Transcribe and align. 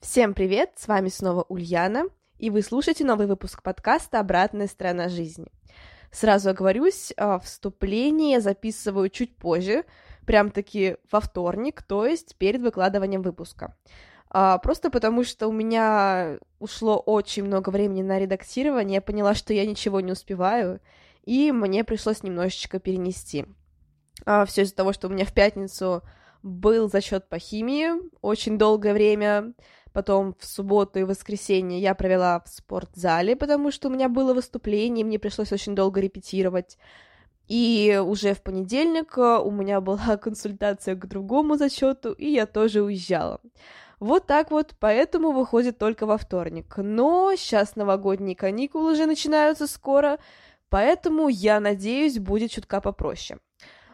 Всем 0.00 0.32
привет, 0.32 0.72
с 0.76 0.88
вами 0.88 1.10
снова 1.10 1.44
Ульяна, 1.50 2.04
и 2.38 2.48
вы 2.48 2.62
слушаете 2.62 3.04
новый 3.04 3.26
выпуск 3.26 3.62
подкаста 3.62 4.18
«Обратная 4.18 4.66
сторона 4.66 5.10
жизни». 5.10 5.46
Сразу 6.10 6.48
оговорюсь, 6.48 7.12
а, 7.18 7.38
вступление 7.38 8.40
записываю 8.40 9.10
чуть 9.10 9.36
позже, 9.36 9.84
прям-таки 10.24 10.96
во 11.12 11.20
вторник, 11.20 11.82
то 11.82 12.06
есть 12.06 12.36
перед 12.36 12.62
выкладыванием 12.62 13.20
выпуска. 13.20 13.76
А, 14.30 14.56
просто 14.56 14.90
потому, 14.90 15.22
что 15.22 15.48
у 15.48 15.52
меня 15.52 16.38
ушло 16.60 16.98
очень 16.98 17.44
много 17.44 17.68
времени 17.68 18.00
на 18.00 18.18
редактирование, 18.18 18.96
я 18.96 19.02
поняла, 19.02 19.34
что 19.34 19.52
я 19.52 19.66
ничего 19.66 20.00
не 20.00 20.12
успеваю, 20.12 20.80
и 21.24 21.52
мне 21.52 21.84
пришлось 21.84 22.22
немножечко 22.22 22.80
перенести. 22.80 23.44
А, 24.24 24.46
Все 24.46 24.62
из-за 24.62 24.74
того, 24.74 24.94
что 24.94 25.08
у 25.08 25.10
меня 25.10 25.26
в 25.26 25.34
пятницу 25.34 26.02
был 26.42 26.88
зачет 26.88 27.28
по 27.28 27.38
химии 27.38 27.90
очень 28.22 28.56
долгое 28.56 28.94
время, 28.94 29.52
Потом 29.92 30.34
в 30.38 30.46
субботу 30.46 30.98
и 31.00 31.04
воскресенье 31.04 31.80
я 31.80 31.94
провела 31.94 32.40
в 32.40 32.48
спортзале, 32.48 33.34
потому 33.34 33.70
что 33.72 33.88
у 33.88 33.90
меня 33.90 34.08
было 34.08 34.34
выступление, 34.34 35.04
мне 35.04 35.18
пришлось 35.18 35.52
очень 35.52 35.74
долго 35.74 36.00
репетировать. 36.00 36.78
И 37.48 38.00
уже 38.00 38.34
в 38.34 38.42
понедельник 38.42 39.18
э, 39.18 39.38
у 39.38 39.50
меня 39.50 39.80
была 39.80 40.16
консультация 40.22 40.94
к 40.94 41.06
другому 41.08 41.56
зачету, 41.56 42.12
и 42.12 42.30
я 42.30 42.46
тоже 42.46 42.80
уезжала. 42.82 43.40
Вот 43.98 44.26
так 44.26 44.52
вот, 44.52 44.74
поэтому 44.78 45.32
выходит 45.32 45.76
только 45.76 46.06
во 46.06 46.16
вторник. 46.16 46.74
Но 46.76 47.34
сейчас 47.36 47.74
новогодние 47.74 48.36
каникулы 48.36 48.92
уже 48.92 49.06
начинаются 49.06 49.66
скоро, 49.66 50.20
поэтому, 50.68 51.28
я 51.28 51.58
надеюсь, 51.58 52.20
будет 52.20 52.52
чутка 52.52 52.80
попроще. 52.80 53.40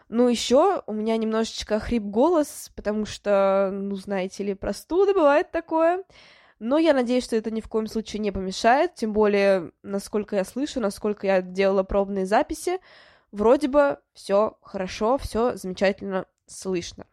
Ну, 0.09 0.29
еще 0.29 0.83
у 0.87 0.93
меня 0.93 1.17
немножечко 1.17 1.79
хрип 1.79 2.03
голос, 2.03 2.71
потому 2.75 3.05
что, 3.05 3.69
ну, 3.73 3.95
знаете 3.95 4.43
ли, 4.43 4.53
простуда 4.53 5.13
бывает 5.13 5.51
такое. 5.51 6.03
Но 6.59 6.77
я 6.77 6.93
надеюсь, 6.93 7.25
что 7.25 7.35
это 7.35 7.51
ни 7.51 7.61
в 7.61 7.67
коем 7.67 7.87
случае 7.87 8.21
не 8.21 8.31
помешает, 8.31 8.95
тем 8.95 9.13
более, 9.13 9.71
насколько 9.83 10.35
я 10.35 10.43
слышу, 10.43 10.79
насколько 10.79 11.27
я 11.27 11.41
делала 11.41 11.83
пробные 11.83 12.25
записи, 12.25 12.79
вроде 13.31 13.67
бы 13.67 13.99
все 14.13 14.57
хорошо, 14.61 15.17
все 15.17 15.55
замечательно 15.55 16.25
слышно. 16.47 17.05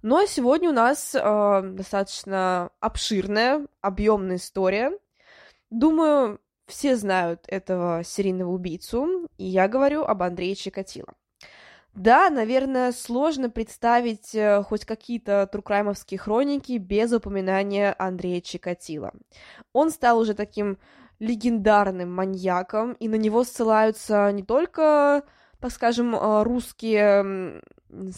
Ну 0.00 0.16
а 0.16 0.26
сегодня 0.26 0.70
у 0.70 0.72
нас 0.72 1.14
э, 1.14 1.62
достаточно 1.62 2.70
обширная, 2.80 3.66
объемная 3.80 4.36
история. 4.36 4.98
Думаю, 5.70 6.40
все 6.66 6.96
знают 6.96 7.44
этого 7.46 8.02
серийного 8.02 8.50
убийцу, 8.50 9.28
и 9.38 9.44
я 9.44 9.68
говорю 9.68 10.02
об 10.02 10.22
Андрее 10.24 10.56
Чикатило. 10.56 11.14
Да, 11.94 12.30
наверное, 12.30 12.90
сложно 12.90 13.50
представить 13.50 14.34
э, 14.34 14.62
хоть 14.62 14.86
какие-то 14.86 15.46
true 15.46 15.64
crime'овские 15.64 16.18
хроники 16.18 16.78
без 16.78 17.12
упоминания 17.12 17.94
Андрея 17.98 18.40
Чикатила. 18.40 19.12
Он 19.74 19.90
стал 19.90 20.18
уже 20.18 20.32
таким 20.32 20.78
легендарным 21.18 22.10
маньяком, 22.10 22.94
и 22.94 23.08
на 23.08 23.16
него 23.16 23.44
ссылаются 23.44 24.32
не 24.32 24.42
только, 24.42 25.22
так 25.60 25.70
скажем, 25.70 26.16
э, 26.16 26.42
русские 26.44 27.60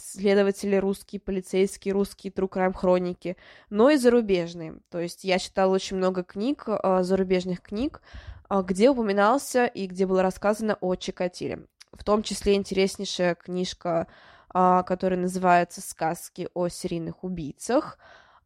следователи, 0.01 0.77
русские 0.77 1.21
полицейские, 1.21 1.95
русские 1.95 2.33
true 2.33 2.49
crime 2.49 2.75
хроники, 2.75 3.37
но 3.71 3.91
и 3.91 3.97
зарубежные. 3.97 4.79
То 4.89 5.01
есть 5.01 5.25
я 5.25 5.41
читала 5.41 5.75
очень 5.75 5.97
много 5.97 6.23
книг, 6.23 6.67
э, 6.69 7.03
зарубежных 7.03 7.61
книг, 7.61 8.03
где 8.49 8.89
упоминался 8.91 9.65
и 9.65 9.87
где 9.89 10.07
было 10.07 10.23
рассказано 10.23 10.77
о 10.81 10.95
Чикатиле 10.95 11.67
в 11.95 12.05
том 12.05 12.23
числе 12.23 12.55
интереснейшая 12.55 13.35
книжка, 13.35 14.07
а, 14.49 14.83
которая 14.83 15.19
называется 15.19 15.81
«Сказки 15.81 16.49
о 16.55 16.69
серийных 16.69 17.25
убийцах». 17.25 17.99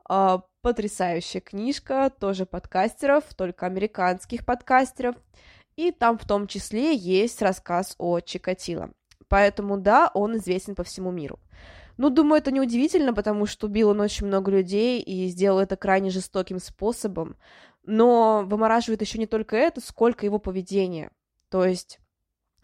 А, 0.09 0.43
потрясающая 0.63 1.41
книжка, 1.41 2.11
тоже 2.11 2.47
подкастеров, 2.47 3.25
только 3.35 3.67
американских 3.67 4.45
подкастеров. 4.45 5.17
И 5.77 5.93
там 5.93 6.19
в 6.19 6.27
том 6.27 6.47
числе 6.47 6.95
есть 6.95 7.41
рассказ 7.43 7.95
о 7.99 8.21
Чикатило. 8.21 8.91
Поэтому, 9.29 9.77
да, 9.77 10.11
он 10.15 10.37
известен 10.39 10.75
по 10.75 10.83
всему 10.83 11.11
миру. 11.11 11.39
Ну, 11.99 12.11
думаю, 12.11 12.41
это 12.41 12.51
неудивительно, 12.51 13.13
потому 13.13 13.47
что 13.47 13.67
убил 13.67 13.91
он 13.91 14.01
очень 14.01 14.27
много 14.27 14.51
людей 14.51 15.01
и 15.01 15.27
сделал 15.29 15.59
это 15.59 15.77
крайне 15.77 16.11
жестоким 16.11 16.59
способом. 16.59 17.37
Но 17.85 18.45
вымораживает 18.47 19.03
еще 19.03 19.19
не 19.19 19.27
только 19.27 19.57
это, 19.57 19.81
сколько 19.81 20.25
его 20.25 20.39
поведение. 20.39 21.11
То 21.51 21.65
есть 21.65 21.99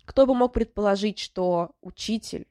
кто 0.05 0.27
бы 0.27 0.35
мог 0.35 0.53
предположить, 0.53 1.19
что 1.19 1.73
учитель, 1.81 2.47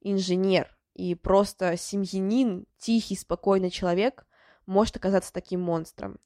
инженер 0.00 0.76
и 0.94 1.14
просто 1.14 1.76
семьянин, 1.76 2.66
тихий, 2.78 3.16
спокойный 3.16 3.70
человек 3.70 4.26
может 4.66 4.96
оказаться 4.96 5.32
таким 5.32 5.60
монстром. 5.60 6.18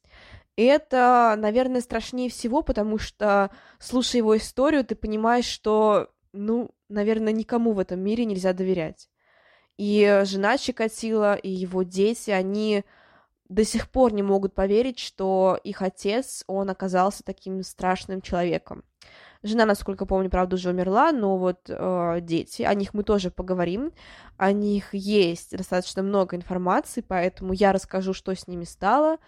И 0.55 0.63
это, 0.63 1.35
наверное, 1.37 1.81
страшнее 1.81 2.29
всего, 2.29 2.61
потому 2.61 2.97
что, 2.97 3.51
слушая 3.79 4.19
его 4.19 4.37
историю, 4.37 4.85
ты 4.85 4.95
понимаешь, 4.95 5.45
что, 5.45 6.09
ну, 6.31 6.71
наверное, 6.87 7.33
никому 7.33 7.73
в 7.73 7.79
этом 7.79 7.99
мире 7.99 8.25
нельзя 8.25 8.53
доверять. 8.53 9.09
И 9.77 10.21
жена 10.23 10.57
Чикатила, 10.57 11.35
и 11.35 11.49
его 11.49 11.83
дети, 11.83 12.31
они 12.31 12.85
до 13.49 13.65
сих 13.65 13.89
пор 13.91 14.13
не 14.13 14.23
могут 14.23 14.55
поверить, 14.55 14.99
что 14.99 15.59
их 15.63 15.81
отец, 15.81 16.43
он 16.47 16.69
оказался 16.69 17.23
таким 17.23 17.61
страшным 17.61 18.21
человеком. 18.21 18.85
Жена, 19.45 19.67
насколько 19.67 20.07
помню, 20.07 20.31
правда, 20.31 20.55
уже 20.55 20.71
умерла, 20.71 21.11
но 21.11 21.37
вот 21.37 21.69
э, 21.69 22.17
дети, 22.21 22.63
о 22.63 22.73
них 22.73 22.95
мы 22.95 23.03
тоже 23.03 23.29
поговорим. 23.29 23.91
О 24.37 24.51
них 24.51 24.95
есть 24.95 25.55
достаточно 25.55 26.01
много 26.01 26.35
информации, 26.35 27.01
поэтому 27.07 27.53
я 27.53 27.71
расскажу, 27.71 28.13
что 28.13 28.33
с 28.33 28.47
ними 28.47 28.63
стало. 28.63 29.19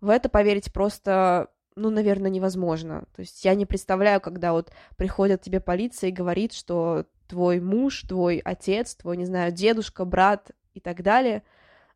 В 0.00 0.08
это 0.08 0.28
поверить 0.28 0.72
просто, 0.72 1.48
ну, 1.74 1.90
наверное, 1.90 2.30
невозможно. 2.30 3.06
То 3.16 3.22
есть 3.22 3.44
я 3.44 3.56
не 3.56 3.66
представляю, 3.66 4.20
когда 4.20 4.52
вот 4.52 4.70
приходит 4.96 5.42
тебе 5.42 5.58
полиция 5.58 6.10
и 6.10 6.12
говорит, 6.12 6.52
что 6.52 7.04
твой 7.26 7.58
муж, 7.58 8.02
твой 8.02 8.38
отец, 8.38 8.94
твой, 8.94 9.16
не 9.16 9.24
знаю, 9.24 9.50
дедушка, 9.50 10.04
брат 10.04 10.52
и 10.74 10.80
так 10.80 11.02
далее 11.02 11.42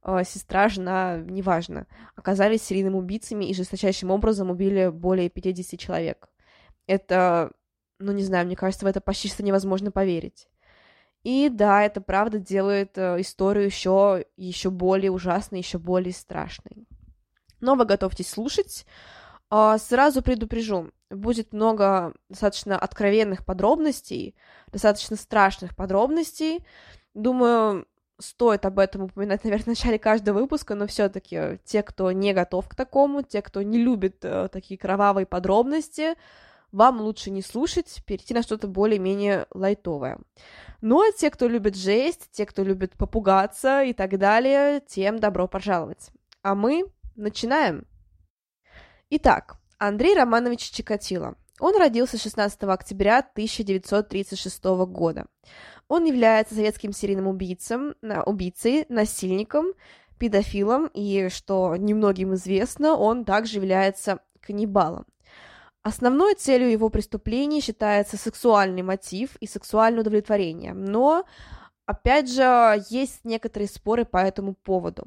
э,– 0.02 0.22
сестра, 0.24 0.68
жена, 0.68 1.18
неважно, 1.18 1.86
оказались 2.16 2.64
серийными 2.64 2.96
убийцами 2.96 3.44
и 3.44 3.54
жесточайшим 3.54 4.10
образом 4.10 4.50
убили 4.50 4.88
более 4.88 5.30
50 5.30 5.78
человек. 5.78 6.28
Это 6.88 7.52
ну, 8.00 8.12
не 8.12 8.24
знаю, 8.24 8.46
мне 8.46 8.56
кажется, 8.56 8.84
в 8.84 8.88
это 8.88 9.00
почти 9.00 9.28
что 9.28 9.42
невозможно 9.42 9.90
поверить. 9.90 10.48
И 11.22 11.50
да, 11.50 11.82
это 11.82 12.00
правда 12.00 12.38
делает 12.38 12.96
э, 12.96 13.20
историю 13.20 13.66
еще, 13.66 14.24
еще 14.36 14.70
более 14.70 15.10
ужасной, 15.10 15.58
еще 15.58 15.78
более 15.78 16.14
страшной. 16.14 16.88
Но 17.60 17.74
вы 17.74 17.84
готовьтесь 17.84 18.30
слушать. 18.30 18.86
Э, 19.50 19.76
сразу 19.78 20.22
предупрежу, 20.22 20.90
будет 21.10 21.52
много 21.52 22.14
достаточно 22.30 22.78
откровенных 22.78 23.44
подробностей, 23.44 24.34
достаточно 24.72 25.16
страшных 25.16 25.76
подробностей. 25.76 26.64
Думаю, 27.12 27.86
стоит 28.18 28.64
об 28.64 28.78
этом 28.78 29.02
упоминать, 29.02 29.44
наверное, 29.44 29.64
в 29.64 29.68
начале 29.68 29.98
каждого 29.98 30.38
выпуска, 30.38 30.74
но 30.74 30.86
все-таки 30.86 31.58
те, 31.64 31.82
кто 31.82 32.12
не 32.12 32.32
готов 32.32 32.66
к 32.68 32.74
такому, 32.74 33.22
те, 33.22 33.42
кто 33.42 33.60
не 33.60 33.78
любит 33.78 34.24
э, 34.24 34.48
такие 34.50 34.78
кровавые 34.78 35.26
подробности, 35.26 36.14
вам 36.72 37.00
лучше 37.00 37.30
не 37.30 37.42
слушать, 37.42 38.02
перейти 38.06 38.34
на 38.34 38.42
что-то 38.42 38.68
более-менее 38.68 39.46
лайтовое. 39.52 40.18
Ну 40.80 41.00
а 41.00 41.12
те, 41.12 41.30
кто 41.30 41.48
любит 41.48 41.76
жесть, 41.76 42.28
те, 42.32 42.46
кто 42.46 42.62
любит 42.62 42.92
попугаться 42.96 43.82
и 43.82 43.92
так 43.92 44.18
далее, 44.18 44.80
тем 44.86 45.18
добро 45.18 45.46
пожаловать. 45.48 46.10
А 46.42 46.54
мы 46.54 46.84
начинаем. 47.16 47.86
Итак, 49.10 49.56
Андрей 49.78 50.14
Романович 50.14 50.70
Чикатило. 50.70 51.36
Он 51.58 51.76
родился 51.76 52.16
16 52.16 52.62
октября 52.64 53.18
1936 53.18 54.64
года. 54.86 55.26
Он 55.88 56.04
является 56.04 56.54
советским 56.54 56.92
серийным 56.92 57.26
убийцем, 57.26 57.94
убийцей, 58.24 58.86
насильником, 58.88 59.72
педофилом, 60.18 60.86
и, 60.94 61.28
что 61.28 61.76
немногим 61.76 62.34
известно, 62.34 62.94
он 62.94 63.24
также 63.24 63.56
является 63.56 64.20
каннибалом. 64.40 65.06
Основной 65.82 66.34
целью 66.34 66.70
его 66.70 66.90
преступлений 66.90 67.60
считается 67.60 68.18
сексуальный 68.18 68.82
мотив 68.82 69.36
и 69.36 69.46
сексуальное 69.46 70.02
удовлетворение, 70.02 70.74
но, 70.74 71.24
опять 71.86 72.30
же, 72.30 72.84
есть 72.90 73.24
некоторые 73.24 73.68
споры 73.68 74.04
по 74.04 74.18
этому 74.18 74.54
поводу. 74.54 75.06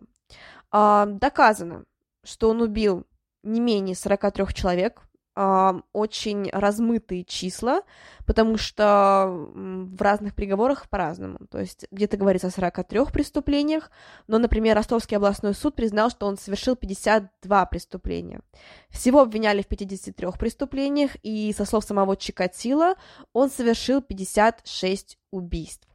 А, 0.71 1.05
доказано, 1.05 1.85
что 2.23 2.49
он 2.49 2.61
убил 2.61 3.05
не 3.43 3.59
менее 3.59 3.95
43 3.95 4.47
человек, 4.53 5.01
э, 5.35 5.73
очень 5.91 6.49
размытые 6.51 7.23
числа, 7.23 7.81
потому 8.25 8.57
что 8.57 9.25
в 9.27 10.01
разных 10.01 10.35
приговорах 10.35 10.89
по-разному. 10.89 11.39
То 11.49 11.59
есть 11.59 11.85
где-то 11.91 12.17
говорится 12.17 12.47
о 12.47 12.51
43 12.51 13.05
преступлениях, 13.11 13.91
но, 14.27 14.37
например, 14.37 14.75
Ростовский 14.75 15.17
областной 15.17 15.53
суд 15.53 15.75
признал, 15.75 16.09
что 16.09 16.27
он 16.27 16.37
совершил 16.37 16.75
52 16.75 17.65
преступления. 17.67 18.41
Всего 18.89 19.21
обвиняли 19.21 19.61
в 19.61 19.67
53 19.67 20.27
преступлениях, 20.39 21.11
и, 21.23 21.53
со 21.57 21.65
слов 21.65 21.83
самого 21.83 22.15
Чикатила, 22.15 22.95
он 23.33 23.49
совершил 23.49 24.01
56 24.01 25.17
убийств. 25.31 25.87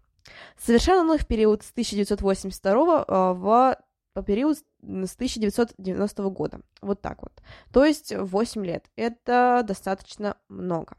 Совершен 0.59 0.99
он 0.99 1.15
их 1.15 1.23
в 1.23 1.27
период 1.27 1.63
с 1.63 1.71
1982 1.71 3.05
э, 3.09 3.33
в 3.35 3.79
по 4.19 4.23
период 4.25 4.59
с 4.59 5.15
1990 5.15 6.23
года. 6.31 6.61
Вот 6.81 7.01
так 7.01 7.23
вот. 7.23 7.33
То 7.73 7.85
есть 7.85 8.13
8 8.13 8.67
лет. 8.67 8.85
Это 8.97 9.63
достаточно 9.65 10.37
много. 10.49 10.97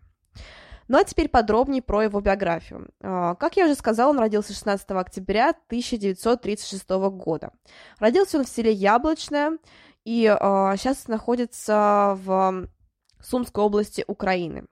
Ну 0.87 0.97
а 0.97 1.03
теперь 1.03 1.27
подробнее 1.27 1.81
про 1.81 2.03
его 2.03 2.21
биографию. 2.21 2.87
А, 3.01 3.35
как 3.35 3.57
я 3.57 3.65
уже 3.65 3.75
сказала, 3.75 4.11
он 4.11 4.19
родился 4.19 4.53
16 4.53 4.89
октября 4.91 5.49
1936 5.49 6.89
года. 7.11 7.51
Родился 7.99 8.37
он 8.37 8.45
в 8.45 8.49
селе 8.49 8.71
Яблочное 8.71 9.57
и 10.05 10.21
сейчас 10.23 11.03
а, 11.07 11.11
находится 11.11 12.17
в 12.23 12.69
Сумской 13.21 13.65
области 13.65 14.05
Украины. 14.07 14.65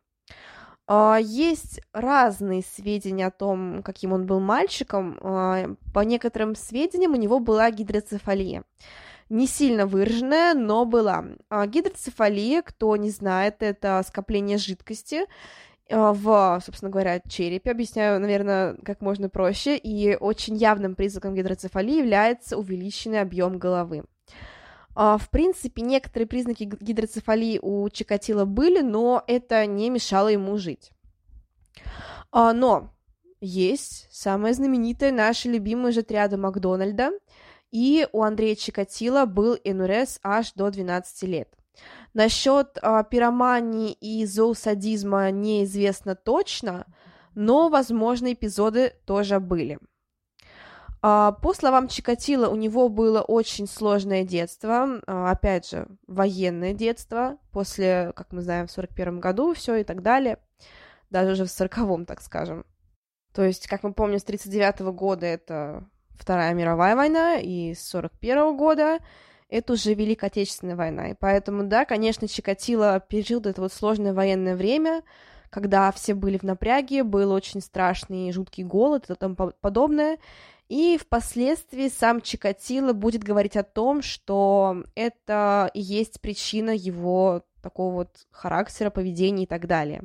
А, 0.87 1.17
есть 1.21 1.81
разные 1.91 2.63
сведения 2.63 3.27
о 3.27 3.31
том, 3.31 3.83
каким 3.83 4.13
он 4.13 4.25
был 4.25 4.39
мальчиком. 4.39 5.19
А, 5.21 5.75
по 5.93 5.99
некоторым 5.99 6.55
сведениям 6.55 7.13
у 7.13 7.17
него 7.17 7.39
была 7.39 7.69
гидроцефалия. 7.71 8.63
Не 9.29 9.47
сильно 9.47 9.85
выраженная, 9.85 10.53
но 10.53 10.85
была. 10.85 11.25
А, 11.49 11.67
гидроцефалия, 11.67 12.61
кто 12.61 12.95
не 12.95 13.09
знает, 13.09 13.57
это 13.59 14.01
скопление 14.07 14.57
жидкости 14.57 15.25
в, 15.89 16.61
собственно 16.65 16.91
говоря, 16.91 17.21
черепе. 17.27 17.71
Объясняю, 17.71 18.19
наверное, 18.19 18.75
как 18.83 19.01
можно 19.01 19.29
проще. 19.29 19.77
И 19.77 20.15
очень 20.15 20.55
явным 20.55 20.95
признаком 20.95 21.33
гидроцефалии 21.33 21.99
является 21.99 22.57
увеличенный 22.57 23.21
объем 23.21 23.57
головы. 23.57 24.03
А, 24.99 25.19
в 25.19 25.29
принципе, 25.29 25.83
некоторые 25.83 26.25
признаки 26.25 26.63
гидроцефалии 26.63 27.59
у 27.61 27.87
Чикатила 27.87 28.45
были, 28.45 28.81
но 28.81 29.23
это 29.27 29.63
не 29.67 29.91
мешало 29.91 30.29
ему 30.29 30.57
жить. 30.57 30.91
А, 32.31 32.51
но 32.51 32.89
есть 33.39 34.07
самая 34.09 34.53
знаменитая 34.53 35.11
наша 35.11 35.49
любимая 35.49 35.91
же 35.91 36.01
триада 36.01 36.37
Макдональда, 36.37 37.11
и 37.69 38.07
у 38.11 38.23
Андрея 38.23 38.55
Чикатила 38.55 39.25
был 39.25 39.59
НРС 39.63 40.19
аж 40.23 40.53
до 40.53 40.71
12 40.71 41.29
лет. 41.29 41.53
Насчет 42.15 42.79
а, 42.81 43.03
пиромании 43.03 43.93
и 43.93 44.25
зоосадизма 44.25 45.29
неизвестно 45.29 46.15
точно, 46.15 46.87
но, 47.35 47.69
возможно, 47.69 48.33
эпизоды 48.33 48.95
тоже 49.05 49.39
были. 49.39 49.77
А, 51.09 51.31
по 51.31 51.53
словам 51.53 51.87
Чикатила, 51.87 52.49
у 52.49 52.57
него 52.57 52.89
было 52.89 53.21
очень 53.21 53.65
сложное 53.65 54.25
детство, 54.25 54.99
а, 55.07 55.31
опять 55.31 55.69
же, 55.69 55.87
военное 56.05 56.73
детство, 56.73 57.37
после, 57.53 58.11
как 58.13 58.33
мы 58.33 58.41
знаем, 58.41 58.67
в 58.67 58.71
41 58.71 59.21
году 59.21 59.53
все 59.53 59.77
и 59.77 59.85
так 59.85 60.01
далее, 60.01 60.37
даже 61.09 61.31
уже 61.31 61.45
в 61.45 61.47
40-м, 61.47 62.05
так 62.05 62.19
скажем. 62.19 62.65
То 63.33 63.45
есть, 63.45 63.67
как 63.67 63.83
мы 63.83 63.93
помним, 63.93 64.19
с 64.19 64.25
39 64.25 64.81
-го 64.81 64.91
года 64.91 65.25
это 65.25 65.87
Вторая 66.19 66.53
мировая 66.53 66.97
война, 66.97 67.37
и 67.37 67.73
с 67.73 67.87
41 67.87 68.39
-го 68.39 68.57
года 68.57 68.99
это 69.47 69.73
уже 69.73 69.93
Великая 69.93 70.27
Отечественная 70.27 70.75
война. 70.75 71.11
И 71.11 71.13
поэтому, 71.17 71.63
да, 71.63 71.85
конечно, 71.85 72.27
Чикатило 72.27 72.99
пережил 72.99 73.39
это 73.39 73.61
вот 73.61 73.71
сложное 73.71 74.13
военное 74.13 74.57
время, 74.57 75.03
когда 75.49 75.89
все 75.93 76.13
были 76.13 76.37
в 76.37 76.43
напряге, 76.43 77.03
был 77.03 77.31
очень 77.31 77.61
страшный 77.61 78.29
жуткий 78.33 78.65
голод 78.65 79.09
и 79.09 79.15
тому 79.15 79.35
подобное. 79.61 80.17
И 80.69 80.97
впоследствии 80.97 81.87
сам 81.87 82.21
Чикатило 82.21 82.93
будет 82.93 83.23
говорить 83.23 83.55
о 83.55 83.63
том, 83.63 84.01
что 84.01 84.83
это 84.95 85.71
и 85.73 85.79
есть 85.79 86.19
причина 86.19 86.71
его 86.71 87.43
такого 87.61 87.93
вот 87.93 88.09
характера, 88.31 88.89
поведения 88.89 89.43
и 89.43 89.47
так 89.47 89.67
далее. 89.67 90.03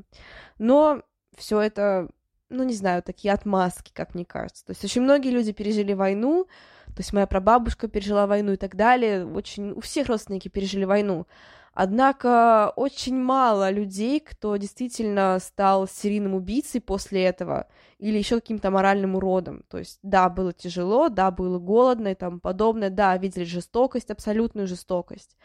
Но 0.58 1.02
все 1.36 1.60
это, 1.60 2.08
ну, 2.48 2.62
не 2.62 2.74
знаю, 2.74 3.02
такие 3.02 3.34
отмазки, 3.34 3.92
как 3.92 4.14
мне 4.14 4.24
кажется. 4.24 4.64
То 4.66 4.72
есть 4.72 4.84
очень 4.84 5.02
многие 5.02 5.30
люди 5.30 5.52
пережили 5.52 5.92
войну, 5.92 6.46
то 6.86 6.98
есть 6.98 7.12
моя 7.12 7.26
прабабушка 7.26 7.88
пережила 7.88 8.26
войну 8.26 8.52
и 8.52 8.56
так 8.56 8.76
далее, 8.76 9.26
очень 9.26 9.72
у 9.72 9.80
всех 9.80 10.08
родственники 10.08 10.48
пережили 10.48 10.84
войну. 10.84 11.26
Однако 11.74 12.72
очень 12.76 13.18
мало 13.18 13.70
людей, 13.70 14.20
кто 14.20 14.56
действительно 14.56 15.38
стал 15.40 15.88
серийным 15.88 16.34
убийцей 16.34 16.80
после 16.82 17.24
этого 17.24 17.66
или 18.02 18.18
еще 18.18 18.40
каким-то 18.40 18.72
моральным 18.72 19.14
уродом. 19.14 19.62
То 19.68 19.78
есть, 19.78 20.00
да, 20.02 20.28
было 20.28 20.52
тяжело, 20.52 21.08
да, 21.08 21.30
было 21.30 21.60
голодно 21.60 22.08
и 22.08 22.14
тому 22.16 22.40
подобное, 22.40 22.90
да, 22.90 23.16
видели 23.16 23.44
жестокость, 23.44 24.10
абсолютную 24.10 24.66
жестокость. 24.66 25.36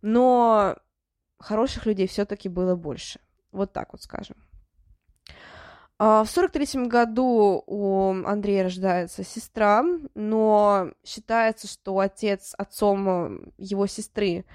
Но 0.00 0.76
хороших 1.38 1.84
людей 1.84 2.08
все-таки 2.08 2.48
было 2.48 2.74
больше. 2.76 3.20
Вот 3.52 3.74
так 3.74 3.92
вот 3.92 4.00
скажем. 4.00 4.36
А, 5.98 6.24
в 6.24 6.30
сорок 6.30 6.52
третьем 6.52 6.88
году 6.88 7.62
у 7.66 8.14
Андрея 8.24 8.64
рождается 8.64 9.22
сестра, 9.22 9.84
но 10.14 10.92
считается, 11.04 11.66
что 11.66 11.98
отец 11.98 12.54
отцом 12.56 13.52
его 13.58 13.86
сестры 13.86 14.46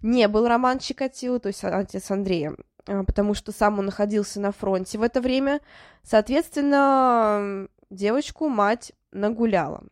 не 0.00 0.26
был 0.26 0.48
Роман 0.48 0.78
Чикатило, 0.78 1.38
то 1.38 1.48
есть 1.48 1.64
отец 1.64 2.10
Андрея, 2.10 2.56
потому 2.84 3.34
что 3.34 3.52
сам 3.52 3.78
он 3.78 3.86
находился 3.86 4.40
на 4.40 4.52
фронте 4.52 4.98
в 4.98 5.02
это 5.02 5.20
время. 5.20 5.60
Соответственно, 6.02 7.68
девочку 7.90 8.48
мать 8.48 8.92
нагуляла. 9.12 9.84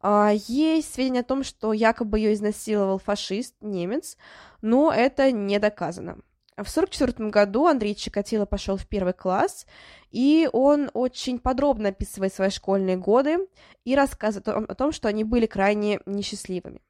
А, 0.00 0.32
есть 0.34 0.94
сведения 0.94 1.20
о 1.20 1.24
том, 1.24 1.44
что 1.44 1.72
якобы 1.72 2.18
ее 2.18 2.34
изнасиловал 2.34 2.98
фашист, 2.98 3.54
немец, 3.60 4.16
но 4.60 4.92
это 4.92 5.32
не 5.32 5.58
доказано. 5.58 6.18
В 6.56 6.70
1944 6.70 7.30
году 7.30 7.66
Андрей 7.66 7.96
Чикатило 7.96 8.46
пошел 8.46 8.76
в 8.76 8.86
первый 8.86 9.12
класс, 9.12 9.66
и 10.12 10.48
он 10.52 10.88
очень 10.94 11.40
подробно 11.40 11.88
описывает 11.88 12.32
свои 12.32 12.50
школьные 12.50 12.96
годы 12.96 13.38
и 13.84 13.96
рассказывает 13.96 14.70
о 14.70 14.74
том, 14.74 14.92
что 14.92 15.08
они 15.08 15.24
были 15.24 15.46
крайне 15.46 16.00
несчастливыми. 16.06 16.80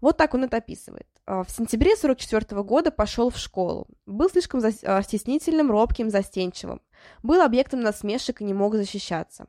Вот 0.00 0.16
так 0.16 0.34
он 0.34 0.44
это 0.44 0.58
описывает. 0.58 1.06
А, 1.26 1.44
в 1.44 1.50
сентябре 1.50 1.96
44 1.96 2.62
года 2.62 2.90
пошел 2.90 3.30
в 3.30 3.38
школу. 3.38 3.86
Был 4.06 4.28
слишком 4.28 4.60
а, 4.84 5.02
стеснительным, 5.02 5.70
робким, 5.70 6.10
застенчивым. 6.10 6.80
Был 7.22 7.40
объектом 7.42 7.80
насмешек 7.80 8.40
и 8.40 8.44
не 8.44 8.54
мог 8.54 8.74
защищаться. 8.74 9.46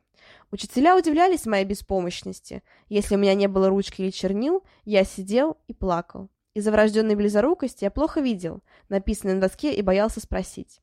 Учителя 0.50 0.96
удивлялись 0.96 1.46
моей 1.46 1.64
беспомощности. 1.64 2.62
Если 2.88 3.16
у 3.16 3.18
меня 3.18 3.34
не 3.34 3.48
было 3.48 3.68
ручки 3.68 4.02
или 4.02 4.10
чернил, 4.10 4.62
я 4.84 5.04
сидел 5.04 5.58
и 5.66 5.74
плакал. 5.74 6.28
Из-за 6.54 6.70
врожденной 6.70 7.16
близорукости 7.16 7.84
я 7.84 7.90
плохо 7.90 8.20
видел, 8.20 8.62
написанное 8.88 9.34
на 9.34 9.40
доске, 9.40 9.74
и 9.74 9.82
боялся 9.82 10.20
спросить. 10.20 10.80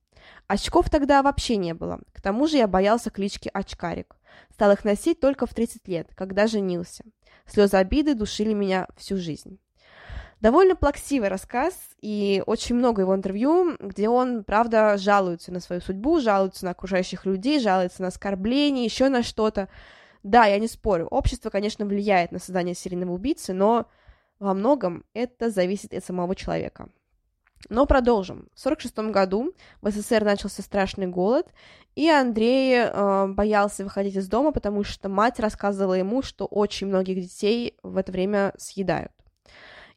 Очков 0.48 0.90
тогда 0.90 1.22
вообще 1.22 1.58
не 1.58 1.74
было. 1.74 2.00
К 2.14 2.22
тому 2.22 2.48
же 2.48 2.58
я 2.58 2.68
боялся 2.68 3.10
клички 3.10 3.50
Очкарик. 3.54 4.16
Стал 4.54 4.72
их 4.72 4.84
носить 4.84 5.20
только 5.20 5.46
в 5.46 5.54
30 5.54 5.88
лет, 5.88 6.10
когда 6.16 6.48
женился. 6.48 7.04
Слезы 7.46 7.78
обиды 7.78 8.16
душили 8.16 8.54
меня 8.54 8.88
всю 8.98 9.18
жизнь. 9.18 9.60
Довольно 10.42 10.76
плаксивый 10.76 11.30
рассказ, 11.30 11.76
и 12.02 12.42
очень 12.48 12.76
много 12.76 13.04
его 13.04 13.14
интервью, 13.16 13.78
где 13.80 14.10
он, 14.10 14.44
правда, 14.44 14.98
жалуется 14.98 15.52
на 15.52 15.60
свою 15.60 15.82
судьбу, 15.82 16.20
жалуется 16.20 16.66
на 16.66 16.72
окружающих 16.72 17.28
людей, 17.28 17.60
жалуется 17.60 18.02
на 18.02 18.08
оскорбления, 18.08 18.84
еще 18.84 19.10
на 19.10 19.22
что-то. 19.22 19.70
Да, 20.24 20.46
я 20.46 20.58
не 20.58 20.68
спорю, 20.68 21.06
общество, 21.08 21.52
конечно, 21.52 21.86
влияет 21.86 22.32
на 22.32 22.40
создание 22.40 22.74
серийного 22.74 23.14
убийцы, 23.14 23.54
но 23.54 23.88
во 24.40 24.56
многом 24.56 25.06
это 25.14 25.52
зависит 25.52 25.94
от 25.94 26.04
самого 26.04 26.36
человека. 26.36 26.90
Но 27.70 27.86
продолжим. 27.86 28.50
В 28.54 28.66
1946 28.66 29.14
году 29.14 29.54
в 29.82 29.90
СССР 29.90 30.24
начался 30.24 30.62
страшный 30.62 31.08
голод, 31.08 31.48
и 31.96 32.10
Андрей 32.10 32.76
э, 32.78 33.28
боялся 33.28 33.84
выходить 33.84 34.16
из 34.16 34.28
дома, 34.28 34.52
потому 34.52 34.84
что 34.84 35.10
мать 35.10 35.40
рассказывала 35.40 35.94
ему, 35.94 36.22
что 36.22 36.46
очень 36.46 36.88
многих 36.88 37.22
детей 37.22 37.78
в 37.84 37.98
это 37.98 38.12
время 38.12 38.54
съедают. 38.58 39.12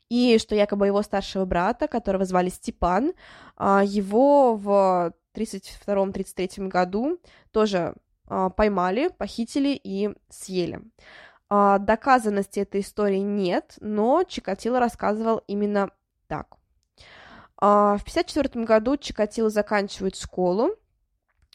И 0.08 0.38
что 0.38 0.54
якобы 0.54 0.86
его 0.86 1.02
старшего 1.02 1.44
брата, 1.44 1.88
которого 1.88 2.24
звали 2.24 2.48
Степан, 2.48 3.12
э, 3.58 3.80
его 3.84 4.56
в 4.56 5.14
1932-1933 5.34 6.68
году 6.68 7.18
тоже 7.52 7.94
э, 8.28 8.50
поймали, 8.56 9.08
похитили 9.08 9.80
и 9.82 10.10
съели. 10.28 10.80
Э, 11.50 11.78
доказанности 11.78 12.60
этой 12.60 12.80
истории 12.80 13.18
нет, 13.18 13.76
но 13.80 14.24
Чикатило 14.24 14.80
рассказывал 14.80 15.42
именно 15.46 15.90
так. 16.26 16.56
А, 17.56 17.96
в 17.96 18.02
1954 18.02 18.64
году 18.64 18.96
Чикатило 18.96 19.50
заканчивает 19.50 20.16
школу, 20.16 20.70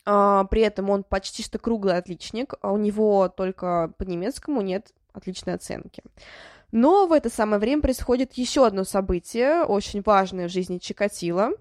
а, 0.06 0.46
при 0.46 0.62
этом 0.62 0.90
он 0.90 1.04
почти 1.04 1.44
что 1.44 1.60
круглый 1.60 1.98
отличник, 1.98 2.54
а 2.62 2.72
у 2.72 2.78
него 2.78 3.30
только 3.30 3.94
по 3.98 4.04
немецкому 4.04 4.62
нет 4.62 4.94
отличной 5.14 5.56
оценки. 5.56 6.04
Но 6.72 7.08
в 7.08 7.14
это 7.14 7.30
самое 7.30 7.60
время 7.60 7.82
происходит 7.82 8.34
еще 8.34 8.66
одно 8.66 8.84
событие, 8.84 9.64
очень 9.64 10.02
важное 10.02 10.48
в 10.48 10.52
жизни 10.52 10.78
Чикатила. 10.78 11.52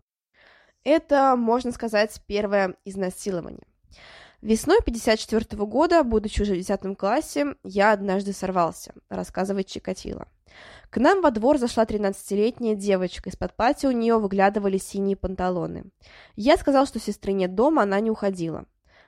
Это, 0.85 1.35
можно 1.37 1.73
сказать, 1.73 2.21
первое 2.27 2.75
изнасилование. 2.85 3.67
Весной 4.41 4.79
54 4.85 5.65
года, 5.67 6.05
будучи 6.05 6.43
уже 6.43 6.55
в 6.55 6.57
10 6.57 6.97
классе, 6.97 7.57
я 7.65 7.91
однажды 7.91 8.33
сорвался, 8.33 8.95
рассказывает 9.09 9.67
Чикатило. 9.67 10.29
К 10.91 10.99
нам 10.99 11.23
во 11.23 11.33
двор 11.33 11.59
зашла 11.59 11.85
13-летняя 11.85 12.77
девочка, 12.77 13.31
из-под 13.31 13.55
платья 13.55 13.89
у 13.89 13.93
нее 13.93 14.19
выглядывали 14.19 14.79
синие 14.79 15.17
панталоны. 15.17 15.91
Я 16.37 16.57
сказал, 16.57 16.87
что 16.87 17.01
сестры 17.01 17.33
нет 17.33 17.57
дома, 17.57 17.83
она 17.83 17.99
не 17.99 18.13
уходила. 18.13 18.67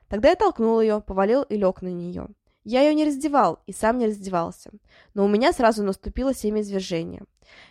Тогда 0.08 0.30
я 0.30 0.34
толкнул 0.34 0.80
ее, 0.80 1.00
повалил 1.00 1.42
и 1.42 1.56
лег 1.56 1.80
на 1.80 1.88
нее. 1.88 2.26
Я 2.64 2.82
ее 2.82 2.94
не 2.94 3.06
раздевал 3.06 3.60
и 3.66 3.72
сам 3.72 3.98
не 3.98 4.06
раздевался, 4.06 4.70
но 5.14 5.24
у 5.24 5.28
меня 5.28 5.52
сразу 5.52 5.84
наступило 5.84 6.34
семяизвержение. 6.34 7.22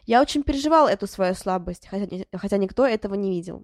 Я 0.06 0.22
очень 0.22 0.44
переживал 0.44 0.88
эту 0.88 1.08
свою 1.08 1.36
слабость, 1.36 1.88
хотя, 1.88 2.26
хотя 2.34 2.58
никто 2.58 2.88
этого 2.88 3.16
не 3.16 3.30
видел. 3.30 3.64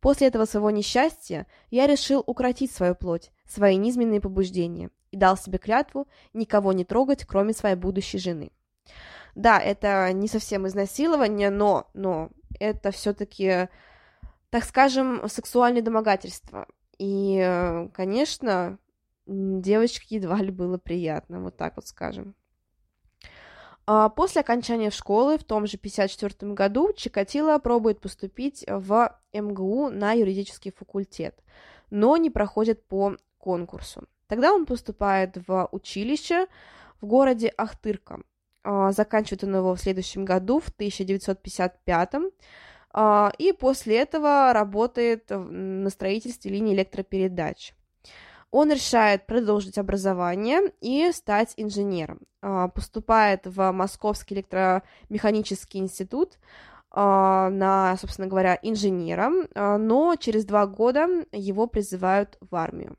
После 0.00 0.28
этого 0.28 0.44
своего 0.44 0.70
несчастья 0.70 1.46
я 1.70 1.86
решил 1.86 2.22
укротить 2.26 2.70
свою 2.70 2.94
плоть, 2.94 3.30
свои 3.46 3.76
низменные 3.76 4.20
побуждения, 4.20 4.90
и 5.10 5.16
дал 5.16 5.36
себе 5.36 5.58
клятву 5.58 6.06
никого 6.32 6.72
не 6.72 6.84
трогать, 6.84 7.24
кроме 7.24 7.52
своей 7.52 7.76
будущей 7.76 8.18
жены. 8.18 8.52
Да, 9.34 9.58
это 9.58 10.12
не 10.12 10.28
совсем 10.28 10.66
изнасилование, 10.66 11.50
но, 11.50 11.88
но 11.94 12.30
это 12.58 12.90
все-таки, 12.90 13.68
так 14.50 14.64
скажем, 14.64 15.28
сексуальное 15.28 15.82
домогательство. 15.82 16.66
И, 16.98 17.88
конечно, 17.94 18.78
девочке 19.26 20.16
едва 20.16 20.38
ли 20.38 20.50
было 20.50 20.78
приятно, 20.78 21.40
вот 21.40 21.56
так 21.56 21.76
вот 21.76 21.86
скажем. 21.86 22.34
А 23.90 24.10
после 24.10 24.42
окончания 24.42 24.90
школы 24.90 25.38
в 25.38 25.44
том 25.44 25.66
же 25.66 25.78
1954 25.78 26.52
году 26.52 26.92
Чикатило 26.94 27.58
пробует 27.58 28.02
поступить 28.02 28.62
в 28.68 29.18
МГУ 29.32 29.88
на 29.88 30.12
юридический 30.12 30.72
факультет, 30.76 31.42
но 31.88 32.18
не 32.18 32.28
проходит 32.28 32.86
по 32.86 33.16
конкурсу. 33.38 34.04
Тогда 34.26 34.52
он 34.52 34.66
поступает 34.66 35.38
в 35.48 35.70
училище 35.72 36.48
в 37.00 37.06
городе 37.06 37.48
Ахтырка. 37.56 38.20
А, 38.62 38.92
заканчивает 38.92 39.44
он 39.44 39.56
его 39.56 39.74
в 39.74 39.80
следующем 39.80 40.26
году, 40.26 40.60
в 40.60 40.68
1955 40.68 42.14
а, 42.92 43.32
и 43.38 43.52
после 43.52 44.00
этого 44.00 44.52
работает 44.52 45.30
на 45.30 45.88
строительстве 45.88 46.50
линии 46.50 46.74
электропередач 46.74 47.72
он 48.50 48.72
решает 48.72 49.26
продолжить 49.26 49.78
образование 49.78 50.72
и 50.80 51.10
стать 51.12 51.52
инженером. 51.56 52.20
А, 52.40 52.68
поступает 52.68 53.46
в 53.46 53.72
Московский 53.72 54.36
электромеханический 54.36 55.80
институт 55.80 56.38
а, 56.90 57.50
на, 57.50 57.96
собственно 57.98 58.28
говоря, 58.28 58.58
инженера, 58.62 59.30
а, 59.54 59.76
но 59.76 60.16
через 60.16 60.44
два 60.44 60.66
года 60.66 61.08
его 61.32 61.66
призывают 61.66 62.38
в 62.40 62.54
армию. 62.54 62.96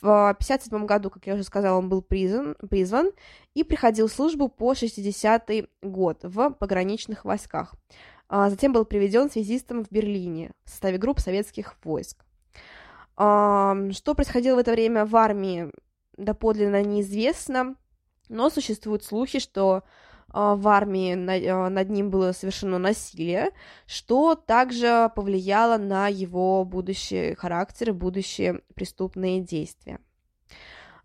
В 0.00 0.30
1957 0.30 0.86
году, 0.86 1.10
как 1.10 1.26
я 1.26 1.34
уже 1.34 1.42
сказала, 1.42 1.76
он 1.76 1.88
был 1.88 2.02
призван, 2.02 2.54
призван 2.70 3.10
и 3.54 3.64
приходил 3.64 4.06
в 4.06 4.12
службу 4.12 4.48
по 4.48 4.74
60-й 4.74 5.68
год 5.82 6.20
в 6.22 6.50
пограничных 6.50 7.24
войсках. 7.24 7.74
Затем 8.30 8.72
был 8.72 8.84
приведен 8.84 9.28
связистом 9.28 9.84
в 9.84 9.90
Берлине 9.90 10.52
в 10.64 10.70
составе 10.70 10.98
групп 10.98 11.18
советских 11.18 11.74
войск. 11.84 12.24
Что 13.22 14.14
происходило 14.14 14.56
в 14.56 14.58
это 14.58 14.72
время 14.72 15.04
в 15.04 15.14
армии, 15.16 15.70
доподлинно 16.16 16.82
неизвестно, 16.82 17.76
но 18.28 18.50
существуют 18.50 19.04
слухи, 19.04 19.38
что 19.38 19.84
а, 20.32 20.56
в 20.56 20.66
армии 20.68 21.48
а, 21.48 21.68
над 21.68 21.90
ним 21.90 22.10
было 22.10 22.32
совершено 22.32 22.78
насилие, 22.78 23.50
что 23.86 24.34
также 24.34 25.10
повлияло 25.14 25.76
на 25.76 26.08
его 26.08 26.64
будущий 26.64 27.34
характер 27.34 27.90
и 27.90 27.92
будущие 27.92 28.62
преступные 28.74 29.40
действия. 29.40 30.00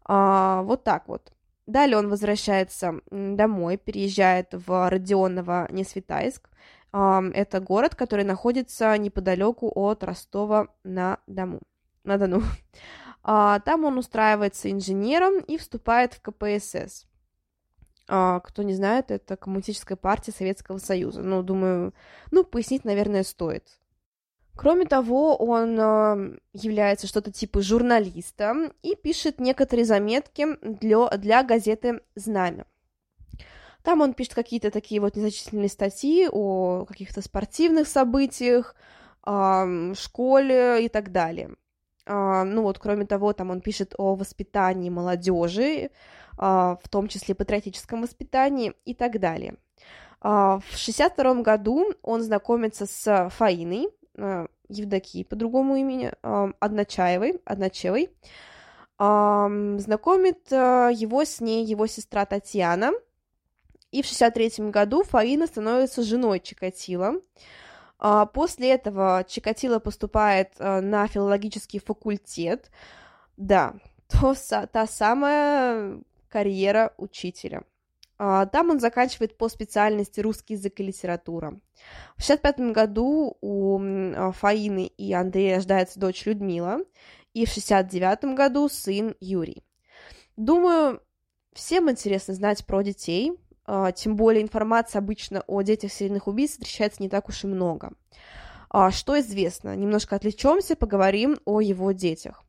А, 0.05 0.61
вот 0.63 0.83
так 0.83 1.07
вот. 1.07 1.33
Далее 1.65 1.97
он 1.97 2.07
возвращается 2.07 3.01
домой, 3.11 3.75
переезжает 3.75 4.53
в 4.53 4.89
Родионово 4.89 5.67
Несвитайск. 5.69 6.49
Это 6.93 7.59
город, 7.59 7.93
который 7.93 8.23
находится 8.23 8.97
неподалеку 8.97 9.69
от 9.75 10.01
Ростова 10.01 10.69
на 10.85 11.19
Дому 11.27 11.59
на 12.07 12.17
Дону. 12.17 12.41
А, 13.29 13.59
там 13.59 13.83
он 13.83 13.97
устраивается 13.97 14.71
инженером 14.71 15.39
и 15.39 15.57
вступает 15.57 16.13
в 16.13 16.21
КПСС. 16.21 17.05
А, 18.07 18.39
кто 18.39 18.63
не 18.63 18.73
знает, 18.73 19.11
это 19.11 19.35
Коммунистическая 19.35 19.97
партия 19.97 20.31
Советского 20.31 20.77
Союза. 20.77 21.21
Ну, 21.21 21.43
думаю, 21.43 21.93
ну, 22.31 22.45
пояснить, 22.45 22.85
наверное, 22.85 23.23
стоит. 23.23 23.79
Кроме 24.55 24.85
того, 24.85 25.35
он 25.35 25.77
э, 25.77 26.39
является 26.53 27.05
что-то 27.05 27.31
типа 27.31 27.61
журналиста 27.61 28.71
и 28.81 28.95
пишет 28.95 29.39
некоторые 29.39 29.85
заметки 29.85 30.47
для, 30.61 31.09
для 31.09 31.43
газеты 31.43 32.01
«Знамя». 32.15 32.65
Там 33.83 34.01
он 34.01 34.13
пишет 34.13 34.33
какие-то 34.33 34.71
такие 34.71 34.99
вот 34.99 35.15
незначительные 35.15 35.69
статьи 35.69 36.27
о 36.31 36.85
каких-то 36.85 37.21
спортивных 37.21 37.87
событиях, 37.87 38.75
школе 39.21 40.85
и 40.85 40.89
так 40.89 41.11
далее. 41.11 41.55
А, 42.07 42.43
ну 42.45 42.63
вот, 42.63 42.79
кроме 42.79 43.05
того, 43.05 43.33
там 43.33 43.51
он 43.51 43.61
пишет 43.61 43.93
о 43.97 44.15
воспитании 44.15 44.89
молодежи, 44.89 45.91
а, 46.37 46.77
в 46.81 46.87
том 46.87 47.07
числе 47.07 47.35
патриотическом 47.35 48.01
воспитании 48.01 48.73
и 48.85 48.93
так 48.93 49.19
далее. 49.19 49.55
А, 50.21 50.59
в 50.59 50.77
62 50.77 51.41
году 51.41 51.91
он 52.01 52.23
знакомится 52.23 52.85
с 52.85 53.29
Фаиной, 53.31 53.89
Евдокией 54.69 55.25
по 55.25 55.35
другому 55.35 55.75
имени, 55.75 56.11
Одночаевой, 56.59 57.39
Одночевой, 57.45 58.09
знакомит 58.97 60.51
его 60.51 61.23
с 61.23 61.39
ней 61.39 61.63
его 61.63 61.85
сестра 61.85 62.25
Татьяна, 62.25 62.93
и 63.91 64.01
в 64.01 64.07
63 64.07 64.71
году 64.71 65.03
Фаина 65.03 65.45
становится 65.45 66.01
женой 66.01 66.39
Чикатила, 66.39 67.21
после 68.33 68.71
этого 68.71 69.25
Чикатило 69.27 69.79
поступает 69.79 70.53
э, 70.59 70.81
на 70.81 71.07
филологический 71.07 71.79
факультет. 71.79 72.71
Да, 73.37 73.75
то, 74.07 74.35
та 74.71 74.87
самая 74.87 75.99
карьера 76.29 76.93
учителя. 76.97 77.63
А, 78.19 78.45
там 78.47 78.71
он 78.71 78.79
заканчивает 78.79 79.37
по 79.37 79.47
специальности 79.47 80.19
русский 80.19 80.55
язык 80.55 80.79
и 80.79 80.83
литература. 80.83 81.59
В 82.17 82.23
65 82.23 82.59
году 82.71 83.37
у 83.41 83.79
а, 83.79 84.31
Фаины 84.31 84.87
и 84.87 85.13
Андрея 85.13 85.57
рождается 85.57 85.99
дочь 85.99 86.25
Людмила, 86.25 86.79
и 87.33 87.45
в 87.45 87.49
69 87.49 88.35
году 88.35 88.67
сын 88.69 89.15
Юрий. 89.19 89.63
Думаю, 90.35 91.01
всем 91.53 91.89
интересно 91.91 92.33
знать 92.33 92.65
про 92.65 92.81
детей, 92.81 93.33
а, 93.33 93.46
тем 93.95 94.15
более 94.15 94.41
информации 94.41 94.97
обычно 94.97 95.43
о 95.47 95.61
детях 95.61 95.91
серийных 95.91 96.27
убийц 96.27 96.51
встречается 96.51 97.03
не 97.03 97.09
так 97.09 97.27
уж 97.27 97.43
и 97.43 97.47
много. 97.47 97.91
А, 98.69 98.91
что 98.91 99.19
известно? 99.19 99.75
Немножко 99.75 100.15
отвлечемся, 100.15 100.75
поговорим 100.75 101.39
о 101.45 101.61
его 101.61 101.91
детях. 101.91 102.43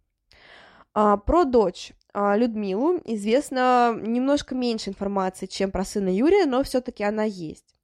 А, 0.94 1.16
про 1.16 1.44
дочь 1.44 1.92
Людмилу 2.14 3.00
известно 3.04 3.96
немножко 4.00 4.54
меньше 4.54 4.90
информации, 4.90 5.46
чем 5.46 5.70
про 5.70 5.84
сына 5.84 6.08
Юрия, 6.08 6.46
но 6.46 6.62
все-таки 6.64 7.04
она 7.04 7.25
есть. 7.25 7.75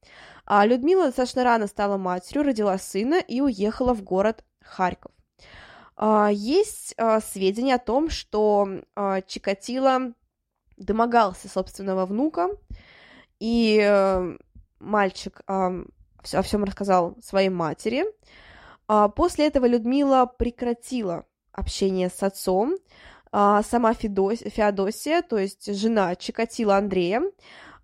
Людмила 0.49 1.07
достаточно 1.07 1.45
рано 1.45 1.67
стала 1.69 1.97
матерью, 1.97 2.43
родила 2.43 2.77
сына 2.79 3.21
и 3.21 3.41
уехала 3.41 3.95
в 3.95 4.03
город 4.03 4.45
Харьков. 4.61 5.13
Есть 6.33 6.97
сведения 7.31 7.77
о 7.77 7.79
том, 7.79 8.11
что 8.11 8.69
Чикатило 9.27 10.13
домогался 10.77 11.49
собственного 11.49 12.05
внука, 12.05 12.49
и 13.45 13.79
э, 13.79 14.37
мальчик 14.81 15.43
э, 15.47 15.53
о 16.33 16.43
всем 16.43 16.65
рассказал 16.65 17.15
своей 17.23 17.51
матери. 17.51 18.07
А 18.89 19.09
после 19.09 19.49
этого 19.49 19.67
Людмила 19.67 20.25
прекратила 20.25 21.27
общение 21.53 22.09
с 22.09 22.23
отцом. 22.23 22.77
А 23.33 23.63
сама 23.63 23.93
Федос... 23.93 24.39
Феодосия, 24.39 25.21
то 25.21 25.37
есть 25.37 25.75
жена 25.79 26.17
Чикатила 26.17 26.79
Андрея, 26.79 27.23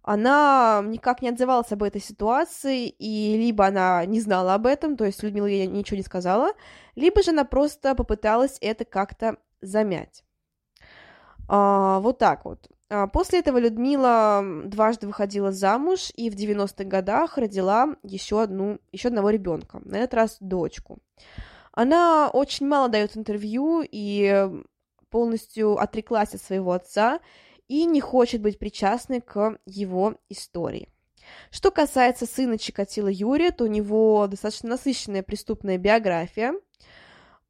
она 0.03 0.83
никак 0.83 1.21
не 1.21 1.29
отзывалась 1.29 1.73
об 1.73 1.83
этой 1.83 2.01
ситуации, 2.01 2.89
и 2.89 3.37
либо 3.37 3.67
она 3.67 4.07
не 4.07 4.21
знала 4.21 4.55
об 4.55 4.65
этом, 4.65 4.97
то 4.97 5.05
есть 5.05 5.23
Людмила 5.23 5.47
ей 5.47 5.67
ничего 5.67 5.99
не 5.99 6.03
сказала, 6.03 6.53
либо 6.95 7.23
же 7.23 7.33
она 7.33 7.45
просто 7.45 7.95
попыталась 7.95 8.57
это 8.63 8.87
как-то 8.87 9.37
замять. 9.61 10.25
А, 11.49 12.01
вот 12.01 12.17
так 12.17 12.47
вот. 12.47 12.67
А, 12.91 13.07
после 13.07 13.39
этого 13.39 13.59
Людмила 13.59 14.45
дважды 14.65 15.07
выходила 15.07 15.53
замуж 15.53 16.11
и 16.17 16.29
в 16.29 16.35
90-х 16.35 16.85
годах 16.85 17.39
родила 17.39 17.95
еще, 18.03 18.43
одну, 18.43 18.81
еще 18.93 19.09
одного 19.09 19.31
ребенка, 19.31 19.81
на 19.85 19.97
этот 19.97 20.15
раз 20.15 20.37
дочку. 20.41 20.99
Она 21.73 22.29
очень 22.29 22.67
мало 22.67 22.89
дает 22.89 23.17
интервью 23.17 23.83
и 23.89 24.51
полностью 25.09 25.79
отреклась 25.79 26.35
от 26.35 26.43
своего 26.43 26.73
отца 26.73 27.21
и 27.69 27.85
не 27.85 28.01
хочет 28.01 28.43
быть 28.43 28.59
причастной 28.59 29.21
к 29.21 29.59
его 29.67 30.17
истории. 30.29 30.89
Что 31.53 31.71
касается 31.71 32.27
сына 32.27 32.59
Чикатила 32.59 33.09
Юрия, 33.09 33.53
то 33.53 33.65
у 33.65 33.69
него 33.69 34.27
достаточно 34.27 34.71
насыщенная 34.71 35.23
преступная 35.23 35.79
биография. 35.79 36.55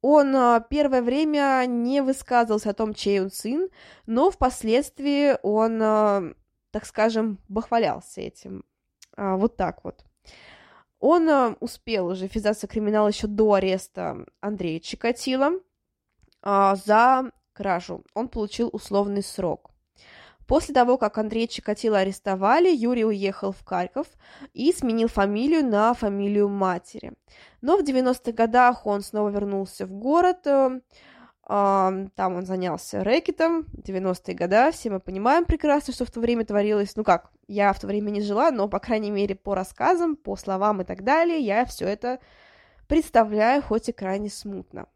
Он 0.02 0.34
а, 0.34 0.60
первое 0.60 1.02
время 1.02 1.64
не 1.66 2.00
высказывался 2.00 2.70
о 2.70 2.74
том, 2.74 2.94
чей 2.94 3.20
он 3.20 3.30
сын, 3.30 3.68
но 4.06 4.30
впоследствии 4.30 5.36
он, 5.42 5.80
а, 5.82 6.22
так 6.70 6.86
скажем, 6.86 7.38
бахвалялся 7.48 8.20
этим. 8.20 8.64
А, 9.16 9.36
вот 9.36 9.56
так 9.56 9.84
вот. 9.84 10.04
Он 10.98 11.56
успел 11.60 12.08
уже 12.08 12.26
ввязаться 12.26 12.66
в 12.66 12.70
криминал 12.70 13.08
еще 13.08 13.26
до 13.26 13.54
ареста 13.54 14.26
Андрея 14.40 14.80
Чикатила 14.80 15.52
за 16.42 17.30
кражу. 17.54 18.04
Он 18.12 18.28
получил 18.28 18.68
условный 18.70 19.22
срок. 19.22 19.69
После 20.50 20.74
того, 20.74 20.98
как 20.98 21.16
Андрея 21.16 21.46
Чикатило 21.46 21.98
арестовали, 21.98 22.68
Юрий 22.68 23.04
уехал 23.04 23.52
в 23.52 23.64
Харьков 23.64 24.08
и 24.52 24.72
сменил 24.72 25.06
фамилию 25.06 25.64
на 25.64 25.94
фамилию 25.94 26.48
матери. 26.48 27.12
Но 27.60 27.76
в 27.76 27.84
90-х 27.84 28.32
годах 28.32 28.84
он 28.84 29.02
снова 29.02 29.28
вернулся 29.28 29.86
в 29.86 29.92
город, 29.92 30.44
э, 30.46 30.80
там 31.44 32.10
он 32.18 32.46
занялся 32.46 33.04
рэкетом, 33.04 33.60
90-е 33.74 34.34
годы, 34.34 34.72
все 34.72 34.90
мы 34.90 34.98
понимаем 34.98 35.44
прекрасно, 35.44 35.92
что 35.92 36.04
в 36.04 36.10
то 36.10 36.18
время 36.18 36.44
творилось, 36.44 36.96
ну 36.96 37.04
как, 37.04 37.30
я 37.46 37.72
в 37.72 37.78
то 37.78 37.86
время 37.86 38.10
не 38.10 38.20
жила, 38.20 38.50
но, 38.50 38.66
по 38.66 38.80
крайней 38.80 39.12
мере, 39.12 39.36
по 39.36 39.54
рассказам, 39.54 40.16
по 40.16 40.34
словам 40.34 40.80
и 40.80 40.84
так 40.84 41.04
далее, 41.04 41.38
я 41.38 41.64
все 41.64 41.86
это 41.86 42.18
представляю, 42.88 43.62
хоть 43.62 43.88
и 43.88 43.92
крайне 43.92 44.28
смутно. 44.28 44.88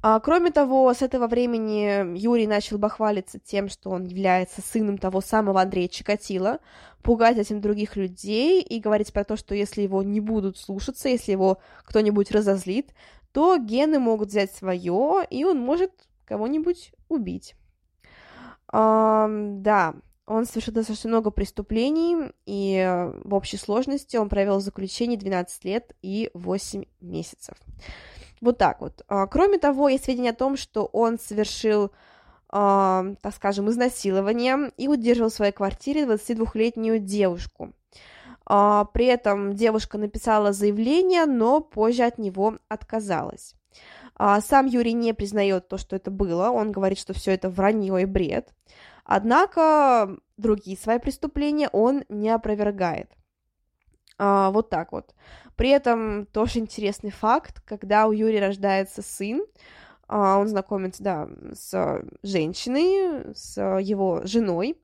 А, 0.00 0.20
кроме 0.20 0.52
того, 0.52 0.92
с 0.94 1.02
этого 1.02 1.26
времени 1.26 2.16
Юрий 2.16 2.46
начал 2.46 2.78
бахвалиться 2.78 3.40
тем, 3.40 3.68
что 3.68 3.90
он 3.90 4.04
является 4.04 4.60
сыном 4.62 4.96
того 4.96 5.20
самого 5.20 5.60
Андрея 5.60 5.88
Чикатила, 5.88 6.60
пугать 7.02 7.36
этим 7.36 7.60
других 7.60 7.96
людей 7.96 8.62
и 8.62 8.80
говорить 8.80 9.12
про 9.12 9.24
то, 9.24 9.36
что 9.36 9.54
если 9.54 9.82
его 9.82 10.02
не 10.02 10.20
будут 10.20 10.56
слушаться, 10.56 11.08
если 11.08 11.32
его 11.32 11.58
кто-нибудь 11.84 12.30
разозлит, 12.30 12.94
то 13.32 13.56
гены 13.56 13.98
могут 13.98 14.28
взять 14.28 14.52
свое, 14.52 15.26
и 15.28 15.44
он 15.44 15.58
может 15.58 15.92
кого-нибудь 16.24 16.92
убить. 17.08 17.54
А, 18.68 19.26
да, 19.28 19.94
он 20.26 20.44
совершил 20.44 20.74
достаточно 20.74 21.08
много 21.08 21.30
преступлений, 21.30 22.32
и 22.46 23.10
в 23.24 23.34
общей 23.34 23.56
сложности 23.56 24.16
он 24.16 24.28
провел 24.28 24.58
в 24.58 24.62
заключении 24.62 25.16
12 25.16 25.64
лет 25.64 25.96
и 26.02 26.30
8 26.34 26.84
месяцев. 27.00 27.56
Вот 28.40 28.58
так 28.58 28.80
вот. 28.80 29.02
А, 29.08 29.26
кроме 29.26 29.58
того, 29.58 29.88
есть 29.88 30.04
сведения 30.04 30.30
о 30.30 30.34
том, 30.34 30.56
что 30.56 30.86
он 30.86 31.18
совершил, 31.18 31.92
а, 32.48 33.04
так 33.20 33.34
скажем, 33.34 33.68
изнасилование 33.68 34.72
и 34.76 34.88
удерживал 34.88 35.30
в 35.30 35.34
своей 35.34 35.52
квартире 35.52 36.04
22-летнюю 36.04 37.00
девушку. 37.00 37.72
А, 38.46 38.84
при 38.86 39.06
этом 39.06 39.54
девушка 39.54 39.98
написала 39.98 40.52
заявление, 40.52 41.26
но 41.26 41.60
позже 41.60 42.04
от 42.04 42.18
него 42.18 42.58
отказалась. 42.68 43.54
Сам 44.40 44.66
Юрий 44.66 44.94
не 44.94 45.12
признает 45.14 45.68
то, 45.68 45.78
что 45.78 45.94
это 45.94 46.10
было, 46.10 46.50
он 46.50 46.72
говорит, 46.72 46.98
что 46.98 47.12
все 47.12 47.30
это 47.32 47.48
вранье 47.48 48.02
и 48.02 48.04
бред. 48.04 48.52
Однако 49.04 50.18
другие 50.36 50.76
свои 50.76 50.98
преступления 50.98 51.68
он 51.68 52.02
не 52.08 52.28
опровергает. 52.28 53.12
Вот 54.18 54.70
так 54.70 54.90
вот. 54.90 55.14
При 55.58 55.70
этом 55.70 56.24
тоже 56.26 56.60
интересный 56.60 57.10
факт, 57.10 57.60
когда 57.64 58.06
у 58.06 58.12
Юрия 58.12 58.38
рождается 58.46 59.02
сын, 59.02 59.44
а, 60.06 60.38
он 60.38 60.46
знакомится, 60.46 61.02
да, 61.02 61.28
с 61.52 62.00
женщиной, 62.22 63.34
с 63.34 63.60
его 63.80 64.20
женой, 64.22 64.80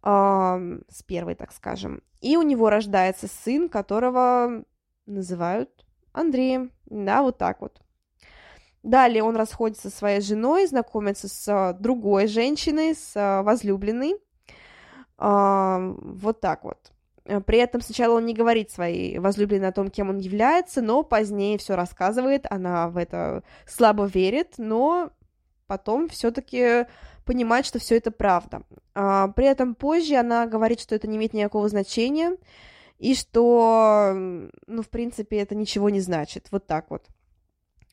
с 0.00 1.02
первой, 1.04 1.34
так 1.34 1.52
скажем, 1.52 2.00
и 2.20 2.36
у 2.36 2.42
него 2.42 2.70
рождается 2.70 3.26
сын, 3.26 3.68
которого 3.68 4.62
называют 5.06 5.84
Андреем, 6.12 6.70
да, 6.86 7.22
вот 7.22 7.36
так 7.36 7.60
вот. 7.60 7.82
Далее 8.84 9.24
он 9.24 9.34
расходится 9.34 9.90
со 9.90 9.96
своей 9.96 10.20
женой, 10.20 10.68
знакомится 10.68 11.26
с 11.26 11.76
другой 11.80 12.28
женщиной, 12.28 12.94
с 12.94 13.42
возлюбленной, 13.42 14.14
вот 15.18 16.40
так 16.40 16.62
вот. 16.62 16.92
Э, 17.28 17.40
при 17.40 17.58
этом 17.58 17.80
сначала 17.80 18.16
он 18.16 18.26
не 18.26 18.34
говорит 18.34 18.70
своей 18.70 19.18
возлюбленной 19.18 19.68
о 19.68 19.72
том, 19.72 19.90
кем 19.90 20.08
он 20.08 20.18
является, 20.18 20.82
но 20.82 21.02
позднее 21.02 21.58
все 21.58 21.76
рассказывает, 21.76 22.46
она 22.50 22.88
в 22.88 22.96
это 22.96 23.42
слабо 23.66 24.06
верит, 24.06 24.54
но 24.56 25.10
потом 25.66 26.08
все-таки 26.08 26.86
понимает, 27.24 27.66
что 27.66 27.78
все 27.78 27.98
это 27.98 28.10
правда. 28.10 28.62
А, 28.94 29.28
при 29.28 29.46
этом 29.46 29.74
позже 29.74 30.16
она 30.16 30.46
говорит, 30.46 30.80
что 30.80 30.94
это 30.94 31.06
не 31.06 31.18
имеет 31.18 31.34
никакого 31.34 31.68
значения, 31.68 32.36
и 32.98 33.14
что, 33.14 34.12
ну, 34.66 34.82
в 34.82 34.88
принципе, 34.88 35.38
это 35.38 35.54
ничего 35.54 35.90
не 35.90 36.00
значит. 36.00 36.48
Вот 36.50 36.66
так 36.66 36.90
вот. 36.90 37.04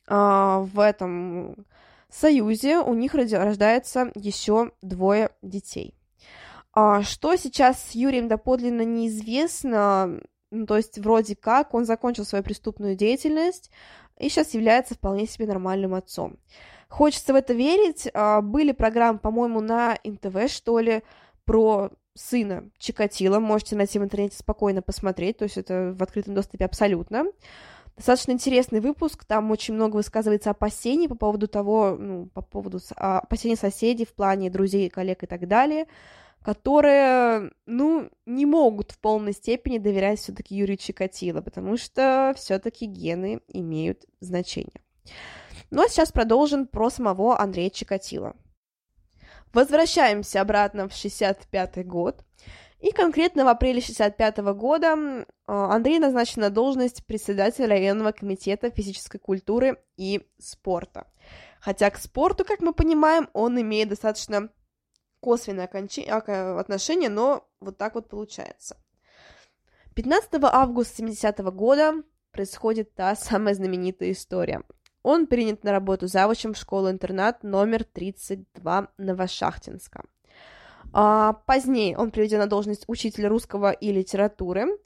А, 0.08 0.60
в 0.60 0.80
этом 0.80 1.66
союзе 2.08 2.78
у 2.78 2.94
них 2.94 3.14
рождается 3.14 4.10
еще 4.14 4.72
двое 4.80 5.30
детей. 5.42 5.94
А, 6.78 7.02
что 7.02 7.36
сейчас 7.36 7.82
с 7.82 7.92
Юрием 7.92 8.28
доподлинно 8.28 8.82
неизвестно, 8.82 10.20
ну, 10.50 10.66
то 10.66 10.76
есть 10.76 10.98
вроде 10.98 11.34
как 11.34 11.72
он 11.72 11.86
закончил 11.86 12.26
свою 12.26 12.44
преступную 12.44 12.94
деятельность 12.94 13.70
и 14.18 14.28
сейчас 14.28 14.52
является 14.52 14.94
вполне 14.94 15.26
себе 15.26 15.46
нормальным 15.46 15.94
отцом. 15.94 16.36
Хочется 16.90 17.32
в 17.32 17.36
это 17.36 17.54
верить. 17.54 18.10
А, 18.12 18.42
были 18.42 18.72
программы, 18.72 19.18
по-моему, 19.18 19.62
на 19.62 19.96
НТВ, 20.04 20.52
что 20.52 20.78
ли, 20.78 21.02
про 21.46 21.92
сына 22.12 22.68
Чикатила. 22.76 23.40
Можете 23.40 23.74
найти 23.74 23.98
в 23.98 24.04
интернете 24.04 24.36
спокойно 24.36 24.82
посмотреть, 24.82 25.38
то 25.38 25.44
есть 25.44 25.56
это 25.56 25.94
в 25.98 26.02
открытом 26.02 26.34
доступе 26.34 26.66
абсолютно. 26.66 27.24
Достаточно 27.96 28.32
интересный 28.32 28.80
выпуск, 28.80 29.24
там 29.24 29.50
очень 29.50 29.72
много 29.72 29.96
высказывается 29.96 30.50
опасений 30.50 31.08
по 31.08 31.14
поводу 31.14 31.48
того, 31.48 31.96
ну, 31.98 32.26
по 32.26 32.42
поводу 32.42 32.80
а, 32.96 33.20
опасений 33.20 33.56
соседей 33.56 34.04
в 34.04 34.12
плане 34.12 34.50
друзей, 34.50 34.90
коллег 34.90 35.22
и 35.22 35.26
так 35.26 35.48
далее 35.48 35.86
которые, 36.46 37.50
ну, 37.66 38.08
не 38.24 38.46
могут 38.46 38.92
в 38.92 39.00
полной 39.00 39.32
степени 39.32 39.78
доверять 39.78 40.20
все-таки 40.20 40.54
Юрию 40.54 40.76
Чикатило, 40.76 41.40
потому 41.40 41.76
что 41.76 42.34
все-таки 42.36 42.86
гены 42.86 43.40
имеют 43.48 44.04
значение. 44.20 44.80
Ну 45.70 45.82
а 45.82 45.88
сейчас 45.88 46.12
продолжим 46.12 46.68
про 46.68 46.88
самого 46.88 47.40
Андрея 47.40 47.68
Чикатило. 47.68 48.36
Возвращаемся 49.52 50.40
обратно 50.40 50.88
в 50.88 50.92
65 50.92 51.84
год. 51.84 52.24
И 52.78 52.92
конкретно 52.92 53.44
в 53.44 53.48
апреле 53.48 53.80
65 53.80 54.38
года 54.54 55.26
а, 55.48 55.74
Андрей 55.74 55.98
назначен 55.98 56.42
на 56.42 56.50
должность 56.50 57.04
председателя 57.06 57.70
районного 57.70 58.12
комитета 58.12 58.70
физической 58.70 59.18
культуры 59.18 59.82
и 59.96 60.24
спорта. 60.38 61.08
Хотя 61.58 61.90
к 61.90 61.98
спорту, 61.98 62.44
как 62.44 62.60
мы 62.60 62.72
понимаем, 62.72 63.28
он 63.32 63.60
имеет 63.60 63.88
достаточно 63.88 64.50
косвенное 65.26 65.68
отношение, 66.60 67.08
но 67.08 67.48
вот 67.60 67.76
так 67.78 67.96
вот 67.96 68.08
получается. 68.08 68.76
15 69.96 70.34
августа 70.44 70.98
70 70.98 71.40
-го 71.40 71.50
года 71.50 71.94
происходит 72.30 72.94
та 72.94 73.16
самая 73.16 73.54
знаменитая 73.54 74.12
история. 74.12 74.62
Он 75.02 75.26
принят 75.26 75.64
на 75.64 75.72
работу 75.72 76.06
завучем 76.06 76.54
в 76.54 76.56
школу-интернат 76.56 77.42
номер 77.42 77.82
32 77.82 78.88
Новошахтинска. 78.98 80.04
А, 80.92 81.32
позднее 81.46 81.98
он 81.98 82.12
приведен 82.12 82.38
на 82.38 82.46
должность 82.46 82.84
учителя 82.86 83.28
русского 83.28 83.72
и 83.72 83.90
литературы, 83.90 84.78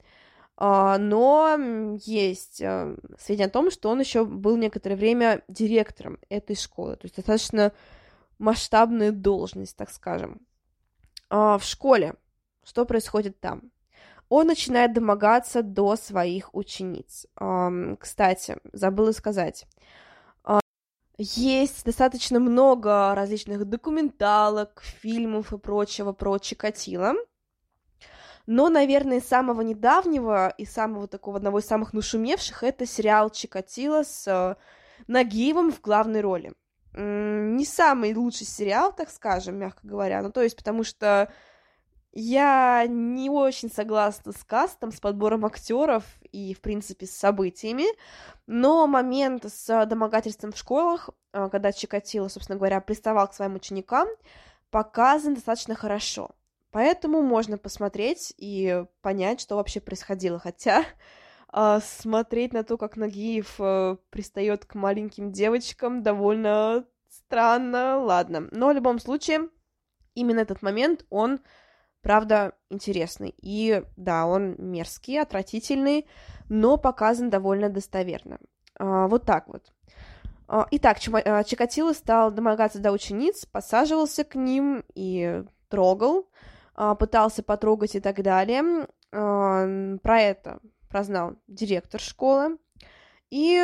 а, 0.57 0.97
но 0.97 1.55
есть 2.03 2.63
а, 2.63 2.95
сведения 3.19 3.45
о 3.45 3.51
том, 3.51 3.69
что 3.69 3.89
он 3.89 3.99
еще 3.99 4.25
был 4.25 4.57
некоторое 4.57 4.95
время 4.95 5.43
директором 5.47 6.17
этой 6.29 6.55
школы, 6.55 6.95
то 6.95 7.05
есть 7.05 7.15
достаточно 7.15 7.73
масштабную 8.41 9.13
должность, 9.13 9.77
так 9.77 9.89
скажем. 9.89 10.41
А, 11.29 11.57
в 11.57 11.63
школе. 11.63 12.15
Что 12.63 12.85
происходит 12.85 13.39
там? 13.39 13.71
Он 14.29 14.47
начинает 14.47 14.93
домогаться 14.93 15.61
до 15.61 15.95
своих 15.95 16.53
учениц. 16.53 17.27
Кстати, 17.99 18.57
забыла 18.71 19.11
сказать. 19.11 19.65
А, 20.43 20.59
есть 21.17 21.85
достаточно 21.85 22.39
много 22.39 23.13
различных 23.15 23.65
документалок, 23.65 24.81
фильмов 24.83 25.53
и 25.53 25.57
прочего 25.57 26.13
про 26.13 26.37
Чикатило. 26.37 27.13
Но, 28.47 28.69
наверное, 28.69 29.17
из 29.19 29.27
самого 29.27 29.61
недавнего 29.61 30.49
и 30.57 30.65
самого 30.65 31.07
такого 31.07 31.37
одного 31.37 31.59
из 31.59 31.65
самых 31.65 31.93
нашумевших 31.93 32.63
это 32.63 32.85
сериал 32.85 33.29
Чикатило 33.29 34.03
с 34.03 34.27
э, 34.27 34.55
Нагиевым 35.07 35.71
в 35.71 35.79
главной 35.81 36.21
роли 36.21 36.53
не 36.93 37.65
самый 37.65 38.13
лучший 38.13 38.45
сериал, 38.45 38.93
так 38.93 39.09
скажем, 39.09 39.57
мягко 39.57 39.87
говоря. 39.87 40.21
Ну, 40.21 40.31
то 40.31 40.41
есть, 40.41 40.57
потому 40.57 40.83
что 40.83 41.31
я 42.13 42.85
не 42.87 43.29
очень 43.29 43.71
согласна 43.71 44.33
с 44.33 44.43
кастом, 44.43 44.91
с 44.91 44.99
подбором 44.99 45.45
актеров 45.45 46.03
и, 46.31 46.53
в 46.53 46.59
принципе, 46.59 47.05
с 47.05 47.11
событиями, 47.11 47.85
но 48.47 48.85
момент 48.85 49.45
с 49.45 49.85
домогательством 49.85 50.51
в 50.51 50.57
школах, 50.57 51.09
а, 51.31 51.47
когда 51.49 51.71
Чикатило, 51.71 52.27
собственно 52.27 52.57
говоря, 52.57 52.81
приставал 52.81 53.29
к 53.29 53.33
своим 53.33 53.55
ученикам, 53.55 54.09
показан 54.71 55.35
достаточно 55.35 55.75
хорошо. 55.75 56.31
Поэтому 56.71 57.21
можно 57.21 57.57
посмотреть 57.57 58.33
и 58.37 58.83
понять, 59.01 59.41
что 59.41 59.55
вообще 59.55 59.79
происходило. 59.79 60.39
Хотя 60.39 60.85
смотреть 61.81 62.53
на 62.53 62.63
то, 62.63 62.77
как 62.77 62.95
Нагиев 62.95 63.55
э, 63.59 63.97
пристает 64.09 64.65
к 64.65 64.75
маленьким 64.75 65.31
девочкам, 65.31 66.01
довольно 66.01 66.85
странно. 67.09 67.97
Ладно. 67.99 68.47
Но 68.51 68.69
в 68.69 68.73
любом 68.73 68.99
случае, 68.99 69.49
именно 70.15 70.39
этот 70.39 70.61
момент, 70.61 71.05
он, 71.09 71.41
правда, 72.01 72.53
интересный. 72.69 73.35
И 73.41 73.83
да, 73.97 74.25
он 74.25 74.55
мерзкий, 74.57 75.19
отвратительный, 75.19 76.07
но 76.47 76.77
показан 76.77 77.29
довольно 77.29 77.69
достоверно. 77.69 78.39
Э, 78.79 79.07
вот 79.07 79.25
так 79.25 79.47
вот. 79.47 79.73
Итак, 80.71 80.99
Чикатило 80.99 81.93
стал 81.93 82.29
домогаться 82.29 82.79
до 82.79 82.91
учениц, 82.91 83.45
посаживался 83.45 84.25
к 84.25 84.35
ним 84.35 84.83
и 84.95 85.45
трогал. 85.69 86.27
А, 86.75 86.95
пытался 86.95 87.43
потрогать 87.43 87.95
и 87.95 87.99
так 87.99 88.21
далее. 88.23 88.87
А, 89.11 89.97
про 90.01 90.21
это 90.21 90.59
прознал 90.91 91.35
директор 91.47 91.99
школы. 91.99 92.57
И 93.31 93.57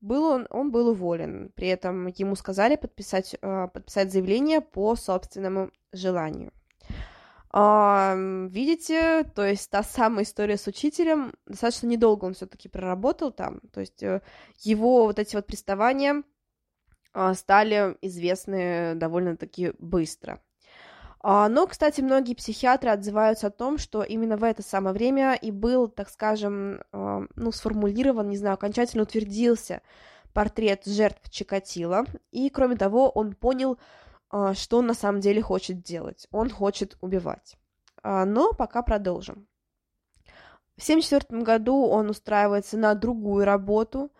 был 0.00 0.24
он, 0.24 0.46
он 0.50 0.70
был 0.70 0.88
уволен. 0.88 1.52
При 1.54 1.68
этом 1.68 2.06
ему 2.06 2.36
сказали 2.36 2.76
подписать, 2.76 3.36
а, 3.42 3.68
подписать 3.68 4.10
заявление 4.10 4.62
по 4.62 4.96
собственному 4.96 5.70
желанию. 5.92 6.52
Видите, 7.52 9.22
то 9.36 9.46
есть 9.46 9.70
та 9.70 9.84
самая 9.84 10.24
история 10.24 10.56
с 10.56 10.66
учителем, 10.66 11.34
достаточно 11.46 11.86
недолго 11.86 12.24
он 12.24 12.34
все-таки 12.34 12.68
проработал 12.68 13.30
там, 13.30 13.60
то 13.72 13.78
есть 13.78 14.02
э, 14.02 14.22
его 14.58 15.04
вот 15.04 15.20
эти 15.20 15.36
вот 15.36 15.46
приставания 15.46 16.24
стали 17.34 17.96
известны 18.02 18.96
довольно-таки 18.96 19.72
быстро. 19.78 20.42
А, 21.26 21.48
но, 21.48 21.66
кстати, 21.66 22.02
многие 22.02 22.34
психиатры 22.34 22.90
отзываются 22.90 23.46
о 23.46 23.50
том, 23.50 23.78
что 23.78 24.02
именно 24.02 24.36
в 24.36 24.44
это 24.44 24.62
самое 24.62 24.94
время 24.94 25.32
и 25.32 25.50
был, 25.50 25.88
так 25.88 26.10
скажем, 26.10 26.82
а, 26.92 27.22
ну, 27.34 27.50
сформулирован, 27.50 28.28
не 28.28 28.36
знаю, 28.36 28.56
окончательно 28.56 29.04
утвердился 29.04 29.80
портрет 30.34 30.84
жертв 30.84 31.30
Чикатило, 31.30 32.04
и, 32.30 32.50
кроме 32.50 32.76
того, 32.76 33.08
он 33.08 33.34
понял, 33.34 33.78
а, 34.28 34.52
что 34.52 34.80
он 34.80 34.86
на 34.86 34.92
самом 34.92 35.20
деле 35.22 35.40
хочет 35.40 35.80
делать. 35.80 36.28
Он 36.30 36.50
хочет 36.50 36.98
убивать. 37.00 37.56
Но 38.02 38.52
пока 38.52 38.82
продолжим. 38.82 39.48
В 40.76 40.82
1974 40.82 41.42
году 41.42 41.86
он 41.86 42.10
устраивается 42.10 42.76
на 42.76 42.94
другую 42.94 43.46
работу 43.46 44.12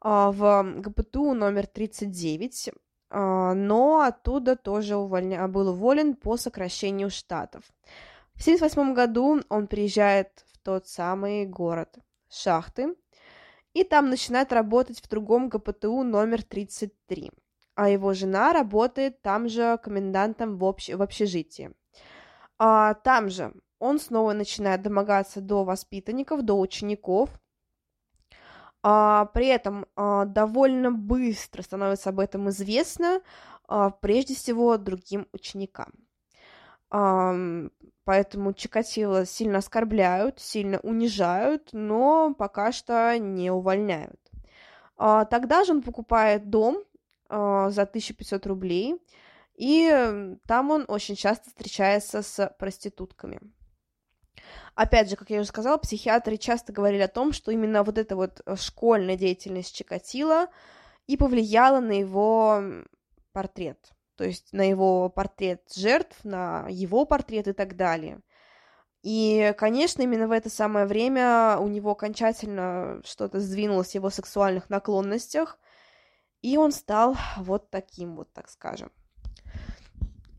в 0.00 0.64
ГПТУ 0.76 1.34
номер 1.34 1.66
39, 1.66 2.68
а, 2.68 2.72
но 3.12 4.00
оттуда 4.00 4.56
тоже 4.56 4.96
увольня... 4.96 5.46
был 5.48 5.68
уволен 5.68 6.14
по 6.14 6.36
сокращению 6.36 7.10
штатов. 7.10 7.64
В 8.34 8.40
1978 8.40 8.94
году 8.94 9.42
он 9.48 9.66
приезжает 9.66 10.44
в 10.52 10.58
тот 10.58 10.88
самый 10.88 11.46
город 11.46 11.98
Шахты, 12.30 12.94
и 13.74 13.84
там 13.84 14.08
начинает 14.08 14.52
работать 14.52 15.00
в 15.00 15.08
другом 15.08 15.48
ГПТУ 15.48 16.02
номер 16.02 16.42
33, 16.42 17.30
а 17.74 17.88
его 17.88 18.14
жена 18.14 18.52
работает 18.52 19.20
там 19.22 19.48
же 19.48 19.78
комендантом 19.82 20.56
в, 20.56 20.64
общ... 20.64 20.88
в 20.88 21.02
общежитии. 21.02 21.72
А, 22.58 22.94
там 22.94 23.28
же 23.28 23.52
он 23.78 23.98
снова 23.98 24.32
начинает 24.32 24.82
домогаться 24.82 25.40
до 25.40 25.64
воспитанников, 25.64 26.42
до 26.42 26.58
учеников, 26.58 27.30
а, 28.82 29.26
при 29.26 29.46
этом 29.46 29.86
а, 29.96 30.24
довольно 30.24 30.90
быстро 30.90 31.62
становится 31.62 32.10
об 32.10 32.20
этом 32.20 32.48
известно, 32.50 33.20
а, 33.68 33.90
прежде 33.90 34.34
всего 34.34 34.76
другим 34.76 35.28
ученикам. 35.32 35.92
А, 36.90 37.34
поэтому 38.04 38.52
Чикатило 38.52 39.24
сильно 39.24 39.58
оскорбляют, 39.58 40.40
сильно 40.40 40.78
унижают, 40.80 41.70
но 41.72 42.34
пока 42.34 42.72
что 42.72 43.16
не 43.18 43.50
увольняют. 43.50 44.20
А, 44.96 45.24
тогда 45.24 45.64
же 45.64 45.72
он 45.72 45.82
покупает 45.82 46.50
дом 46.50 46.82
а, 47.28 47.70
за 47.70 47.82
1500 47.82 48.46
рублей, 48.46 49.00
и 49.54 50.36
там 50.46 50.70
он 50.70 50.84
очень 50.88 51.14
часто 51.14 51.50
встречается 51.50 52.22
с 52.22 52.54
проститутками. 52.58 53.40
Опять 54.74 55.10
же, 55.10 55.16
как 55.16 55.30
я 55.30 55.40
уже 55.40 55.48
сказала, 55.48 55.76
психиатры 55.78 56.36
часто 56.36 56.72
говорили 56.72 57.02
о 57.02 57.08
том, 57.08 57.32
что 57.32 57.50
именно 57.50 57.82
вот 57.82 57.98
эта 57.98 58.16
вот 58.16 58.40
э, 58.44 58.56
школьная 58.56 59.16
деятельность 59.16 59.74
Чикатила 59.74 60.48
и 61.06 61.16
повлияла 61.16 61.80
на 61.80 61.92
его 61.92 62.62
портрет, 63.32 63.78
то 64.16 64.24
есть 64.24 64.52
на 64.52 64.62
его 64.68 65.08
портрет 65.08 65.62
жертв, 65.74 66.24
на 66.24 66.66
его 66.68 67.04
портрет 67.04 67.48
и 67.48 67.52
так 67.52 67.76
далее. 67.76 68.20
И, 69.02 69.52
конечно, 69.58 70.02
именно 70.02 70.28
в 70.28 70.30
это 70.30 70.48
самое 70.48 70.86
время 70.86 71.58
у 71.58 71.66
него 71.66 71.90
окончательно 71.90 73.00
что-то 73.04 73.40
сдвинулось 73.40 73.90
в 73.90 73.94
его 73.96 74.10
сексуальных 74.10 74.70
наклонностях, 74.70 75.58
и 76.40 76.56
он 76.56 76.72
стал 76.72 77.16
вот 77.36 77.70
таким 77.70 78.16
вот, 78.16 78.32
так 78.32 78.48
скажем. 78.48 78.92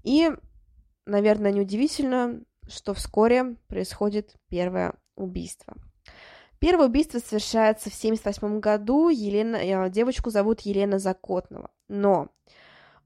И, 0.04 0.32
наверное, 1.06 1.52
неудивительно, 1.52 2.42
что 2.68 2.94
вскоре 2.94 3.56
происходит 3.68 4.36
первое 4.50 4.94
убийство. 5.16 5.76
Первое 6.60 6.88
убийство 6.88 7.20
совершается 7.20 7.90
в 7.90 7.98
1978 7.98 8.60
году. 8.60 9.10
Елена, 9.10 9.58
э, 9.58 9.90
девочку 9.90 10.30
зовут 10.30 10.62
Елена 10.62 10.98
Закотного. 10.98 11.70
Но 11.90 12.30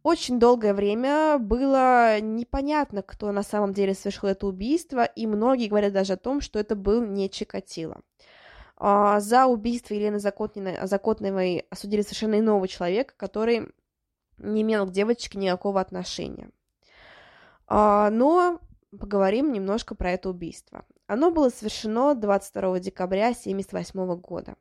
очень 0.03 0.39
долгое 0.39 0.73
время 0.73 1.37
было 1.39 2.19
непонятно, 2.21 3.01
кто 3.01 3.31
на 3.31 3.43
самом 3.43 3.73
деле 3.73 3.93
совершил 3.93 4.29
это 4.29 4.47
убийство, 4.47 5.03
и 5.03 5.25
многие 5.25 5.67
говорят 5.67 5.91
даже 5.91 6.13
о 6.13 6.17
том, 6.17 6.39
что 6.39 6.59
это 6.59 6.75
был 6.75 7.03
не 7.03 7.29
Чикатило. 7.29 8.01
А, 8.77 9.19
за 9.19 9.47
убийство 9.47 9.95
Елены 9.95 10.19
Закотновой 10.19 11.65
осудили 11.69 12.03
совершенно 12.03 12.39
иного 12.39 12.67
человека, 12.67 13.15
который 13.17 13.73
не 14.37 14.61
имел 14.61 14.85
к 14.85 14.91
девочке 14.91 15.39
никакого 15.39 15.81
отношения. 15.81 16.51
А, 17.65 18.09
но 18.11 18.59
поговорим 18.91 19.51
немножко 19.51 19.95
про 19.95 20.11
это 20.11 20.29
убийство. 20.29 20.85
Оно 21.07 21.31
было 21.31 21.49
совершено 21.49 22.15
22 22.15 22.79
декабря 22.79 23.27
1978 23.27 24.15
года. 24.19 24.55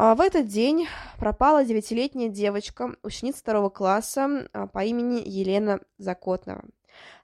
А, 0.00 0.14
в 0.14 0.20
этот 0.20 0.46
день 0.46 0.86
пропала 1.18 1.64
девятилетняя 1.64 2.28
девочка, 2.28 2.94
ученица 3.02 3.40
второго 3.40 3.68
класса 3.68 4.48
а, 4.52 4.68
по 4.68 4.84
имени 4.84 5.20
Елена 5.26 5.80
Закотнова. 5.98 6.64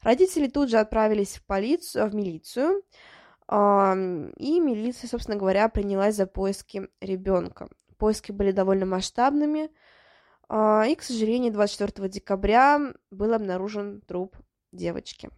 Родители 0.00 0.48
тут 0.48 0.70
же 0.70 0.79
отправились 0.79 1.37
в 1.37 1.46
полицию, 1.46 2.09
в 2.09 2.14
милицию, 2.16 2.83
а, 3.46 3.94
и 4.37 4.59
милиция, 4.59 5.09
собственно 5.09 5.37
говоря, 5.37 5.68
принялась 5.68 6.16
за 6.16 6.27
поиски 6.27 6.88
ребенка. 7.00 7.68
Поиски 7.96 8.33
были 8.33 8.50
довольно 8.50 8.87
масштабными, 8.87 9.70
и, 10.50 10.94
к 10.94 11.03
сожалению, 11.03 11.53
24 11.53 12.09
декабря 12.09 12.92
был 13.11 13.33
обнаружен 13.33 14.03
труп 14.03 14.37
девочки. 14.72 15.31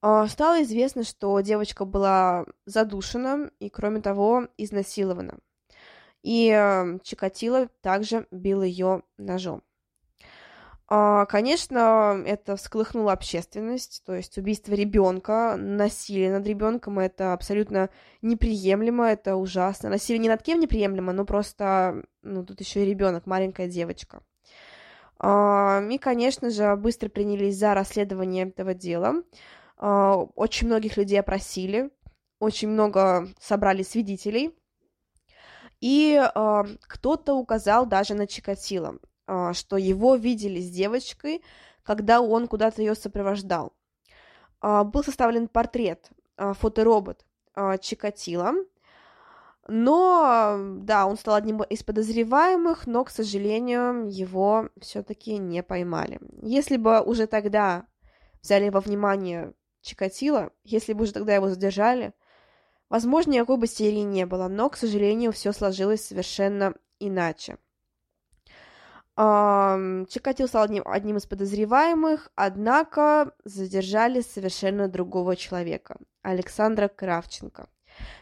А, 0.00 0.26
стало 0.28 0.62
известно, 0.62 1.02
что 1.02 1.40
девочка 1.40 1.84
была 1.84 2.46
задушена 2.66 3.50
и, 3.58 3.68
кроме 3.68 4.00
того, 4.00 4.48
изнасилована. 4.56 5.38
И 6.22 6.50
э, 6.50 6.98
Чикатило 7.02 7.68
также 7.80 8.26
бил 8.30 8.62
ее 8.62 9.02
ножом. 9.16 9.62
А, 10.90 11.26
конечно, 11.26 12.22
это 12.24 12.56
всколыхнуло 12.56 13.12
общественность, 13.12 14.02
то 14.06 14.14
есть 14.14 14.38
убийство 14.38 14.72
ребенка, 14.72 15.56
насилие 15.58 16.32
над 16.32 16.46
ребенком 16.46 16.98
это 16.98 17.34
абсолютно 17.34 17.90
неприемлемо, 18.22 19.04
это 19.04 19.36
ужасно. 19.36 19.90
Насилие 19.90 20.18
ни 20.18 20.28
над 20.28 20.42
кем 20.42 20.60
неприемлемо, 20.60 21.12
но 21.12 21.26
просто, 21.26 22.04
ну, 22.22 22.42
тут 22.44 22.60
еще 22.60 22.84
и 22.84 22.88
ребенок, 22.88 23.26
маленькая 23.26 23.68
девочка. 23.68 24.22
А, 25.18 25.82
и, 25.90 25.98
конечно 25.98 26.48
же, 26.48 26.74
быстро 26.76 27.10
принялись 27.10 27.58
за 27.58 27.74
расследование 27.74 28.48
этого 28.48 28.72
дела. 28.72 29.22
А, 29.78 30.16
очень 30.34 30.66
многих 30.66 30.96
людей 30.96 31.20
опросили, 31.20 31.90
очень 32.40 32.68
много 32.68 33.28
собрали 33.40 33.82
свидетелей, 33.82 34.54
и 35.80 36.20
э, 36.20 36.64
кто-то 36.80 37.34
указал 37.34 37.86
даже 37.86 38.14
на 38.14 38.26
Чикатило, 38.26 38.96
э, 39.28 39.52
что 39.54 39.76
его 39.76 40.16
видели 40.16 40.60
с 40.60 40.70
девочкой, 40.70 41.42
когда 41.84 42.20
он 42.20 42.48
куда-то 42.48 42.82
ее 42.82 42.96
сопровождал. 42.96 43.72
Э, 44.60 44.82
был 44.82 45.04
составлен 45.04 45.46
портрет, 45.46 46.10
э, 46.36 46.52
фоторобот 46.54 47.24
э, 47.54 47.78
Чикатило, 47.80 48.54
но, 49.68 50.58
да, 50.80 51.06
он 51.06 51.16
стал 51.16 51.34
одним 51.34 51.62
из 51.62 51.84
подозреваемых, 51.84 52.86
но, 52.86 53.04
к 53.04 53.10
сожалению, 53.10 54.08
его 54.08 54.70
все-таки 54.80 55.36
не 55.36 55.62
поймали. 55.62 56.18
Если 56.42 56.78
бы 56.78 57.00
уже 57.02 57.26
тогда 57.26 57.86
взяли 58.40 58.70
во 58.70 58.80
внимание 58.80 59.52
Чикатило, 59.80 60.50
если 60.64 60.92
бы 60.92 61.04
уже 61.04 61.12
тогда 61.12 61.34
его 61.34 61.48
задержали, 61.48 62.12
возможно, 62.88 63.32
никакой 63.32 63.56
бы 63.56 63.66
серии 63.66 64.00
не 64.02 64.26
было, 64.26 64.48
но, 64.48 64.68
к 64.68 64.76
сожалению, 64.76 65.32
все 65.32 65.52
сложилось 65.52 66.04
совершенно 66.04 66.74
иначе. 66.98 67.58
Чикатил 69.16 70.46
стал 70.46 70.62
одним, 70.62 70.84
одним 70.86 71.16
из 71.16 71.26
подозреваемых, 71.26 72.30
однако 72.36 73.32
задержали 73.44 74.20
совершенно 74.20 74.86
другого 74.86 75.34
человека, 75.34 75.96
Александра 76.22 76.86
Кравченко. 76.86 77.68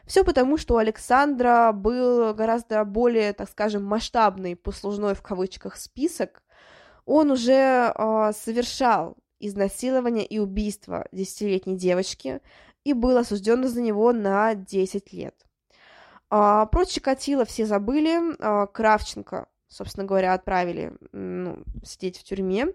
Все 0.07 0.25
потому, 0.25 0.57
что 0.57 0.75
у 0.75 0.79
Александра 0.79 1.73
был 1.73 2.33
гораздо 2.33 2.83
более, 2.87 3.35
так 3.35 3.51
скажем, 3.51 3.85
масштабный 3.85 4.57
послужной 4.57 5.15
в 5.15 5.21
кавычках 5.21 5.77
список. 5.77 6.43
Он 7.05 7.31
уже 7.31 7.93
э, 7.95 8.33
совершал 8.33 9.19
изнасилование 9.41 10.27
и 10.27 10.39
убийство 10.39 11.07
десятилетней 11.13 11.77
девочки 11.77 12.41
и 12.85 12.93
был 12.93 13.17
осужден 13.17 13.67
за 13.67 13.81
него 13.81 14.13
на 14.13 14.55
10 14.55 15.13
лет. 15.13 15.35
А, 16.31 16.67
про 16.67 16.85
Чикатило 16.85 17.45
все 17.45 17.67
забыли, 17.67 18.37
а, 18.41 18.67
Кравченко 18.67 19.49
собственно 19.69 20.07
говоря, 20.07 20.35
отправили 20.35 20.93
ну, 21.13 21.63
сидеть 21.85 22.19
в 22.19 22.25
тюрьме. 22.25 22.69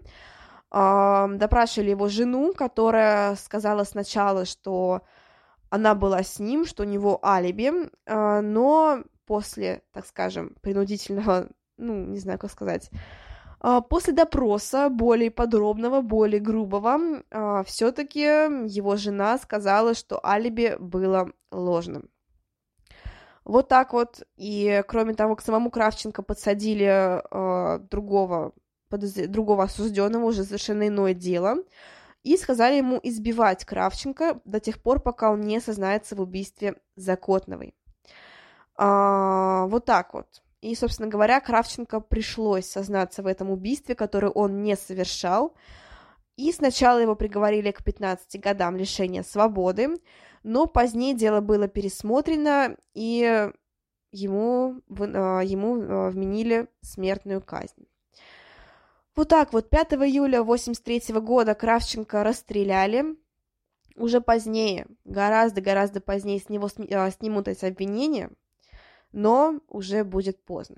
Допрашивали 0.70 1.90
его 1.90 2.08
жену, 2.08 2.54
которая 2.54 3.36
сказала 3.36 3.84
сначала, 3.84 4.46
что 4.46 5.02
она 5.68 5.94
была 5.94 6.22
с 6.22 6.38
ним, 6.38 6.64
что 6.64 6.82
у 6.82 6.86
него 6.86 7.20
алиби, 7.24 7.70
а, 8.06 8.40
но 8.40 9.02
после, 9.26 9.82
так 9.92 10.06
скажем, 10.06 10.54
принудительного, 10.60 11.48
ну, 11.76 12.06
не 12.06 12.18
знаю, 12.18 12.38
как 12.38 12.50
сказать, 12.50 12.90
а, 12.90 12.96
после 13.88 14.12
допроса 14.12 14.88
более 14.88 15.30
подробного, 15.30 16.00
более 16.00 16.40
грубого, 16.40 17.22
а, 17.30 17.62
все-таки 17.62 18.20
его 18.20 18.96
жена 18.96 19.38
сказала, 19.38 19.94
что 19.94 20.24
алиби 20.24 20.76
было 20.80 21.30
ложным. 21.52 22.10
Вот 23.44 23.68
так 23.68 23.92
вот. 23.92 24.22
И 24.36 24.82
кроме 24.86 25.14
того, 25.14 25.36
к 25.36 25.42
самому 25.42 25.70
Кравченко 25.70 26.22
подсадили 26.22 26.84
э, 26.84 27.78
другого, 27.80 28.52
подоз... 28.88 29.14
другого 29.14 29.64
осужденного, 29.64 30.26
уже 30.26 30.44
совершенно 30.44 30.88
иное 30.88 31.14
дело, 31.14 31.56
и 32.22 32.36
сказали 32.36 32.76
ему 32.76 33.00
избивать 33.02 33.64
Кравченко 33.64 34.40
до 34.44 34.60
тех 34.60 34.80
пор, 34.80 35.00
пока 35.00 35.32
он 35.32 35.40
не 35.40 35.60
сознается 35.60 36.14
в 36.14 36.20
убийстве 36.20 36.76
Закотновой. 36.94 37.74
А, 38.76 39.66
вот 39.66 39.84
так 39.84 40.14
вот. 40.14 40.42
И, 40.62 40.76
собственно 40.76 41.08
говоря, 41.08 41.40
Кравченко 41.40 42.00
пришлось 42.00 42.66
сознаться 42.66 43.22
в 43.22 43.26
этом 43.26 43.50
убийстве, 43.50 43.96
которое 43.96 44.30
он 44.30 44.62
не 44.62 44.76
совершал. 44.76 45.56
И 46.36 46.52
сначала 46.52 46.98
его 46.98 47.16
приговорили 47.16 47.72
к 47.72 47.82
15 47.82 48.40
годам 48.40 48.76
лишения 48.76 49.24
свободы, 49.24 49.96
но 50.44 50.66
позднее 50.66 51.14
дело 51.14 51.40
было 51.40 51.66
пересмотрено, 51.66 52.76
и 52.94 53.50
ему, 54.12 54.80
а, 54.88 55.40
ему 55.40 55.82
а, 55.82 56.10
вменили 56.10 56.68
смертную 56.80 57.42
казнь. 57.42 57.88
Вот 59.16 59.28
так 59.28 59.52
вот, 59.52 59.68
5 59.68 59.94
июля 59.94 60.44
83 60.44 61.18
года 61.20 61.54
Кравченко 61.54 62.22
расстреляли. 62.22 63.16
Уже 63.96 64.20
позднее, 64.20 64.86
гораздо-гораздо 65.04 66.00
позднее 66.00 66.38
с 66.38 66.48
него 66.48 66.70
а, 66.92 67.10
снимут 67.10 67.48
эти 67.48 67.64
обвинения, 67.64 68.30
но 69.12 69.60
уже 69.68 70.04
будет 70.04 70.42
поздно. 70.44 70.76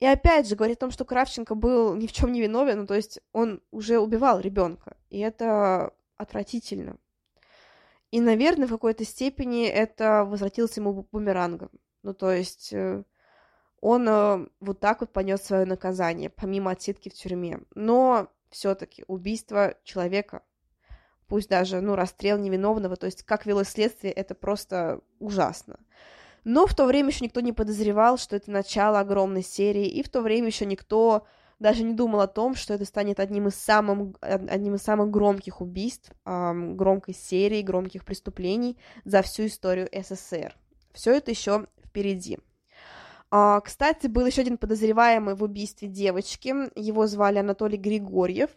И 0.00 0.06
опять 0.06 0.48
же, 0.48 0.56
говорит 0.56 0.78
о 0.78 0.80
том, 0.80 0.90
что 0.90 1.04
Кравченко 1.04 1.54
был 1.54 1.94
ни 1.94 2.06
в 2.06 2.12
чем 2.12 2.32
не 2.32 2.40
виновен, 2.40 2.80
ну, 2.80 2.86
то 2.86 2.94
есть 2.94 3.20
он 3.32 3.62
уже 3.70 3.98
убивал 3.98 4.40
ребенка, 4.40 4.96
и 5.10 5.18
это 5.18 5.92
отвратительно. 6.16 6.96
И, 8.10 8.20
наверное, 8.20 8.66
в 8.66 8.70
какой-то 8.70 9.04
степени 9.04 9.66
это 9.66 10.24
возвратилось 10.24 10.76
ему 10.76 11.06
бумерангом. 11.12 11.70
Ну, 12.02 12.14
то 12.14 12.32
есть 12.32 12.72
э, 12.72 13.04
он 13.80 14.08
э, 14.08 14.46
вот 14.58 14.80
так 14.80 15.00
вот 15.00 15.12
понес 15.12 15.42
свое 15.42 15.64
наказание, 15.64 16.28
помимо 16.28 16.72
отсидки 16.72 17.08
в 17.08 17.14
тюрьме. 17.14 17.60
Но 17.74 18.28
все-таки 18.48 19.04
убийство 19.06 19.74
человека, 19.84 20.42
пусть 21.28 21.48
даже, 21.48 21.80
ну, 21.80 21.94
расстрел 21.94 22.36
невиновного, 22.38 22.96
то 22.96 23.06
есть 23.06 23.22
как 23.22 23.46
велось 23.46 23.68
следствие, 23.68 24.12
это 24.12 24.34
просто 24.34 25.00
ужасно. 25.20 25.78
Но 26.44 26.66
в 26.66 26.74
то 26.74 26.86
время 26.86 27.10
еще 27.10 27.24
никто 27.24 27.40
не 27.40 27.52
подозревал, 27.52 28.18
что 28.18 28.36
это 28.36 28.50
начало 28.50 29.00
огромной 29.00 29.42
серии, 29.42 29.86
и 29.86 30.02
в 30.02 30.08
то 30.08 30.20
время 30.20 30.46
еще 30.46 30.66
никто 30.66 31.26
даже 31.58 31.84
не 31.84 31.92
думал 31.92 32.20
о 32.20 32.26
том, 32.26 32.54
что 32.54 32.74
это 32.74 32.84
станет 32.86 33.20
одним 33.20 33.48
из 33.48 33.54
самых, 33.54 34.16
одним 34.20 34.74
из 34.74 34.82
самых 34.82 35.10
громких 35.10 35.60
убийств, 35.60 36.10
эм, 36.24 36.76
громкой 36.76 37.14
серии, 37.14 37.62
громких 37.62 38.04
преступлений 38.04 38.78
за 39.04 39.20
всю 39.22 39.46
историю 39.46 39.88
СССР. 39.92 40.56
Все 40.92 41.14
это 41.14 41.30
еще 41.30 41.66
впереди. 41.84 42.38
А, 43.30 43.60
кстати, 43.60 44.06
был 44.06 44.26
еще 44.26 44.40
один 44.40 44.58
подозреваемый 44.58 45.34
в 45.34 45.44
убийстве 45.44 45.86
девочки. 45.88 46.54
Его 46.74 47.06
звали 47.06 47.38
Анатолий 47.38 47.76
Григорьев. 47.76 48.50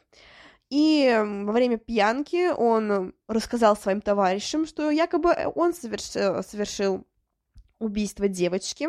И 0.69 1.15
во 1.15 1.51
время 1.51 1.77
пьянки 1.77 2.51
он 2.51 3.13
рассказал 3.27 3.77
своим 3.77 4.01
товарищам, 4.01 4.65
что 4.65 4.89
якобы 4.89 5.35
он 5.53 5.73
совершил, 5.73 6.41
совершил 6.41 7.05
убийство 7.83 8.27
девочки 8.27 8.87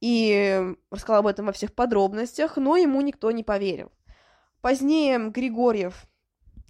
и 0.00 0.74
рассказал 0.90 1.20
об 1.20 1.26
этом 1.26 1.46
во 1.46 1.52
всех 1.52 1.74
подробностях, 1.74 2.56
но 2.56 2.76
ему 2.76 3.00
никто 3.00 3.30
не 3.30 3.44
поверил. 3.44 3.92
Позднее 4.60 5.30
Григорьев 5.30 6.06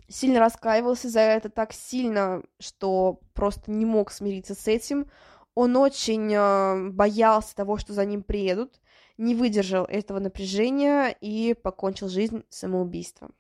сильно 0.09 0.41
раскаивался 0.41 1.09
за 1.09 1.21
это 1.21 1.49
так 1.49 1.73
сильно, 1.73 2.43
что 2.59 3.21
просто 3.35 3.71
не 3.71 3.85
мог 3.85 4.11
смириться 4.11 4.55
с 4.55 4.67
этим. 4.69 5.11
Он 5.55 5.77
очень 5.77 6.33
э, 6.33 6.91
боялся 6.91 7.55
того, 7.55 7.77
что 7.77 7.93
за 7.93 8.05
ним 8.05 8.23
приедут, 8.23 8.81
не 9.19 9.35
выдержал 9.35 9.85
этого 9.85 10.19
напряжения 10.19 11.17
и 11.21 11.55
покончил 11.55 12.09
жизнь 12.09 12.45
самоубийством. 12.49 13.35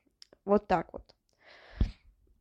Вот 0.44 0.66
так 0.66 0.92
вот. 0.92 1.14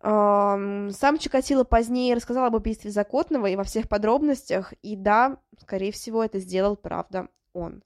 Сам 0.01 1.17
Чикатило 1.19 1.65
позднее 1.65 2.15
рассказал 2.15 2.45
об 2.45 2.55
убийстве 2.55 2.89
Закотного 2.89 3.47
и 3.47 3.57
во 3.57 3.63
всех 3.63 3.89
подробностях, 3.89 4.73
и 4.81 4.95
да, 4.95 5.39
скорее 5.59 5.91
всего, 5.91 6.23
это 6.23 6.39
сделал, 6.39 6.77
правда, 6.77 7.27
он. 7.53 7.83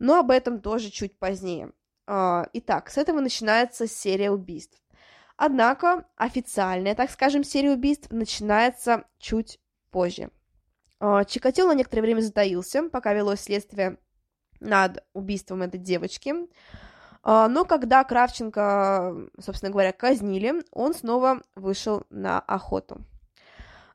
Но 0.00 0.18
об 0.18 0.32
этом 0.32 0.60
тоже 0.60 0.90
чуть 0.90 1.18
позднее. 1.18 1.70
А, 2.06 2.48
итак, 2.52 2.90
с 2.90 2.98
этого 2.98 3.20
начинается 3.20 3.86
серия 3.86 4.32
убийств. 4.32 4.82
Однако 5.36 6.04
официальная, 6.16 6.96
так 6.96 7.10
скажем, 7.10 7.44
серия 7.44 7.70
убийств 7.70 8.10
начинается 8.10 9.04
чуть 9.18 9.60
позже. 9.90 10.30
А, 10.98 11.24
Чикатило 11.24 11.72
некоторое 11.74 12.02
время 12.02 12.20
затаился, 12.20 12.88
пока 12.90 13.14
велось 13.14 13.40
следствие 13.40 13.98
над 14.58 15.04
убийством 15.12 15.62
этой 15.62 15.78
девочки. 15.78 16.34
А, 17.22 17.48
но 17.48 17.64
когда 17.64 18.02
Кравченко, 18.04 19.28
собственно 19.40 19.70
говоря, 19.70 19.92
казнили, 19.92 20.64
он 20.72 20.94
снова 20.94 21.42
вышел 21.54 22.04
на 22.10 22.40
охоту. 22.40 22.98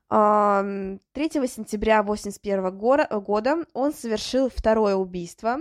3 0.08 0.98
сентября 1.14 2.00
1981 2.00 2.78
года 3.20 3.56
он 3.74 3.92
совершил 3.92 4.48
второе 4.48 4.96
убийство. 4.96 5.58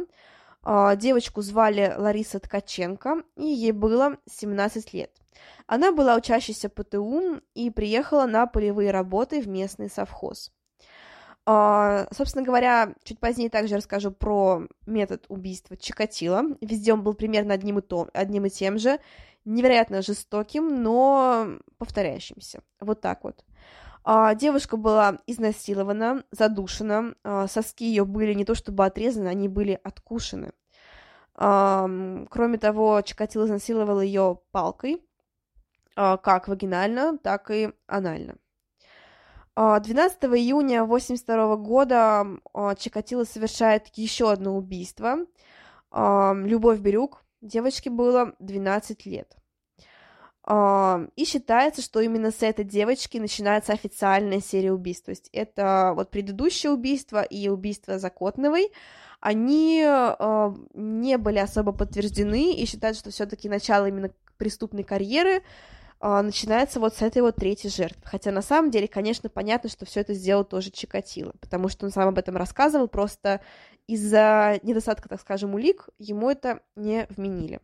А, 0.63 0.95
девочку 0.95 1.41
звали 1.41 1.93
Лариса 1.97 2.39
Ткаченко, 2.39 3.23
и 3.35 3.45
ей 3.45 3.73
было 3.73 4.17
17 4.29 4.93
лет. 4.93 5.11
Она 5.65 5.91
была 5.91 6.15
учащейся 6.15 6.69
ПТУ 6.69 7.41
и 7.53 7.69
приехала 7.69 8.25
на 8.25 8.47
полевые 8.47 8.91
работы 8.91 9.41
в 9.41 9.47
местный 9.47 9.89
совхоз. 9.89 10.51
Uh, 11.47 12.13
собственно 12.13 12.43
говоря, 12.43 12.93
чуть 13.05 13.21
позднее 13.21 13.49
также 13.49 13.77
расскажу 13.77 14.11
про 14.11 14.63
метод 14.85 15.23
убийства 15.29 15.77
Чикатила. 15.77 16.43
Везде 16.59 16.91
он 16.91 17.03
был 17.03 17.13
примерно 17.13 17.53
одним 17.53 17.79
и, 17.79 17.81
то, 17.81 18.09
одним 18.13 18.47
и 18.47 18.49
тем 18.49 18.77
же, 18.77 18.99
невероятно 19.45 20.01
жестоким, 20.01 20.83
но 20.83 21.57
повторяющимся. 21.77 22.63
Вот 22.81 22.99
так 22.99 23.23
вот. 23.23 23.45
Uh, 24.03 24.35
девушка 24.35 24.75
была 24.75 25.19
изнасилована, 25.25 26.25
задушена, 26.31 27.15
uh, 27.23 27.47
соски 27.47 27.85
ее 27.85 28.03
были 28.03 28.33
не 28.33 28.43
то 28.43 28.53
чтобы 28.53 28.85
отрезаны, 28.85 29.29
они 29.29 29.47
были 29.47 29.79
откушены. 29.81 30.51
Кроме 31.33 32.57
того, 32.59 33.01
Чикатило 33.03 33.45
изнасиловал 33.45 34.01
ее 34.01 34.39
палкой, 34.51 35.01
как 35.95 36.47
вагинально, 36.47 37.19
так 37.19 37.51
и 37.51 37.71
анально. 37.85 38.37
12 39.57 40.23
а, 40.23 40.27
июня 40.37 40.83
1982 40.83 41.55
года 41.55 42.27
а, 42.53 42.75
Чикатило 42.75 43.23
совершает 43.23 43.87
еще 43.95 44.31
одно 44.31 44.55
убийство. 44.55 45.25
А, 45.89 46.35
Любовь 46.35 46.79
Бирюк, 46.79 47.23
девочке 47.41 47.89
было 47.89 48.33
12 48.39 49.05
лет. 49.07 49.35
И 50.49 51.25
считается, 51.25 51.81
что 51.81 51.99
именно 51.99 52.31
с 52.31 52.41
этой 52.41 52.63
девочки 52.63 53.17
начинается 53.17 53.73
официальная 53.73 54.39
серия 54.39 54.71
убийств. 54.71 55.03
То 55.07 55.11
есть 55.11 55.29
это 55.33 55.91
вот 55.93 56.09
предыдущее 56.09 56.71
убийство 56.71 57.21
и 57.21 57.49
убийство 57.49 57.99
Закотновой, 57.99 58.71
они 59.19 59.79
не 60.73 61.17
были 61.17 61.39
особо 61.39 61.73
подтверждены 61.73 62.53
и 62.53 62.65
считают, 62.65 62.95
что 62.95 63.09
все-таки 63.09 63.49
начало 63.49 63.87
именно 63.87 64.09
преступной 64.37 64.83
карьеры 64.83 65.43
начинается 65.99 66.79
вот 66.79 66.95
с 66.95 67.01
этой 67.01 67.21
вот 67.21 67.35
третьей 67.37 67.69
жертвы. 67.69 68.01
Хотя 68.05 68.31
на 68.31 68.41
самом 68.41 68.71
деле, 68.71 68.87
конечно, 68.87 69.29
понятно, 69.29 69.69
что 69.69 69.85
все 69.85 70.01
это 70.01 70.13
сделал 70.13 70.43
тоже 70.43 70.71
Чикатило, 70.71 71.33
потому 71.39 71.69
что 71.69 71.85
он 71.85 71.91
сам 71.91 72.07
об 72.09 72.17
этом 72.17 72.37
рассказывал, 72.37 72.87
просто 72.87 73.41
из-за 73.87 74.59
недостатка, 74.63 75.09
так 75.09 75.21
скажем, 75.21 75.55
улик 75.55 75.89
ему 75.97 76.29
это 76.29 76.61
не 76.75 77.07
вменили. 77.09 77.61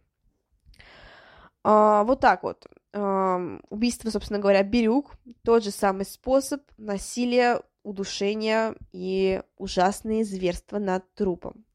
А, 1.63 2.03
вот 2.03 2.19
так 2.19 2.43
вот. 2.43 2.65
А, 2.93 3.39
убийство, 3.69 4.09
собственно 4.09 4.39
говоря, 4.39 4.63
Бирюк, 4.63 5.13
тот 5.43 5.63
же 5.63 5.71
самый 5.71 6.05
способ 6.05 6.61
насилия, 6.77 7.61
удушения 7.83 8.75
и 8.91 9.41
ужасные 9.57 10.23
зверства 10.23 10.79
над 10.79 11.13
трупом. 11.13 11.65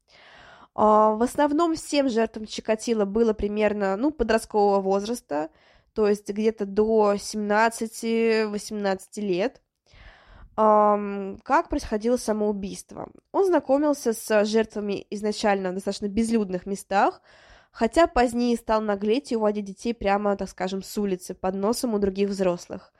А, 0.75 1.11
в 1.15 1.23
основном 1.23 1.75
всем 1.75 2.09
жертвам 2.09 2.45
Чикатило 2.45 3.05
было 3.05 3.33
примерно, 3.33 3.97
ну, 3.97 4.11
подросткового 4.11 4.79
возраста, 4.79 5.49
то 5.99 6.07
есть 6.07 6.29
где-то 6.29 6.65
до 6.65 7.15
17-18 7.15 8.99
лет. 9.17 9.61
Как 10.55 11.67
происходило 11.69 12.15
самоубийство? 12.15 13.09
Он 13.33 13.45
знакомился 13.45 14.13
с 14.13 14.45
жертвами 14.45 15.05
изначально 15.09 15.71
в 15.71 15.73
достаточно 15.73 16.07
безлюдных 16.07 16.65
местах, 16.65 17.21
хотя 17.71 18.07
позднее 18.07 18.55
стал 18.55 18.79
наглеть 18.79 19.33
и 19.33 19.35
уводить 19.35 19.65
детей 19.65 19.93
прямо, 19.93 20.37
так 20.37 20.47
скажем, 20.47 20.83
с 20.83 20.97
улицы, 20.97 21.33
под 21.33 21.55
носом 21.55 21.93
у 21.93 21.99
других 21.99 22.29
взрослых. 22.29 22.93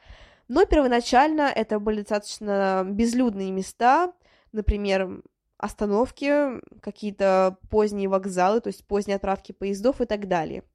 Но 0.50 0.66
первоначально 0.66 1.44
это 1.44 1.80
были 1.80 2.02
достаточно 2.02 2.86
безлюдные 2.86 3.52
места, 3.52 4.12
например, 4.52 5.24
остановки, 5.58 6.60
какие-то 6.82 7.60
поздние 7.70 8.10
вокзалы, 8.10 8.60
то 8.60 8.68
есть 8.68 8.86
поздние 8.86 9.16
отправки 9.16 9.54
поездов 9.54 10.02
и 10.02 10.06
так 10.06 10.28
далее. 10.28 10.66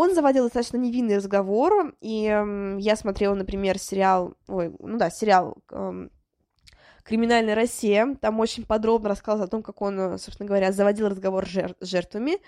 Он 0.00 0.14
заводил 0.14 0.44
достаточно 0.44 0.78
невинный 0.78 1.18
разговор, 1.18 1.94
и 2.00 2.24
э, 2.24 2.76
я 2.80 2.96
смотрела, 2.96 3.34
например, 3.34 3.78
сериал, 3.78 4.32
ой, 4.48 4.74
ну 4.78 4.96
да, 4.96 5.10
сериал 5.10 5.58
э, 5.70 6.08
«Криминальная 7.04 7.54
Россия», 7.54 8.16
там 8.18 8.40
очень 8.40 8.64
подробно 8.64 9.10
рассказывал 9.10 9.44
о 9.44 9.50
том, 9.50 9.62
как 9.62 9.82
он, 9.82 10.18
собственно 10.18 10.46
говоря, 10.46 10.72
заводил 10.72 11.10
разговор 11.10 11.44
с 11.46 11.50
жер- 11.50 11.76
жертвами. 11.82 12.38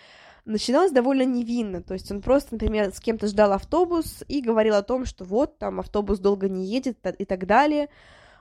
Начиналось 0.47 0.93
довольно 0.93 1.27
невинно, 1.27 1.83
то 1.83 1.93
есть 1.93 2.11
он 2.11 2.23
просто, 2.23 2.55
например, 2.55 2.91
с 2.91 3.01
кем-то 3.01 3.27
ждал 3.27 3.53
автобус 3.53 4.25
и 4.29 4.41
говорил 4.41 4.75
о 4.75 4.83
том, 4.83 5.05
что 5.05 5.27
вот, 5.27 5.59
там 5.59 5.79
автобус 5.79 6.21
долго 6.21 6.49
не 6.49 6.65
едет 6.65 6.97
и 7.19 7.27
так 7.27 7.47
далее. 7.47 7.91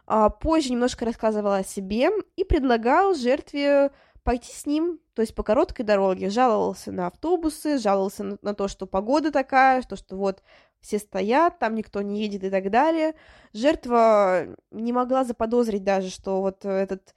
А 0.07 0.29
позже 0.29 0.71
немножко 0.71 1.03
рассказывал 1.03 1.51
о 1.51 1.65
себе 1.65 2.11
и 2.37 2.45
предлагал 2.45 3.13
жертве 3.13 3.91
пойти 4.23 4.51
с 4.51 4.65
ним, 4.65 4.99
то 5.13 5.21
есть 5.21 5.35
по 5.35 5.43
короткой 5.43 5.85
дороге, 5.85 6.29
жаловался 6.29 6.91
на 6.91 7.07
автобусы, 7.07 7.77
жаловался 7.77 8.23
на, 8.23 8.37
на 8.41 8.53
то, 8.53 8.67
что 8.67 8.85
погода 8.85 9.31
такая, 9.31 9.81
что, 9.81 9.95
что 9.95 10.15
вот 10.15 10.43
все 10.79 10.99
стоят, 10.99 11.59
там 11.59 11.75
никто 11.75 12.01
не 12.01 12.21
едет 12.21 12.43
и 12.43 12.49
так 12.49 12.69
далее. 12.69 13.13
Жертва 13.53 14.47
не 14.71 14.93
могла 14.93 15.23
заподозрить 15.23 15.83
даже, 15.83 16.09
что 16.09 16.41
вот 16.41 16.65
этот 16.65 17.13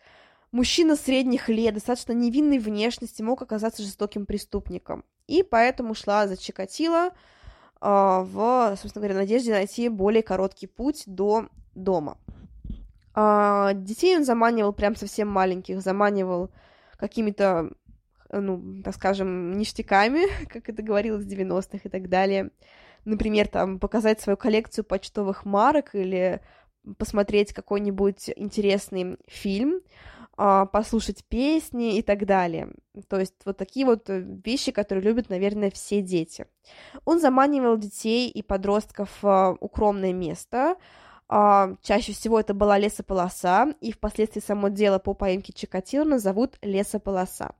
мужчина 0.52 0.96
средних 0.96 1.48
лет, 1.48 1.74
достаточно 1.74 2.12
невинной 2.12 2.58
внешности, 2.58 3.22
мог 3.22 3.42
оказаться 3.42 3.82
жестоким 3.82 4.26
преступником. 4.26 5.04
И 5.26 5.42
поэтому 5.42 5.94
шла 5.94 6.28
за 6.28 6.36
Чикатило 6.36 7.08
э, 7.08 7.10
в, 7.80 8.76
собственно 8.80 9.06
говоря, 9.06 9.14
надежде 9.14 9.52
найти 9.52 9.88
более 9.88 10.22
короткий 10.22 10.66
путь 10.66 11.02
до 11.06 11.48
дома. 11.74 12.18
Э, 13.16 13.70
детей 13.74 14.16
он 14.16 14.24
заманивал 14.24 14.72
прям 14.72 14.94
совсем 14.94 15.28
маленьких, 15.28 15.80
заманивал 15.80 16.50
какими-то, 16.96 17.70
э, 18.30 18.40
ну, 18.40 18.82
так 18.82 18.94
скажем, 18.94 19.52
ништяками, 19.52 20.26
как 20.48 20.68
это 20.68 20.82
говорилось 20.82 21.24
в 21.24 21.28
90-х 21.28 21.80
и 21.84 21.88
так 21.88 22.08
далее. 22.08 22.50
Например, 23.04 23.46
там, 23.48 23.78
показать 23.78 24.20
свою 24.20 24.36
коллекцию 24.36 24.84
почтовых 24.84 25.44
марок 25.44 25.94
или 25.94 26.40
посмотреть 26.98 27.52
какой-нибудь 27.52 28.30
интересный 28.36 29.18
фильм, 29.26 29.80
а, 30.36 30.66
послушать 30.66 31.24
песни 31.24 31.96
и 31.96 32.02
так 32.02 32.26
далее. 32.26 32.70
То 33.08 33.20
есть 33.20 33.34
вот 33.44 33.56
такие 33.56 33.86
вот 33.86 34.06
вещи, 34.08 34.72
которые 34.72 35.04
любят, 35.04 35.28
наверное, 35.28 35.70
все 35.70 36.02
дети. 36.02 36.46
Он 37.04 37.20
заманивал 37.20 37.76
детей 37.76 38.28
и 38.28 38.42
подростков 38.42 39.10
в 39.22 39.56
укромное 39.60 40.12
место, 40.12 40.76
чаще 41.82 42.12
всего 42.12 42.38
это 42.38 42.54
была 42.54 42.78
лесополоса, 42.78 43.74
и 43.80 43.92
впоследствии 43.92 44.40
само 44.40 44.68
дело 44.68 44.98
по 44.98 45.14
поимке 45.14 45.52
Чикатило 45.52 46.04
назовут 46.04 46.56
лесополоса. 46.62 47.54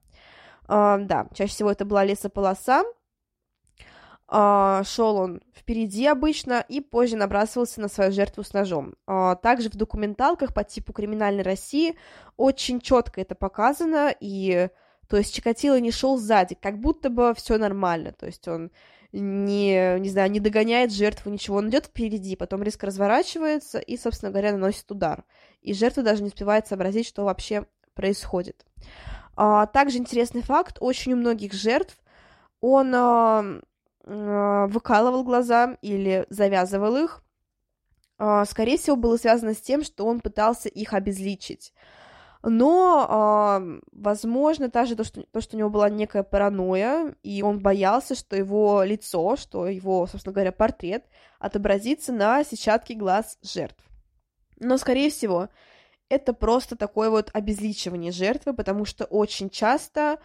А, 0.66 0.98
да, 0.98 1.26
чаще 1.34 1.52
всего 1.52 1.70
это 1.70 1.84
была 1.84 2.04
лесополоса. 2.04 2.84
А, 4.26 4.82
шел 4.84 5.16
он 5.16 5.42
впереди 5.54 6.06
обычно 6.06 6.64
и 6.68 6.80
позже 6.80 7.16
набрасывался 7.16 7.80
на 7.80 7.88
свою 7.88 8.12
жертву 8.12 8.42
с 8.42 8.52
ножом. 8.52 8.94
Также 9.42 9.68
в 9.70 9.76
документалках 9.76 10.54
по 10.54 10.64
типу 10.64 10.92
«Криминальной 10.92 11.42
России» 11.42 11.96
очень 12.36 12.80
четко 12.80 13.20
это 13.20 13.34
показано, 13.34 14.14
и 14.20 14.68
то 15.08 15.18
есть 15.18 15.34
Чикатило 15.34 15.78
не 15.78 15.90
шел 15.90 16.16
сзади, 16.16 16.54
как 16.54 16.78
будто 16.80 17.10
бы 17.10 17.34
все 17.36 17.58
нормально, 17.58 18.12
то 18.12 18.26
есть 18.26 18.48
он 18.48 18.70
не, 19.20 20.00
не 20.00 20.08
знаю, 20.08 20.30
не 20.30 20.40
догоняет 20.40 20.92
жертву, 20.92 21.30
ничего. 21.30 21.58
Он 21.58 21.68
идет 21.68 21.86
впереди, 21.86 22.34
потом 22.34 22.62
резко 22.62 22.86
разворачивается 22.86 23.78
и, 23.78 23.96
собственно 23.96 24.32
говоря, 24.32 24.52
наносит 24.52 24.90
удар. 24.90 25.24
И 25.62 25.72
жертва 25.72 26.02
даже 26.02 26.22
не 26.22 26.28
успевает 26.28 26.66
сообразить, 26.66 27.06
что 27.06 27.24
вообще 27.24 27.66
происходит. 27.94 28.66
А, 29.36 29.66
также 29.66 29.98
интересный 29.98 30.42
факт, 30.42 30.78
очень 30.80 31.12
у 31.12 31.16
многих 31.16 31.52
жертв 31.52 31.96
он 32.60 32.92
а, 32.94 33.44
а, 34.04 34.66
выкалывал 34.66 35.22
глаза 35.22 35.76
или 35.80 36.26
завязывал 36.28 36.96
их. 36.96 37.22
А, 38.18 38.44
скорее 38.44 38.78
всего, 38.78 38.96
было 38.96 39.16
связано 39.16 39.54
с 39.54 39.60
тем, 39.60 39.84
что 39.84 40.06
он 40.06 40.20
пытался 40.20 40.68
их 40.68 40.92
обезличить 40.92 41.72
но, 42.46 43.58
э, 43.58 43.80
возможно, 43.92 44.68
даже 44.68 44.96
то 44.96 45.04
что, 45.04 45.22
то, 45.22 45.40
что 45.40 45.56
у 45.56 45.58
него 45.58 45.70
была 45.70 45.88
некая 45.88 46.22
паранойя, 46.22 47.14
и 47.22 47.42
он 47.42 47.58
боялся, 47.60 48.14
что 48.14 48.36
его 48.36 48.82
лицо, 48.82 49.36
что 49.36 49.66
его, 49.66 50.06
собственно 50.06 50.34
говоря, 50.34 50.52
портрет 50.52 51.06
отобразится 51.38 52.12
на 52.12 52.44
сетчатке 52.44 52.94
глаз 52.94 53.38
жертв. 53.42 53.82
Но, 54.60 54.76
скорее 54.76 55.08
всего, 55.08 55.48
это 56.10 56.34
просто 56.34 56.76
такое 56.76 57.08
вот 57.08 57.30
обезличивание 57.32 58.12
жертвы, 58.12 58.52
потому 58.52 58.84
что 58.84 59.06
очень 59.06 59.48
часто 59.48 60.18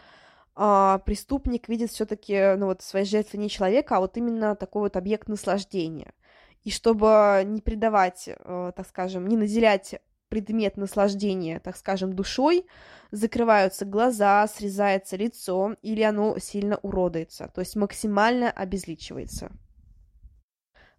э, 0.58 1.00
преступник 1.06 1.70
видит 1.70 1.90
все-таки, 1.90 2.56
ну 2.58 2.66
вот, 2.66 2.82
своей 2.82 3.06
жертвы 3.06 3.38
не 3.38 3.50
человека, 3.50 3.96
а 3.96 4.02
вот 4.02 4.18
именно 4.18 4.58
такой 4.58 4.82
вот 4.82 4.98
объект 4.98 5.30
наслаждения. 5.30 6.14
И 6.64 6.70
чтобы 6.70 7.44
не 7.46 7.62
придавать, 7.62 8.28
э, 8.28 8.72
так 8.76 8.86
скажем, 8.88 9.26
не 9.26 9.38
наделять 9.38 10.02
предмет 10.30 10.78
наслаждения, 10.78 11.60
так 11.60 11.76
скажем, 11.76 12.14
душой, 12.14 12.66
закрываются 13.12 13.86
глаза, 13.86 14.48
срезается 14.48 15.18
лицо 15.18 15.76
или 15.82 16.02
оно 16.02 16.38
сильно 16.40 16.78
уродуется, 16.78 17.52
то 17.54 17.62
есть 17.62 17.76
максимально 17.76 18.52
обезличивается. 18.52 19.52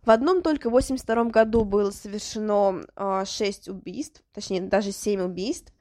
В 0.02 0.10
одном 0.10 0.42
только 0.42 0.70
82 0.70 1.24
году 1.26 1.64
было 1.64 1.90
совершено 1.90 2.82
э, 2.96 3.24
6 3.26 3.68
убийств, 3.68 4.22
точнее, 4.32 4.62
даже 4.62 4.92
7 4.92 5.20
убийств, 5.22 5.72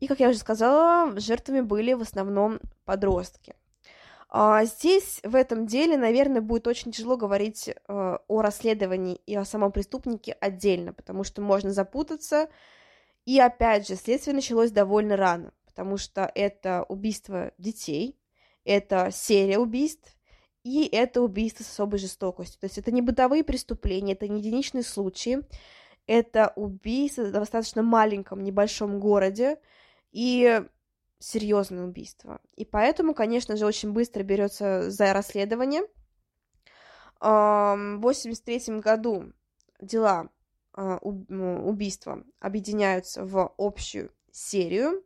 и, 0.00 0.06
как 0.06 0.20
я 0.20 0.28
уже 0.28 0.38
сказала, 0.38 1.18
жертвами 1.18 1.60
были 1.60 1.94
в 1.94 2.02
основном 2.02 2.60
подростки. 2.84 3.54
А 4.36 4.64
здесь, 4.64 5.20
в 5.22 5.36
этом 5.36 5.64
деле, 5.64 5.96
наверное, 5.96 6.40
будет 6.40 6.66
очень 6.66 6.90
тяжело 6.90 7.16
говорить 7.16 7.68
э, 7.68 7.74
о 7.86 8.42
расследовании 8.42 9.20
и 9.26 9.36
о 9.36 9.44
самом 9.44 9.70
преступнике 9.70 10.36
отдельно, 10.40 10.92
потому 10.92 11.22
что 11.22 11.40
можно 11.40 11.70
запутаться, 11.70 12.48
и 13.24 13.38
опять 13.38 13.88
же, 13.88 13.96
следствие 13.96 14.34
началось 14.34 14.70
довольно 14.70 15.16
рано, 15.16 15.52
потому 15.66 15.96
что 15.96 16.30
это 16.34 16.84
убийство 16.88 17.52
детей, 17.58 18.18
это 18.64 19.10
серия 19.12 19.58
убийств, 19.58 20.16
и 20.62 20.86
это 20.86 21.20
убийство 21.20 21.62
с 21.62 21.70
особой 21.70 21.98
жестокостью. 21.98 22.60
То 22.60 22.66
есть 22.66 22.78
это 22.78 22.90
не 22.90 23.02
бытовые 23.02 23.44
преступления, 23.44 24.12
это 24.14 24.28
не 24.28 24.40
единичные 24.40 24.82
случаи, 24.82 25.40
это 26.06 26.52
убийство 26.56 27.22
в 27.22 27.32
достаточно 27.32 27.82
маленьком, 27.82 28.42
небольшом 28.42 29.00
городе, 29.00 29.58
и 30.12 30.62
серьезное 31.18 31.84
убийство. 31.84 32.40
И 32.54 32.64
поэтому, 32.64 33.14
конечно 33.14 33.56
же, 33.56 33.66
очень 33.66 33.92
быстро 33.92 34.22
берется 34.22 34.90
за 34.90 35.12
расследование. 35.12 35.82
В 37.20 37.96
1983 37.96 38.80
году 38.80 39.32
дела 39.80 40.28
убийства 40.74 42.24
объединяются 42.40 43.24
в 43.24 43.54
общую 43.56 44.10
серию. 44.32 45.04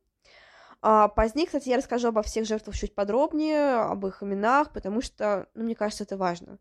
А 0.81 1.09
позднее, 1.09 1.47
кстати, 1.47 1.69
я 1.69 1.77
расскажу 1.77 2.09
обо 2.09 2.23
всех 2.23 2.47
жертвах 2.47 2.77
чуть 2.77 2.95
подробнее, 2.95 3.81
об 3.81 4.07
их 4.07 4.23
именах, 4.23 4.73
потому 4.73 5.01
что, 5.01 5.49
ну, 5.55 5.65
мне 5.65 5.75
кажется, 5.75 6.05
это 6.05 6.17
важно. 6.17 6.59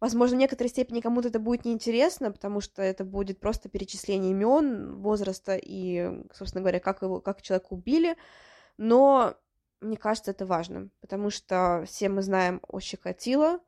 Возможно, 0.00 0.36
в 0.36 0.40
некоторой 0.40 0.70
степени 0.70 1.00
кому-то 1.00 1.28
это 1.28 1.38
будет 1.38 1.64
неинтересно, 1.64 2.32
потому 2.32 2.60
что 2.60 2.82
это 2.82 3.04
будет 3.04 3.38
просто 3.38 3.68
перечисление 3.68 4.32
имен, 4.32 4.96
возраста 4.96 5.56
и, 5.56 6.24
собственно 6.32 6.62
говоря, 6.62 6.80
как 6.80 7.02
его, 7.02 7.20
как 7.20 7.42
человека 7.42 7.68
убили. 7.70 8.16
Но 8.76 9.34
мне 9.80 9.96
кажется, 9.96 10.32
это 10.32 10.46
важно, 10.46 10.88
потому 11.00 11.30
что 11.30 11.84
все 11.86 12.08
мы 12.08 12.22
знаем 12.22 12.60
о 12.66 12.80
Чикатило, 12.80 13.60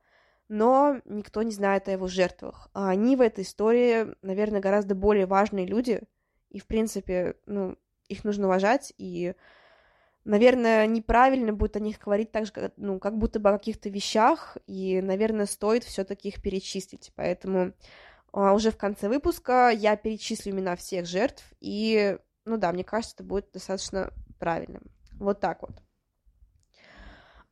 но 0.49 1.01
никто 1.05 1.43
не 1.43 1.53
знает 1.53 1.89
о 1.89 1.93
его 1.93 2.07
жертвах. 2.07 2.69
А 2.75 2.91
они 2.91 3.17
в 3.17 3.21
этой 3.21 3.45
истории, 3.45 4.15
наверное, 4.23 4.61
гораздо 4.61 4.95
более 4.95 5.27
важные 5.27 5.67
люди, 5.67 6.01
и, 6.51 6.59
в 6.59 6.67
принципе, 6.67 7.37
ну, 7.47 7.77
их 8.09 8.25
нужно 8.25 8.47
уважать, 8.47 8.93
и 8.99 9.35
наверное, 10.25 10.87
неправильно 10.87 11.53
будет 11.53 11.77
о 11.77 11.81
них 11.81 11.99
говорить 11.99 12.31
так 12.31 12.47
же, 12.47 12.53
как, 12.53 12.73
ну, 12.77 12.99
как 12.99 13.19
будто 13.19 13.41
бы 13.41 13.51
о 13.51 13.59
каких-то 13.59 13.89
вещах, 13.89 14.57
и, 14.67 15.01
наверное, 15.03 15.47
стоит 15.47 15.85
все-таки 15.85 16.29
их 16.29 16.41
перечислить. 16.43 17.13
Поэтому 17.17 17.73
а, 18.33 18.55
уже 18.55 18.71
в 18.71 18.77
конце 18.77 19.09
выпуска 19.09 19.71
я 19.71 19.97
перечислю 19.97 20.53
имена 20.53 20.77
всех 20.77 21.07
жертв, 21.07 21.45
и, 21.61 22.19
ну 22.45 22.57
да, 22.57 22.73
мне 22.73 22.85
кажется, 22.85 23.17
это 23.17 23.25
будет 23.25 23.51
достаточно 23.53 24.13
правильным. 24.39 24.83
Вот 25.19 25.41
так 25.41 25.63
вот. 25.63 25.73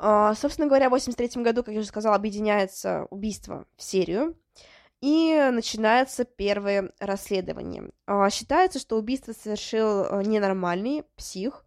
А, 0.03 0.35
собственно 0.35 0.67
говоря, 0.67 0.89
в 0.89 0.93
83 0.93 1.43
году, 1.43 1.63
как 1.63 1.75
я 1.75 1.81
уже 1.81 1.89
сказала, 1.89 2.17
объединяется 2.17 3.07
убийство 3.11 3.67
в 3.77 3.83
серию, 3.83 4.35
и 5.03 5.51
начинается 5.53 6.25
первое 6.25 6.93
расследование. 6.99 7.91
А, 8.07 8.31
считается, 8.31 8.79
что 8.79 8.97
убийство 8.97 9.33
совершил 9.33 10.05
э, 10.05 10.23
ненормальный 10.25 11.05
псих, 11.17 11.67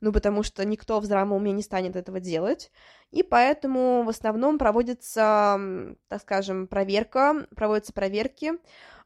ну, 0.00 0.12
потому 0.12 0.42
что 0.42 0.64
никто 0.64 0.98
в 0.98 1.04
здравом 1.04 1.32
уме 1.32 1.52
не 1.52 1.62
станет 1.62 1.94
этого 1.94 2.20
делать, 2.20 2.72
и 3.10 3.22
поэтому 3.22 4.02
в 4.02 4.08
основном 4.08 4.56
проводится, 4.56 5.60
так 6.08 6.22
скажем, 6.22 6.66
проверка, 6.66 7.46
проводятся 7.54 7.92
проверки 7.92 8.52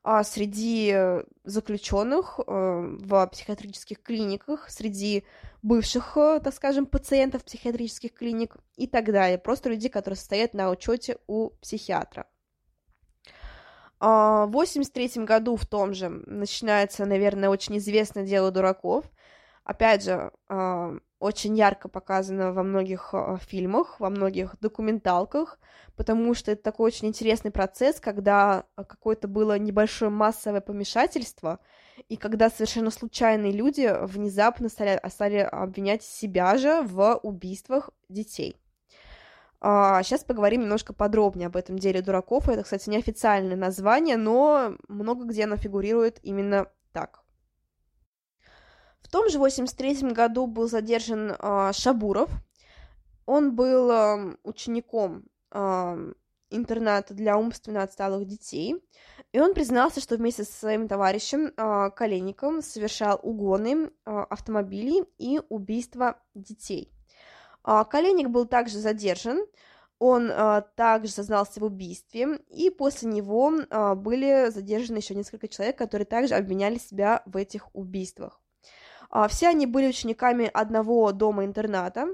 а, 0.03 0.24
среди 0.24 1.22
заключенных 1.44 2.40
а, 2.40 2.96
в 2.99 3.26
психиатрических 3.26 4.03
клиниках, 4.03 4.70
среди 4.70 5.24
бывших, 5.62 6.16
э, 6.16 6.40
так 6.42 6.55
скажем, 6.55 6.86
пациентов 6.86 7.44
психиатрических 7.44 8.12
клиник 8.14 8.57
и 8.76 8.86
так 8.86 9.12
далее, 9.12 9.38
просто 9.38 9.70
людей, 9.70 9.90
которые 9.90 10.16
стоят 10.16 10.55
на 10.55 10.70
учете 10.70 11.18
у 11.26 11.51
психиатра. 11.61 12.26
В 14.01 14.46
83 14.53 15.24
году 15.24 15.57
в 15.57 15.66
том 15.66 15.92
же 15.92 16.09
начинается, 16.09 17.05
наверное, 17.05 17.49
очень 17.49 17.78
известное 17.78 18.24
дело 18.24 18.53
дураков– 18.53 19.05
опять 19.68 20.03
же, 20.03 20.32
а, 20.49 20.96
очень 21.19 21.57
ярко 21.57 21.89
показано 21.89 22.53
во 22.53 22.62
многих 22.62 23.11
а, 23.12 23.39
фильмах, 23.39 23.99
во 24.01 24.11
многих 24.11 24.59
документалках, 24.61 25.59
потому 25.97 26.35
что 26.35 26.53
это 26.53 26.62
такой 26.62 26.87
очень 26.87 27.09
интересный 27.09 27.51
процесс, 27.51 28.01
когда 28.01 28.64
какое-то 28.77 29.29
было 29.29 29.59
небольшое 29.59 30.11
массовое 30.11 30.61
помешательство, 30.61 31.59
и 32.09 32.16
когда 32.16 32.51
совершенно 32.51 32.91
случайные 32.91 33.53
люди 33.53 33.93
внезапно 34.03 34.69
стали, 34.69 35.01
стали 35.09 35.39
обвинять 35.39 36.03
себя 36.03 36.57
же 36.57 36.83
в 36.83 37.19
убийствах 37.23 37.91
детей. 38.09 38.57
Сейчас 39.61 40.23
а, 40.23 40.27
поговорим 40.27 40.62
немножко 40.62 40.93
подробнее 40.93 41.49
об 41.49 41.57
этом 41.57 41.81
деле 41.81 42.01
дураков. 42.01 42.49
Это, 42.49 42.62
кстати, 42.62 42.89
неофициальное 42.89 43.57
название, 43.57 44.16
но 44.16 44.77
много 44.87 45.25
где 45.25 45.45
оно 45.45 45.57
фигурирует 45.57 46.21
именно 46.23 46.69
так. 46.93 47.25
В 49.09 49.11
том 49.11 49.31
же 49.31 49.39
83 49.39 50.13
году 50.13 50.47
был 50.47 50.69
задержан 50.69 51.31
э, 51.31 51.73
Шабуров. 51.73 52.31
Он 53.25 53.57
был 53.57 53.91
э, 53.91 54.37
учеником 54.43 55.25
э, 55.51 56.13
интерната 56.51 57.15
для 57.15 57.39
умственно 57.39 57.83
отсталых 57.83 58.27
детей, 58.27 58.77
и 59.33 59.41
он 59.41 59.55
признался, 59.55 60.03
что 60.03 60.17
вместе 60.17 60.45
со 60.45 60.53
своим 60.53 60.89
товарищем 60.89 61.55
э, 61.57 61.91
Коленником 61.97 62.61
совершал 62.61 63.19
угоны 63.23 63.87
э, 63.87 63.91
автомобилей 64.05 65.05
и 65.17 65.41
убийства 65.49 66.21
детей. 66.35 66.93
Э, 67.67 67.85
Коленник 67.91 68.29
был 68.29 68.45
также 68.45 68.79
задержан, 68.79 69.39
он 69.99 70.31
э, 70.31 70.63
также 70.77 71.13
сознался 71.13 71.61
в 71.61 71.65
убийстве, 71.65 72.41
и 72.51 72.69
после 72.69 73.09
него 73.09 73.55
э, 73.55 73.95
были 73.95 74.51
задержаны 74.51 74.99
еще 74.99 75.15
несколько 75.15 75.49
человек, 75.49 75.79
которые 75.79 76.05
также 76.05 76.35
обвиняли 76.35 76.77
себя 76.77 77.23
в 77.25 77.39
этих 77.39 77.75
убийствах. 77.75 78.43
А, 79.11 79.29
все 79.29 79.49
они 79.49 79.67
были 79.67 79.89
учениками 79.89 80.51
одного 80.53 81.13
дома-интерната, 81.13 82.09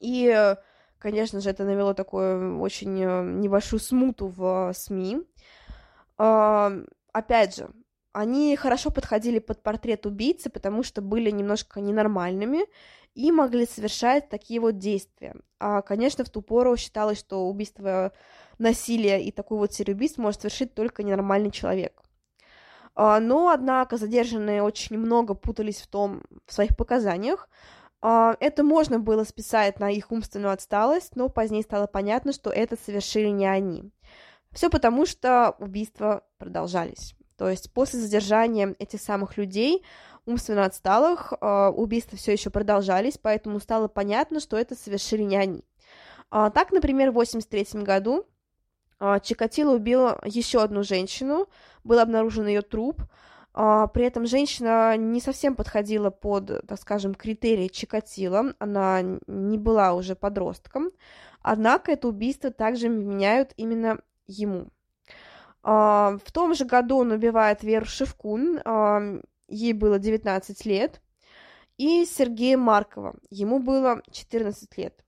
и, 0.00 0.56
конечно 0.98 1.40
же, 1.40 1.50
это 1.50 1.64
навело 1.64 1.94
такую 1.94 2.60
очень 2.60 3.00
э, 3.00 3.22
небольшую 3.22 3.78
смуту 3.78 4.26
в 4.26 4.72
СМИ. 4.74 5.22
А, 6.18 6.72
опять 7.12 7.56
же, 7.56 7.70
они 8.12 8.56
хорошо 8.56 8.90
подходили 8.90 9.38
под 9.38 9.62
портрет 9.62 10.04
убийцы, 10.04 10.50
потому 10.50 10.82
что 10.82 11.00
были 11.00 11.30
немножко 11.30 11.80
ненормальными 11.80 12.66
и 13.14 13.30
могли 13.30 13.66
совершать 13.66 14.28
такие 14.28 14.60
вот 14.60 14.78
действия. 14.78 15.36
А, 15.58 15.82
конечно, 15.82 16.24
в 16.24 16.30
ту 16.30 16.42
пору 16.42 16.76
считалось, 16.76 17.18
что 17.18 17.48
убийство, 17.48 18.12
насилие 18.58 19.22
и 19.22 19.30
такой 19.30 19.58
вот 19.58 19.78
убийств 19.88 20.18
может 20.18 20.40
совершить 20.40 20.74
только 20.74 21.02
ненормальный 21.02 21.50
человек. 21.50 22.01
А, 22.94 23.20
но, 23.20 23.48
однако, 23.48 23.96
задержанные 23.96 24.62
очень 24.62 24.98
много 24.98 25.34
путались 25.34 25.80
в 25.80 25.86
том, 25.86 26.22
в 26.46 26.52
своих 26.52 26.76
показаниях. 26.76 27.48
А, 28.02 28.36
это 28.40 28.62
можно 28.62 28.98
было 28.98 29.24
списать 29.24 29.80
на 29.80 29.90
их 29.90 30.10
умственную 30.10 30.52
отсталость, 30.52 31.16
но 31.16 31.28
позднее 31.28 31.62
стало 31.62 31.86
понятно, 31.86 32.32
что 32.32 32.50
это 32.50 32.76
совершили 32.76 33.28
не 33.28 33.46
они. 33.46 33.90
Все 34.50 34.68
потому, 34.68 35.06
что 35.06 35.56
убийства 35.58 36.24
продолжались. 36.38 37.14
То 37.38 37.48
есть 37.48 37.72
после 37.72 37.98
задержания 37.98 38.74
этих 38.78 39.00
самых 39.00 39.38
людей, 39.38 39.84
умственно 40.26 40.66
отсталых, 40.66 41.32
а, 41.40 41.70
убийства 41.70 42.18
все 42.18 42.32
еще 42.32 42.50
продолжались, 42.50 43.16
поэтому 43.16 43.58
стало 43.58 43.88
понятно, 43.88 44.38
что 44.40 44.58
это 44.58 44.74
совершили 44.74 45.22
не 45.22 45.36
они. 45.36 45.64
Так, 46.30 46.72
например, 46.72 47.10
в 47.10 47.18
1983 47.18 47.82
году 47.82 48.24
Чикатило 49.22 49.74
убила 49.74 50.18
еще 50.24 50.62
одну 50.62 50.82
женщину, 50.82 51.46
был 51.84 51.98
обнаружен 51.98 52.46
ее 52.46 52.62
труп. 52.62 53.02
А, 53.54 53.86
при 53.88 54.04
этом 54.04 54.26
женщина 54.26 54.96
не 54.96 55.20
совсем 55.20 55.54
подходила 55.54 56.10
под, 56.10 56.66
так 56.66 56.80
скажем, 56.80 57.14
критерии 57.14 57.68
Чикатило, 57.68 58.54
она 58.58 59.02
не 59.26 59.58
была 59.58 59.92
уже 59.92 60.16
подростком, 60.16 60.90
однако 61.42 61.92
это 61.92 62.08
убийство 62.08 62.50
также 62.50 62.88
меняют 62.88 63.52
именно 63.56 63.98
ему. 64.26 64.68
А, 65.62 66.16
в 66.24 66.32
том 66.32 66.54
же 66.54 66.64
году 66.64 66.98
он 66.98 67.12
убивает 67.12 67.62
Веру 67.62 67.84
Шевкун, 67.84 68.60
ей 69.48 69.72
было 69.74 69.98
19 69.98 70.64
лет, 70.64 71.02
и 71.76 72.04
Сергея 72.06 72.56
Маркова, 72.56 73.16
ему 73.28 73.58
было 73.58 74.02
14 74.10 74.76
лет. 74.78 75.02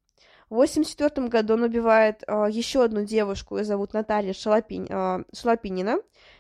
В 0.50 0.54
1984 0.54 1.28
году 1.28 1.54
он 1.54 1.62
убивает 1.62 2.22
э, 2.26 2.46
еще 2.50 2.84
одну 2.84 3.04
девушку, 3.04 3.56
ее 3.56 3.64
зовут 3.64 3.92
Наталья 3.92 4.32
Шалопин, 4.32 4.86
э, 4.88 5.24
Шалопинина, 5.34 5.98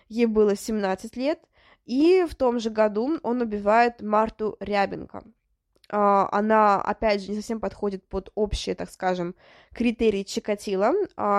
ей 0.08 0.26
было 0.26 0.56
17 0.56 1.16
лет, 1.16 1.40
и 1.84 2.24
в 2.28 2.34
том 2.34 2.60
же 2.60 2.70
году 2.70 3.18
он 3.22 3.40
убивает 3.40 4.00
Марту 4.00 4.56
Рябенко. 4.60 5.22
Э, 5.90 6.26
она, 6.32 6.80
опять 6.80 7.22
же, 7.22 7.30
не 7.30 7.36
совсем 7.36 7.60
подходит 7.60 8.08
под 8.08 8.30
общие, 8.34 8.74
так 8.74 8.90
скажем, 8.90 9.34
критерии 9.72 10.22
Чикатила, 10.22 10.92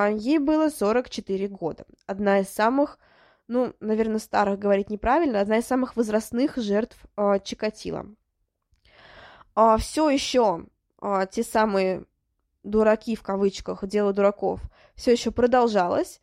ей 0.09 0.39
было 0.39 0.69
44 0.69 1.47
года, 1.47 1.85
одна 2.05 2.39
из 2.39 2.49
самых 2.49 2.99
ну, 3.47 3.73
наверное, 3.79 4.19
старых 4.19 4.59
говорить 4.59 4.89
неправильно, 4.89 5.39
одна 5.39 5.59
из 5.59 5.67
самых 5.67 5.95
возрастных 5.95 6.57
жертв 6.57 6.97
э, 7.15 7.39
Чикатила. 7.43 8.07
А, 9.53 9.77
все 9.77 10.09
еще 10.09 10.65
а, 10.99 11.25
те 11.25 11.43
самые 11.43 12.05
дураки 12.63 13.15
в 13.15 13.23
кавычках, 13.23 13.85
дело 13.87 14.13
дураков, 14.13 14.61
все 14.95 15.11
еще 15.11 15.31
продолжалось. 15.31 16.19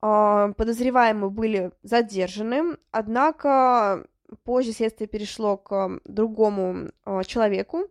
А, 0.00 0.52
подозреваемые 0.52 1.30
были 1.30 1.72
задержаны, 1.82 2.76
однако 2.90 4.06
позже 4.44 4.72
следствие 4.72 5.08
перешло 5.08 5.56
к 5.56 6.00
другому 6.04 6.90
а, 7.04 7.24
человеку, 7.24 7.86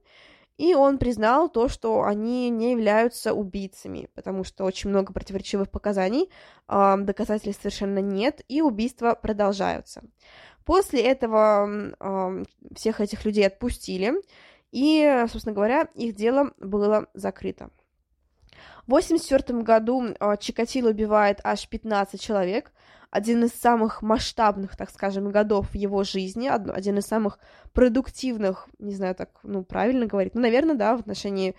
и 0.57 0.73
он 0.73 0.97
признал 0.97 1.49
то, 1.49 1.67
что 1.67 2.03
они 2.03 2.49
не 2.49 2.71
являются 2.71 3.33
убийцами, 3.33 4.09
потому 4.13 4.43
что 4.43 4.63
очень 4.63 4.89
много 4.89 5.13
противоречивых 5.13 5.69
показаний, 5.69 6.29
а, 6.67 6.97
доказательств 6.97 7.63
совершенно 7.63 7.99
нет, 7.99 8.41
и 8.47 8.61
убийства 8.61 9.15
продолжаются. 9.15 10.03
После 10.63 11.01
этого 11.03 12.43
всех 12.73 12.99
этих 12.99 13.23
людей 13.23 13.45
отпустили, 13.45 14.13
и, 14.71 15.25
собственно 15.31 15.53
говоря, 15.53 15.89
их 15.93 16.15
дело 16.15 16.53
было 16.57 17.07
закрыто. 17.13 17.69
В 18.87 18.93
1984 18.93 19.61
году 19.61 20.15
а, 20.19 20.37
Чикатило 20.37 20.89
убивает 20.89 21.39
аж 21.43 21.67
15 21.67 22.21
человек, 22.21 22.71
один 23.09 23.43
из 23.45 23.51
самых 23.51 24.01
масштабных, 24.01 24.75
так 24.75 24.89
скажем, 24.89 25.31
годов 25.31 25.69
в 25.71 25.75
его 25.75 26.03
жизни, 26.03 26.47
один 26.47 26.97
из 26.97 27.05
самых 27.05 27.39
продуктивных, 27.73 28.67
не 28.77 28.93
знаю, 28.93 29.15
так, 29.15 29.29
ну, 29.43 29.63
правильно 29.63 30.05
говорить, 30.05 30.35
ну, 30.35 30.41
наверное, 30.41 30.75
да, 30.75 30.97
в 30.97 30.99
отношении 30.99 31.55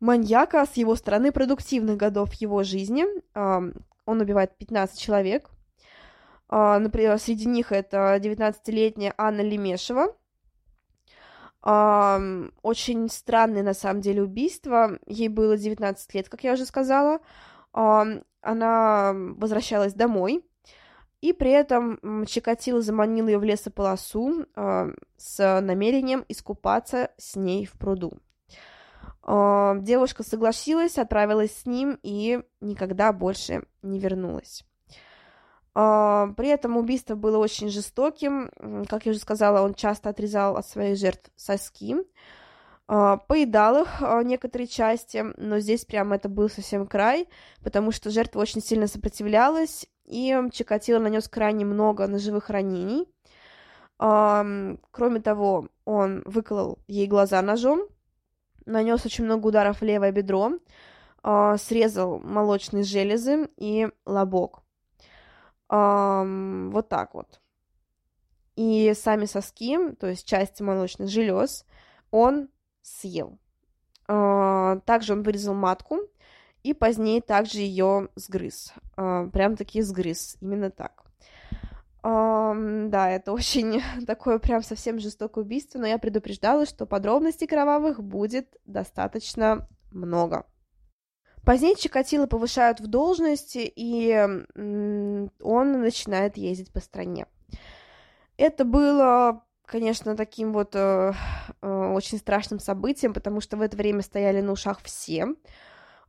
маньяка 0.00 0.66
с 0.66 0.76
его 0.76 0.94
стороны 0.96 1.32
продуктивных 1.32 1.96
годов 1.96 2.34
его 2.34 2.62
жизни. 2.62 3.06
Он 3.34 4.20
убивает 4.20 4.56
15 4.58 5.00
человек. 5.00 5.48
А, 6.48 6.78
например, 6.78 7.18
среди 7.18 7.46
них 7.46 7.72
это 7.72 8.18
19-летняя 8.20 9.14
Анна 9.16 9.40
Лемешева, 9.40 10.14
очень 11.62 13.08
странное, 13.08 13.62
на 13.62 13.74
самом 13.74 14.00
деле, 14.00 14.22
убийство. 14.22 14.98
Ей 15.06 15.28
было 15.28 15.56
19 15.56 16.14
лет, 16.14 16.28
как 16.28 16.42
я 16.44 16.54
уже 16.54 16.66
сказала. 16.66 17.20
Она 17.72 19.12
возвращалась 19.14 19.94
домой, 19.94 20.44
и 21.20 21.32
при 21.32 21.52
этом 21.52 22.26
Чикатило 22.26 22.82
заманил 22.82 23.28
ее 23.28 23.38
в 23.38 23.44
лесополосу 23.44 24.46
с 25.16 25.60
намерением 25.60 26.24
искупаться 26.28 27.12
с 27.16 27.36
ней 27.36 27.64
в 27.66 27.72
пруду. 27.74 28.12
А, 29.22 29.76
девушка 29.76 30.24
согласилась, 30.24 30.98
отправилась 30.98 31.56
с 31.56 31.66
ним 31.66 31.98
и 32.02 32.42
никогда 32.60 33.12
больше 33.12 33.62
не 33.82 34.00
вернулась. 34.00 34.64
А, 35.74 36.28
при 36.36 36.48
этом 36.48 36.76
убийство 36.76 37.14
было 37.14 37.38
очень 37.38 37.68
жестоким. 37.68 38.50
Как 38.88 39.06
я 39.06 39.10
уже 39.10 39.20
сказала, 39.20 39.64
он 39.64 39.74
часто 39.74 40.10
отрезал 40.10 40.56
от 40.56 40.66
своих 40.66 40.98
жертв 40.98 41.30
соски, 41.36 41.96
а, 42.88 43.16
поедал 43.16 43.82
их 43.82 44.02
некоторые 44.24 44.66
части, 44.66 45.24
но 45.36 45.60
здесь 45.60 45.84
прямо 45.84 46.16
это 46.16 46.28
был 46.28 46.50
совсем 46.50 46.86
край, 46.86 47.28
потому 47.62 47.90
что 47.90 48.10
жертва 48.10 48.40
очень 48.40 48.60
сильно 48.60 48.86
сопротивлялась, 48.86 49.86
и 50.04 50.36
Чикатило 50.52 50.98
нанес 50.98 51.26
крайне 51.28 51.64
много 51.64 52.06
ножевых 52.06 52.50
ранений. 52.50 53.08
Кроме 53.98 55.20
того, 55.22 55.68
он 55.84 56.22
выколол 56.26 56.78
ей 56.88 57.06
глаза 57.06 57.40
ножом, 57.40 57.86
нанес 58.66 59.06
очень 59.06 59.24
много 59.24 59.46
ударов 59.46 59.80
в 59.80 59.84
левое 59.84 60.10
бедро, 60.10 60.54
срезал 61.22 62.18
молочные 62.18 62.82
железы 62.82 63.48
и 63.56 63.88
лобок. 64.04 64.61
Вот 65.74 66.88
так 66.90 67.14
вот. 67.14 67.40
И 68.56 68.92
сами 68.94 69.24
соски, 69.24 69.92
то 69.98 70.06
есть 70.06 70.26
части 70.26 70.62
молочных 70.62 71.08
желез, 71.08 71.64
он 72.10 72.50
съел. 72.82 73.38
Э, 74.08 74.78
также 74.84 75.14
он 75.14 75.22
вырезал 75.22 75.54
матку 75.54 76.00
и 76.62 76.74
позднее 76.74 77.22
также 77.22 77.60
ее 77.60 78.10
сгрыз. 78.14 78.74
Э, 78.98 79.30
прям 79.32 79.56
таки 79.56 79.80
сгрыз, 79.80 80.36
именно 80.42 80.70
так. 80.70 81.04
Да, 82.02 83.10
это 83.10 83.32
очень 83.32 83.80
такое 84.06 84.38
прям 84.38 84.62
совсем 84.62 84.98
жестокое 84.98 85.44
убийство, 85.44 85.78
но 85.78 85.86
я 85.86 85.98
предупреждала, 85.98 86.66
что 86.66 86.84
подробностей 86.84 87.46
кровавых 87.46 88.02
будет 88.02 88.56
достаточно 88.66 89.68
много. 89.92 90.44
Позднее 91.44 91.74
Чикатило 91.74 92.26
повышают 92.26 92.80
в 92.80 92.86
должности, 92.86 93.72
и 93.74 94.12
он 94.54 95.80
начинает 95.80 96.36
ездить 96.36 96.72
по 96.72 96.80
стране. 96.80 97.26
Это 98.36 98.64
было, 98.64 99.44
конечно, 99.66 100.16
таким 100.16 100.52
вот 100.52 100.74
э, 100.74 101.12
э, 101.60 101.92
очень 101.94 102.18
страшным 102.18 102.60
событием, 102.60 103.12
потому 103.12 103.40
что 103.40 103.56
в 103.56 103.60
это 103.60 103.76
время 103.76 104.02
стояли 104.02 104.40
на 104.40 104.52
ушах 104.52 104.80
все. 104.82 105.26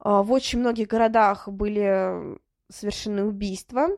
Э, 0.04 0.22
в 0.22 0.32
очень 0.32 0.60
многих 0.60 0.88
городах 0.88 1.48
были 1.48 2.40
совершены 2.70 3.24
убийства, 3.24 3.90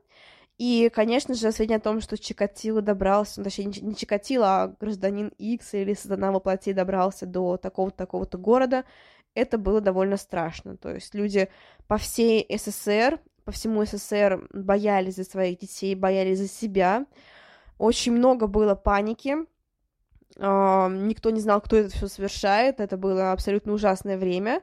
и, 0.58 0.90
конечно 0.94 1.34
же, 1.34 1.52
сведения 1.52 1.78
о 1.78 1.82
том, 1.82 2.00
что 2.00 2.18
Чикатило 2.18 2.82
добрался, 2.82 3.42
ну, 3.42 3.44
точнее, 3.44 3.66
не 3.82 3.96
Чикатило, 3.96 4.64
а 4.64 4.76
гражданин 4.80 5.28
Икс 5.38 5.74
или 5.74 5.94
Сатана 5.94 6.32
воплоти 6.32 6.72
добрался 6.72 7.26
до 7.26 7.58
такого-то, 7.58 7.98
такого-то 7.98 8.38
города, 8.38 8.86
это 9.36 9.58
было 9.58 9.82
довольно 9.82 10.18
страшно. 10.18 10.78
То 10.78 10.94
есть 10.94 11.14
люди 11.14 11.50
по 11.88 11.98
всей 11.98 12.46
СССР, 12.50 13.20
по 13.44 13.52
всему 13.52 13.86
СССР 13.86 14.48
боялись 14.54 15.18
за 15.18 15.24
своих 15.24 15.60
детей, 15.60 15.94
боялись 15.94 16.40
за 16.40 16.48
себя. 16.48 17.06
Очень 17.78 18.14
много 18.14 18.48
было 18.48 18.74
паники, 18.74 19.36
никто 20.38 21.30
не 21.30 21.40
знал, 21.40 21.62
кто 21.62 21.78
это 21.78 21.90
все 21.90 22.08
совершает, 22.08 22.80
это 22.80 22.98
было 22.98 23.32
абсолютно 23.32 23.74
ужасное 23.74 24.18
время. 24.18 24.62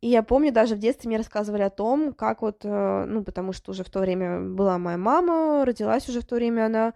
И 0.00 0.08
я 0.08 0.22
помню, 0.22 0.52
даже 0.52 0.76
в 0.76 0.78
детстве 0.78 1.08
мне 1.08 1.18
рассказывали 1.18 1.62
о 1.62 1.70
том, 1.70 2.14
как 2.14 2.40
вот, 2.40 2.60
э, 2.64 3.04
ну, 3.06 3.22
потому 3.22 3.52
что 3.52 3.72
уже 3.72 3.84
в 3.84 3.90
то 3.90 4.00
время 4.00 4.40
была 4.40 4.78
моя 4.78 4.96
мама, 4.96 5.64
родилась 5.66 6.08
уже 6.08 6.22
в 6.22 6.24
то 6.24 6.36
время 6.36 6.66
она, 6.66 6.94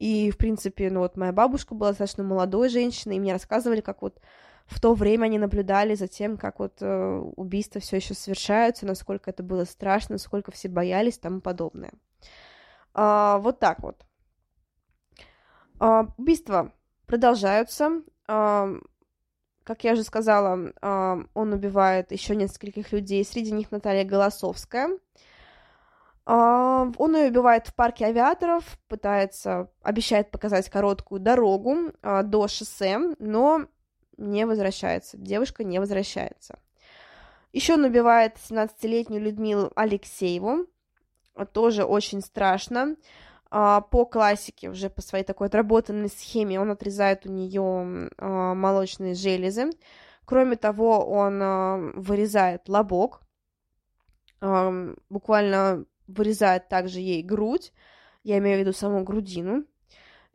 и, 0.00 0.32
в 0.32 0.36
принципе, 0.36 0.90
ну, 0.90 1.00
вот 1.00 1.16
моя 1.16 1.32
бабушка 1.32 1.76
была 1.76 1.90
достаточно 1.90 2.24
молодой 2.24 2.68
женщиной, 2.68 3.16
и 3.16 3.20
мне 3.20 3.32
рассказывали, 3.32 3.80
как 3.80 4.02
вот 4.02 4.20
в 4.70 4.78
то 4.78 4.94
время 4.94 5.24
они 5.24 5.38
наблюдали 5.38 5.94
за 5.94 6.06
тем, 6.06 6.36
как 6.36 6.60
вот 6.60 6.80
э, 6.80 7.18
убийства 7.36 7.80
все 7.80 7.96
еще 7.96 8.14
совершаются, 8.14 8.86
насколько 8.86 9.28
это 9.28 9.42
было 9.42 9.64
страшно, 9.64 10.14
насколько 10.14 10.52
все 10.52 10.68
боялись 10.68 11.18
тому 11.18 11.40
подобное. 11.40 11.92
А, 12.94 13.38
вот 13.38 13.58
так 13.58 13.80
вот. 13.80 14.06
А, 15.80 16.06
убийства 16.16 16.72
продолжаются. 17.06 18.02
А, 18.28 18.68
как 19.64 19.82
я 19.82 19.92
уже 19.92 20.04
сказала, 20.04 20.72
он 21.34 21.52
убивает 21.52 22.10
еще 22.10 22.34
нескольких 22.34 22.92
людей, 22.92 23.24
среди 23.24 23.52
них 23.52 23.70
Наталья 23.70 24.04
Голосовская. 24.04 24.98
Он 26.26 27.16
ее 27.16 27.28
убивает 27.28 27.68
в 27.68 27.74
парке 27.74 28.06
авиаторов, 28.06 28.64
пытается, 28.88 29.70
обещает 29.82 30.30
показать 30.32 30.68
короткую 30.70 31.20
дорогу 31.20 31.92
до 32.02 32.48
шоссе, 32.48 32.98
но 33.18 33.66
не 34.20 34.46
возвращается. 34.46 35.16
Девушка 35.16 35.64
не 35.64 35.78
возвращается. 35.78 36.58
Еще 37.52 37.74
он 37.74 37.84
убивает 37.84 38.36
17-летнюю 38.36 39.22
Людмилу 39.22 39.72
Алексееву. 39.74 40.66
Тоже 41.52 41.84
очень 41.84 42.20
страшно. 42.20 42.96
А, 43.50 43.80
по 43.80 44.04
классике, 44.04 44.70
уже 44.70 44.88
по 44.88 45.02
своей 45.02 45.24
такой 45.24 45.48
отработанной 45.48 46.08
схеме, 46.08 46.60
он 46.60 46.70
отрезает 46.70 47.26
у 47.26 47.32
нее 47.32 48.10
а, 48.16 48.54
молочные 48.54 49.14
железы. 49.14 49.70
Кроме 50.24 50.56
того, 50.56 51.04
он 51.04 51.40
а, 51.42 51.76
вырезает 51.94 52.68
лобок, 52.68 53.22
буквально 55.10 55.84
вырезает 56.06 56.68
также 56.68 57.00
ей 57.00 57.22
грудь, 57.22 57.74
я 58.22 58.38
имею 58.38 58.56
в 58.56 58.60
виду 58.60 58.72
саму 58.72 59.04
грудину, 59.04 59.64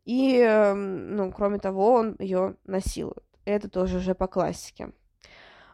и, 0.04 0.46
ну, 0.76 1.32
кроме 1.32 1.58
того, 1.58 1.94
он 1.94 2.16
ее 2.20 2.56
насилует. 2.66 3.26
Это 3.46 3.70
тоже 3.70 3.98
уже 3.98 4.16
по 4.16 4.28
классике. 4.28 4.92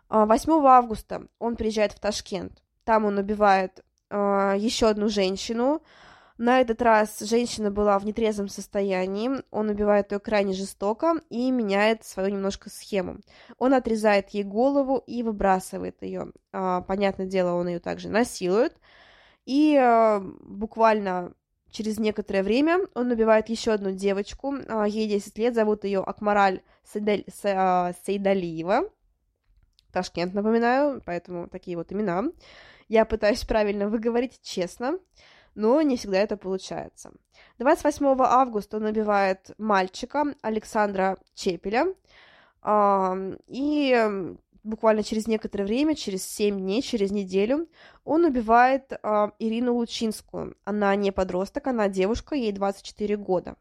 8 0.10 0.52
августа 0.66 1.28
он 1.40 1.56
приезжает 1.56 1.94
в 1.94 2.00
Ташкент. 2.00 2.62
Там 2.84 3.06
он 3.06 3.18
убивает 3.18 3.84
еще 4.10 4.90
одну 4.90 5.08
женщину, 5.08 5.82
на 6.42 6.60
этот 6.60 6.82
раз 6.82 7.20
женщина 7.20 7.70
была 7.70 8.00
в 8.00 8.04
нетрезвом 8.04 8.48
состоянии, 8.48 9.30
он 9.52 9.70
убивает 9.70 10.12
ее 10.12 10.18
крайне 10.18 10.54
жестоко 10.54 11.22
и 11.30 11.52
меняет 11.52 12.04
свою 12.04 12.30
немножко 12.30 12.72
схему. 12.72 13.20
Он 13.60 13.76
отрезает 13.76 14.32
ей 14.32 14.44
голову 14.44 15.04
и 15.06 15.22
выбрасывает 15.22 16.02
ее. 16.02 16.32
А, 16.52 16.82
понятное 16.82 17.28
дело, 17.28 17.54
он 17.54 17.68
ее 17.68 17.80
также 17.80 18.10
насилует. 18.10 18.76
И 19.46 19.78
а, 19.78 20.20
буквально 20.20 21.36
через 21.72 22.00
некоторое 22.00 22.44
время 22.44 22.80
он 22.94 23.12
убивает 23.12 23.50
еще 23.50 23.72
одну 23.72 23.92
девочку, 23.92 24.56
а, 24.68 24.88
ей 24.88 25.08
10 25.08 25.38
лет, 25.38 25.56
зовут 25.56 25.84
ее 25.84 26.02
Акмараль 26.02 26.62
Сейдалиева. 26.84 28.90
Ташкент, 29.92 30.34
напоминаю, 30.34 31.02
поэтому 31.06 31.48
такие 31.48 31.76
вот 31.76 31.92
имена. 31.92 32.24
Я 32.88 33.06
пытаюсь 33.06 33.44
правильно 33.44 33.90
выговорить, 33.90 34.40
честно 34.42 35.00
но 35.56 35.82
не 35.82 35.98
всегда 35.98 36.20
это 36.20 36.38
получается. 36.38 37.12
28 37.60 38.06
августа 38.20 38.78
он 38.78 38.86
убивает 38.86 39.52
мальчика 39.58 40.34
Александра 40.42 41.18
Чепеля, 41.34 41.88
и 43.48 44.36
буквально 44.64 45.04
через 45.04 45.28
некоторое 45.28 45.66
время, 45.66 45.96
через 45.96 46.26
7 46.26 46.60
дней, 46.60 46.82
через 46.82 47.12
неделю, 47.12 47.68
он 48.04 48.26
убивает 48.26 48.92
Ирину 49.40 49.76
Лучинскую. 49.76 50.56
Она 50.64 50.96
не 50.96 51.12
подросток, 51.12 51.68
она 51.68 51.88
девушка, 51.90 52.36
ей 52.36 52.52
24 52.52 53.18
года. 53.18 53.56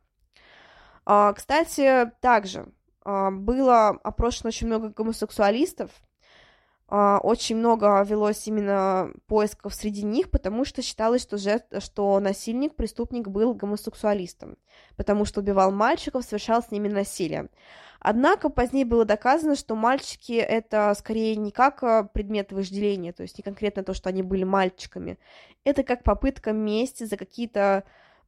Кстати, 1.04 2.10
также 2.20 2.66
было 3.04 3.88
опрошено 3.88 4.48
очень 4.48 4.66
много 4.66 4.90
гомосексуалистов, 4.90 5.90
очень 6.90 7.56
много 7.56 8.02
велось 8.02 8.46
именно 8.48 9.12
поисков 9.26 9.74
среди 9.74 10.02
них, 10.02 10.30
потому 10.30 10.64
что 10.64 10.82
считалось, 10.82 11.22
что, 11.22 11.38
жертв, 11.38 11.68
что 11.78 12.18
насильник, 12.18 12.74
преступник 12.74 13.28
был 13.28 13.54
гомосексуалистом, 13.54 14.56
потому 14.96 15.24
что 15.24 15.40
убивал 15.40 15.70
мальчиков, 15.70 16.24
совершал 16.24 16.62
с 16.62 16.72
ними 16.72 16.88
насилие. 16.88 17.48
Однако 18.00 18.48
позднее 18.48 18.86
было 18.86 19.04
доказано, 19.04 19.54
что 19.54 19.76
мальчики 19.76 20.32
это 20.32 20.92
скорее 20.98 21.36
не 21.36 21.52
как 21.52 21.84
а, 21.84 22.04
предмет 22.04 22.50
вожделения, 22.50 23.12
то 23.12 23.22
есть 23.22 23.36
не 23.38 23.42
конкретно 23.42 23.84
то, 23.84 23.92
что 23.92 24.08
они 24.08 24.22
были 24.22 24.42
мальчиками, 24.42 25.18
это 25.64 25.82
как 25.82 26.02
попытка 26.02 26.52
мести 26.52 27.04
за 27.04 27.16
какие-то 27.16 27.84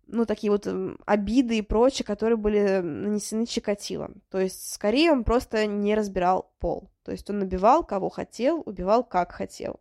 ну, 0.07 0.27
такие 0.27 0.51
вот 0.51 0.67
обиды 1.07 1.59
и 1.59 1.63
прочее, 1.63 2.05
которые 2.05 2.37
были 2.37 2.81
нанесены 2.81 3.47
Чикатило. 3.47 4.11
То 4.31 4.39
есть, 4.39 4.73
скорее, 4.73 5.13
он 5.13 5.25
просто 5.25 5.67
не 5.67 5.95
разбирал 5.95 6.53
пол. 6.59 6.91
То 7.05 7.13
есть, 7.13 7.29
он 7.31 7.39
набивал, 7.39 7.85
кого 7.85 8.09
хотел, 8.09 8.63
убивал, 8.65 9.05
как 9.05 9.33
хотел. 9.33 9.81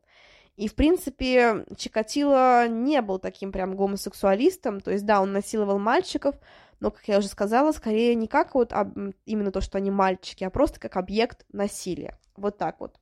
И, 0.55 0.67
в 0.67 0.75
принципе, 0.75 1.65
Чикатило 1.75 2.67
не 2.67 3.01
был 3.01 3.19
таким 3.19 3.51
прям 3.51 3.75
гомосексуалистом, 3.75 4.79
то 4.81 4.91
есть, 4.91 5.05
да, 5.05 5.21
он 5.21 5.31
насиловал 5.31 5.79
мальчиков, 5.79 6.35
но, 6.79 6.91
как 6.91 7.07
я 7.07 7.19
уже 7.19 7.27
сказала, 7.27 7.71
скорее 7.71 8.15
не 8.15 8.27
как 8.27 8.55
вот 8.55 8.73
об, 8.73 8.97
именно 9.25 9.51
то, 9.51 9.61
что 9.61 9.77
они 9.77 9.91
мальчики, 9.91 10.43
а 10.43 10.49
просто 10.49 10.79
как 10.79 10.97
объект 10.97 11.45
насилия. 11.51 12.19
Вот 12.35 12.57
так 12.57 12.79
вот. 12.79 12.99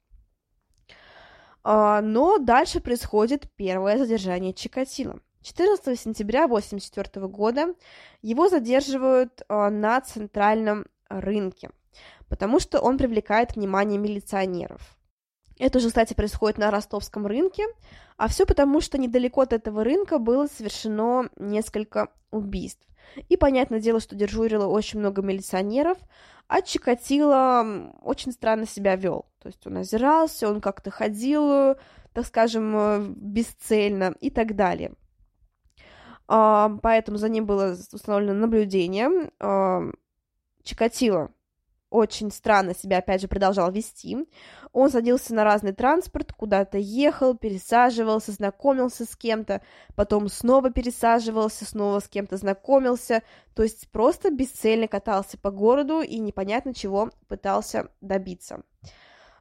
А, 1.64 2.02
но 2.02 2.38
дальше 2.38 2.82
происходит 2.82 3.50
первое 3.56 3.98
задержание 3.98 4.54
Чикатило. 4.54 5.20
14 5.42 6.00
сентября 6.00 6.46
1984 6.46 7.28
года 7.28 7.74
его 8.22 8.50
задерживают 8.50 9.42
э, 9.48 9.70
на 9.70 10.02
центральном 10.02 10.86
рынке, 11.08 11.70
потому 12.28 12.60
что 12.60 12.80
он 12.82 12.98
привлекает 12.98 13.56
внимание 13.56 13.98
милиционеров. 13.98 14.98
Это 15.58 15.78
уже, 15.80 15.88
кстати, 15.88 16.14
происходит 16.14 16.58
на 16.58 16.72
ростовском 16.72 17.26
рынке, 17.28 17.66
а 18.18 18.28
все 18.28 18.46
потому, 18.46 18.80
что 18.82 18.98
недалеко 18.98 19.42
от 19.42 19.54
этого 19.54 19.84
рынка 19.84 20.18
было 20.18 20.48
совершено 20.48 21.30
несколько 21.38 22.10
убийств. 22.32 22.86
И 23.28 23.38
понятное 23.38 23.80
дело, 23.80 24.00
что 24.00 24.16
дежурило 24.16 24.68
очень 24.68 25.00
много 25.00 25.22
милиционеров, 25.22 25.98
а 26.48 26.62
Чикатило 26.62 27.94
очень 28.02 28.32
странно 28.32 28.68
себя 28.68 28.96
вел. 28.96 29.26
То 29.42 29.48
есть 29.48 29.66
он 29.68 29.78
озирался, 29.78 30.50
он 30.50 30.62
как-то 30.62 30.92
ходил, 30.92 31.76
так 32.14 32.26
скажем, 32.26 33.14
бесцельно 33.16 34.16
и 34.20 34.30
так 34.30 34.56
далее. 34.56 34.94
Поэтому 36.30 37.18
за 37.18 37.28
ним 37.28 37.48
было 37.48 37.76
установлено 37.92 38.34
наблюдение. 38.34 39.32
Чикатило 40.64 41.32
очень 41.90 42.32
странно 42.32 42.76
себя, 42.76 43.00
опять 43.00 43.22
же, 43.22 43.28
продолжал 43.28 43.72
вести. 43.72 44.18
Он 44.72 44.92
садился 44.92 45.34
на 45.34 45.44
разный 45.44 45.74
транспорт, 45.74 46.34
куда-то 46.34 46.78
ехал, 46.78 47.36
пересаживался, 47.36 48.32
знакомился 48.32 49.06
с 49.06 49.16
кем-то, 49.16 49.62
потом 49.96 50.30
снова 50.30 50.70
пересаживался, 50.70 51.66
снова 51.66 52.00
с 52.00 52.08
кем-то 52.08 52.38
знакомился, 52.38 53.24
то 53.56 53.64
есть 53.64 53.90
просто 53.90 54.30
бесцельно 54.30 54.88
катался 54.88 55.38
по 55.40 55.50
городу 55.50 56.02
и 56.02 56.20
непонятно 56.20 56.74
чего 56.74 57.10
пытался 57.28 57.90
добиться. 58.02 58.62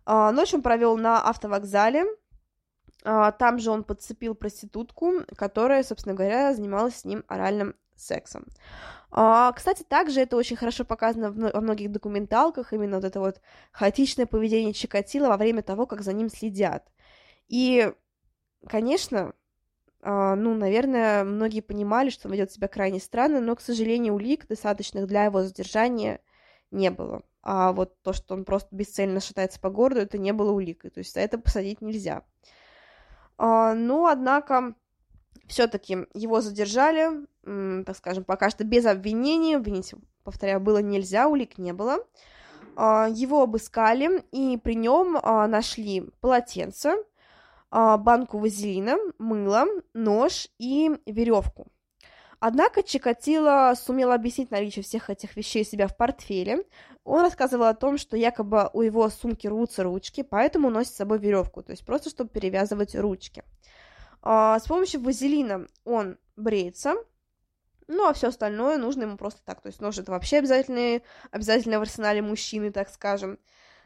А, 0.06 0.32
ночь 0.32 0.54
он 0.54 0.62
провел 0.62 0.96
на 0.96 1.20
автовокзале, 1.20 2.04
там 3.02 3.58
же 3.58 3.70
он 3.70 3.84
подцепил 3.84 4.34
проститутку, 4.34 5.24
которая, 5.36 5.82
собственно 5.82 6.14
говоря, 6.14 6.54
занималась 6.54 6.96
с 6.96 7.04
ним 7.04 7.24
оральным 7.28 7.74
сексом. 7.94 8.46
А, 9.10 9.52
кстати, 9.52 9.82
также 9.82 10.20
это 10.20 10.36
очень 10.36 10.56
хорошо 10.56 10.84
показано 10.84 11.30
во 11.30 11.60
многих 11.60 11.90
документалках, 11.90 12.72
именно 12.72 12.96
вот 12.96 13.04
это 13.04 13.20
вот 13.20 13.40
хаотичное 13.72 14.26
поведение 14.26 14.74
Чикатила 14.74 15.28
во 15.28 15.36
время 15.36 15.62
того, 15.62 15.86
как 15.86 16.02
за 16.02 16.12
ним 16.12 16.28
следят. 16.28 16.86
И, 17.48 17.90
конечно, 18.66 19.32
а, 20.02 20.36
ну, 20.36 20.54
наверное, 20.54 21.24
многие 21.24 21.60
понимали, 21.60 22.10
что 22.10 22.28
он 22.28 22.34
ведет 22.34 22.52
себя 22.52 22.68
крайне 22.68 23.00
странно, 23.00 23.40
но, 23.40 23.56
к 23.56 23.60
сожалению, 23.60 24.14
улик, 24.14 24.46
достаточных 24.46 25.06
для 25.06 25.24
его 25.24 25.42
задержания, 25.42 26.20
не 26.70 26.90
было. 26.90 27.22
А 27.42 27.72
вот 27.72 28.00
то, 28.02 28.12
что 28.12 28.34
он 28.34 28.44
просто 28.44 28.74
бесцельно 28.76 29.20
шатается 29.20 29.58
по 29.58 29.70
городу, 29.70 30.02
это 30.02 30.18
не 30.18 30.32
было 30.32 30.52
уликой. 30.52 30.90
То 30.90 30.98
есть 30.98 31.14
за 31.14 31.20
это 31.20 31.38
посадить 31.38 31.80
нельзя. 31.80 32.16
А, 32.16 32.22
ну, 33.38 34.06
однако, 34.06 34.74
все-таки 35.46 36.06
его 36.14 36.40
задержали, 36.40 37.26
так 37.84 37.96
скажем, 37.96 38.24
пока 38.24 38.50
что 38.50 38.64
без 38.64 38.84
обвинения, 38.84 39.56
обвинить, 39.56 39.94
повторяю, 40.24 40.60
было 40.60 40.78
нельзя, 40.78 41.28
улик 41.28 41.56
не 41.58 41.72
было. 41.72 41.98
А, 42.80 43.08
его 43.10 43.42
обыскали, 43.42 44.22
и 44.30 44.56
при 44.56 44.74
нем 44.76 45.18
а, 45.20 45.48
нашли 45.48 46.08
полотенце, 46.20 46.94
а, 47.72 47.96
банку 47.96 48.38
вазелина, 48.38 48.96
мыло, 49.18 49.66
нож 49.94 50.48
и 50.58 50.96
веревку. 51.04 51.66
Однако 52.40 52.82
Чикатило 52.82 53.74
сумел 53.76 54.12
объяснить 54.12 54.50
наличие 54.50 54.84
всех 54.84 55.10
этих 55.10 55.36
вещей 55.36 55.64
себя 55.64 55.88
в 55.88 55.96
портфеле. 55.96 56.64
Он 57.04 57.22
рассказывал 57.22 57.64
о 57.64 57.74
том, 57.74 57.98
что 57.98 58.16
якобы 58.16 58.70
у 58.72 58.82
его 58.82 59.08
сумки 59.08 59.46
рвутся 59.46 59.82
ручки, 59.82 60.22
поэтому 60.22 60.70
носит 60.70 60.92
с 60.92 60.96
собой 60.96 61.18
веревку, 61.18 61.62
то 61.62 61.72
есть 61.72 61.84
просто 61.84 62.10
чтобы 62.10 62.30
перевязывать 62.30 62.94
ручки. 62.94 63.42
А, 64.22 64.58
с 64.58 64.66
помощью 64.66 65.00
вазелина 65.00 65.66
он 65.84 66.18
бреется, 66.36 66.94
ну, 67.88 68.06
а 68.06 68.12
все 68.12 68.28
остальное 68.28 68.76
нужно 68.76 69.02
ему 69.02 69.16
просто 69.16 69.40
так. 69.44 69.62
То 69.62 69.68
есть 69.68 69.80
нож 69.80 69.98
это 69.98 70.12
вообще 70.12 70.38
обязательно, 70.38 71.00
обязательно 71.30 71.78
в 71.78 71.82
арсенале 71.82 72.20
мужчины, 72.20 72.70
так 72.70 72.90
скажем. 72.90 73.38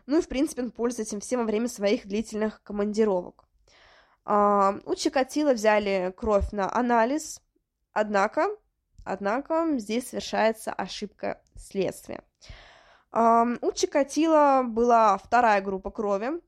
Ну 0.07 0.18
и, 0.18 0.20
в 0.20 0.28
принципе, 0.28 0.62
он 0.62 0.72
пользуется 0.72 1.14
этим 1.14 1.20
всем 1.20 1.40
во 1.40 1.46
время 1.46 1.68
своих 1.68 2.07
длительных 2.07 2.61
командировок. 2.64 3.44
А, 4.24 4.74
у 4.84 4.94
Чикатила 4.96 5.53
взяли 5.53 6.12
кровь 6.16 6.50
на 6.50 6.74
анализ, 6.74 7.40
однако, 7.93 8.49
однако 9.05 9.78
здесь 9.78 10.09
совершается 10.09 10.72
ошибка 10.72 11.43
следствия. 11.57 12.22
У 13.12 13.72
Чикатила 13.72 14.62
была 14.66 15.18
вторая 15.18 15.61
группа 15.61 15.90
крови, 15.90 16.40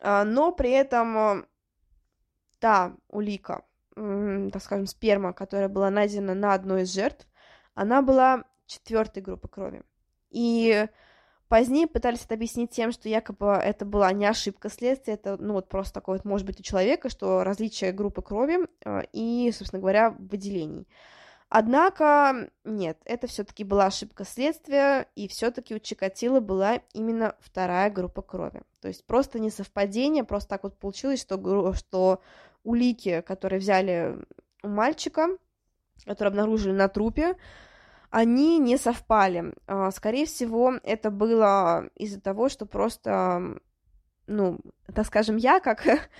а, 0.00 0.24
но 0.24 0.50
при 0.50 0.70
этом 0.70 1.46
та 2.58 2.96
улика, 3.08 3.64
так 3.94 4.62
скажем, 4.62 4.86
сперма, 4.86 5.34
которая 5.34 5.68
была 5.68 5.90
найдена 5.90 6.34
на 6.34 6.54
одной 6.54 6.82
из 6.82 6.92
жертв, 6.94 7.26
она 7.74 8.00
была 8.00 8.44
четвертой 8.66 9.22
группы 9.22 9.48
крови. 9.48 9.82
И 10.30 10.88
позднее 11.54 11.86
пытались 11.86 12.24
это 12.24 12.34
объяснить 12.34 12.72
тем, 12.72 12.90
что 12.90 13.08
якобы 13.08 13.46
это 13.46 13.84
была 13.84 14.10
не 14.10 14.26
ошибка 14.26 14.68
следствия, 14.68 15.14
это, 15.14 15.36
ну, 15.36 15.52
вот 15.52 15.68
просто 15.68 15.94
такое 15.94 16.16
вот 16.16 16.24
может 16.24 16.44
быть 16.44 16.58
у 16.58 16.64
человека, 16.64 17.08
что 17.08 17.44
различие 17.44 17.92
группы 17.92 18.22
крови 18.22 18.66
э, 18.84 19.02
и, 19.12 19.52
собственно 19.56 19.78
говоря, 19.78 20.10
выделений. 20.18 20.88
Однако, 21.48 22.50
нет, 22.64 22.98
это 23.04 23.28
все-таки 23.28 23.62
была 23.62 23.86
ошибка 23.86 24.24
следствия, 24.24 25.06
и 25.14 25.28
все-таки 25.28 25.76
у 25.76 25.78
Чикатила 25.78 26.40
была 26.40 26.80
именно 26.92 27.36
вторая 27.38 27.88
группа 27.88 28.20
крови. 28.20 28.62
То 28.80 28.88
есть 28.88 29.06
просто 29.06 29.38
не 29.38 29.50
совпадение, 29.50 30.24
просто 30.24 30.48
так 30.48 30.64
вот 30.64 30.76
получилось, 30.76 31.20
что, 31.20 31.72
что 31.74 32.20
улики, 32.64 33.20
которые 33.20 33.60
взяли 33.60 34.18
у 34.64 34.68
мальчика, 34.68 35.28
которые 36.04 36.30
обнаружили 36.30 36.72
на 36.72 36.88
трупе, 36.88 37.36
они 38.14 38.60
не 38.60 38.76
совпали. 38.76 39.52
А, 39.66 39.90
скорее 39.90 40.26
всего, 40.26 40.74
это 40.84 41.10
было 41.10 41.88
из-за 41.96 42.20
того, 42.20 42.48
что 42.48 42.64
просто, 42.64 43.58
ну, 44.28 44.60
так 44.94 45.04
скажем, 45.06 45.36
я 45.36 45.58
как 45.58 45.82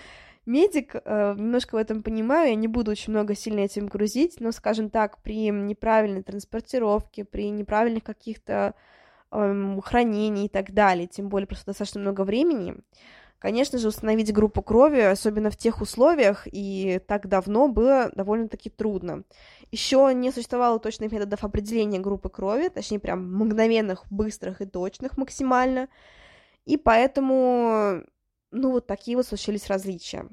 медик 0.44 0.96
э, 0.96 1.34
немножко 1.36 1.76
в 1.76 1.78
этом 1.78 2.02
понимаю, 2.02 2.48
я 2.48 2.56
не 2.56 2.66
буду 2.66 2.90
очень 2.90 3.12
много 3.12 3.36
сильно 3.36 3.60
этим 3.60 3.86
грузить, 3.86 4.40
но, 4.40 4.50
скажем 4.50 4.90
так, 4.90 5.22
при 5.22 5.50
неправильной 5.50 6.24
транспортировке, 6.24 7.24
при 7.24 7.48
неправильных 7.50 8.02
каких-то 8.02 8.74
эм, 9.30 9.80
хранении 9.80 10.46
и 10.46 10.48
так 10.48 10.72
далее, 10.72 11.06
тем 11.06 11.28
более 11.28 11.46
просто 11.46 11.66
достаточно 11.66 12.00
много 12.00 12.24
времени, 12.24 12.74
Конечно 13.44 13.78
же, 13.78 13.88
установить 13.88 14.32
группу 14.32 14.62
крови, 14.62 15.00
особенно 15.00 15.50
в 15.50 15.56
тех 15.58 15.82
условиях, 15.82 16.48
и 16.50 16.98
так 17.06 17.28
давно 17.28 17.68
было 17.68 18.10
довольно-таки 18.14 18.70
трудно. 18.70 19.24
Еще 19.70 20.12
не 20.14 20.32
существовало 20.32 20.78
точных 20.80 21.12
методов 21.12 21.44
определения 21.44 21.98
группы 21.98 22.30
крови, 22.30 22.68
точнее, 22.68 23.00
прям 23.00 23.34
мгновенных, 23.36 24.06
быстрых 24.10 24.62
и 24.62 24.64
точных 24.64 25.18
максимально. 25.18 25.88
И 26.64 26.78
поэтому, 26.78 28.00
ну, 28.50 28.70
вот 28.70 28.86
такие 28.86 29.14
вот 29.14 29.26
случились 29.26 29.68
различия. 29.68 30.26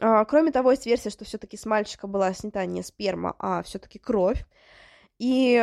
А, 0.00 0.24
кроме 0.24 0.50
того, 0.50 0.72
есть 0.72 0.86
версия, 0.86 1.10
что 1.10 1.24
все-таки 1.24 1.56
с 1.56 1.64
мальчика 1.64 2.08
была 2.08 2.34
снята 2.34 2.66
не 2.66 2.82
сперма, 2.82 3.36
а 3.38 3.62
все-таки 3.62 4.00
кровь. 4.00 4.44
И 5.20 5.56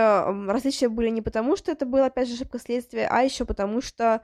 различия 0.47 0.87
были 0.87 1.09
не 1.09 1.21
потому, 1.21 1.57
что 1.57 1.69
это 1.73 1.85
было, 1.85 2.05
опять 2.05 2.29
же, 2.29 2.35
ошибка 2.35 2.59
следствия, 2.59 3.09
а 3.11 3.23
еще 3.23 3.43
потому, 3.43 3.81
что 3.81 4.21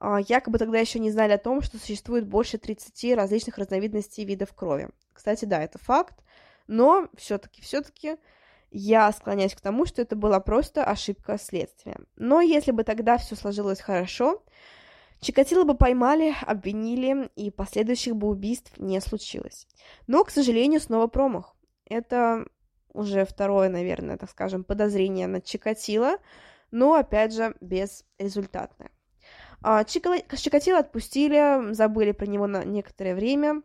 якобы 0.00 0.58
тогда 0.58 0.78
еще 0.78 0.98
не 0.98 1.10
знали 1.10 1.32
о 1.32 1.38
том, 1.38 1.62
что 1.62 1.78
существует 1.78 2.26
больше 2.26 2.58
30 2.58 3.16
различных 3.16 3.58
разновидностей 3.58 4.24
видов 4.24 4.52
крови. 4.54 4.88
Кстати, 5.12 5.44
да, 5.44 5.62
это 5.62 5.78
факт, 5.78 6.22
но 6.66 7.08
все-таки, 7.16 7.60
все-таки 7.62 8.16
я 8.70 9.10
склоняюсь 9.12 9.54
к 9.54 9.60
тому, 9.60 9.84
что 9.84 10.00
это 10.00 10.16
была 10.16 10.40
просто 10.40 10.84
ошибка 10.84 11.38
следствия. 11.38 11.98
Но 12.16 12.40
если 12.40 12.70
бы 12.70 12.84
тогда 12.84 13.18
все 13.18 13.36
сложилось 13.36 13.80
хорошо, 13.80 14.42
Чикатило 15.20 15.64
бы 15.64 15.76
поймали, 15.76 16.34
обвинили, 16.46 17.28
и 17.36 17.50
последующих 17.50 18.16
бы 18.16 18.28
убийств 18.28 18.72
не 18.78 18.98
случилось. 19.00 19.68
Но, 20.06 20.24
к 20.24 20.30
сожалению, 20.30 20.80
снова 20.80 21.08
промах. 21.08 21.54
Это 21.84 22.46
уже 22.94 23.26
второе, 23.26 23.68
наверное, 23.68 24.16
так 24.16 24.30
скажем, 24.30 24.64
подозрение 24.64 25.26
на 25.26 25.42
Чикатило, 25.42 26.16
но, 26.70 26.94
опять 26.94 27.34
же, 27.34 27.54
безрезультатное. 27.60 28.90
А, 29.62 29.84
Чикатило 29.84 30.78
отпустили, 30.78 31.72
забыли 31.72 32.12
про 32.12 32.26
него 32.26 32.46
на 32.46 32.64
некоторое 32.64 33.14
время, 33.14 33.62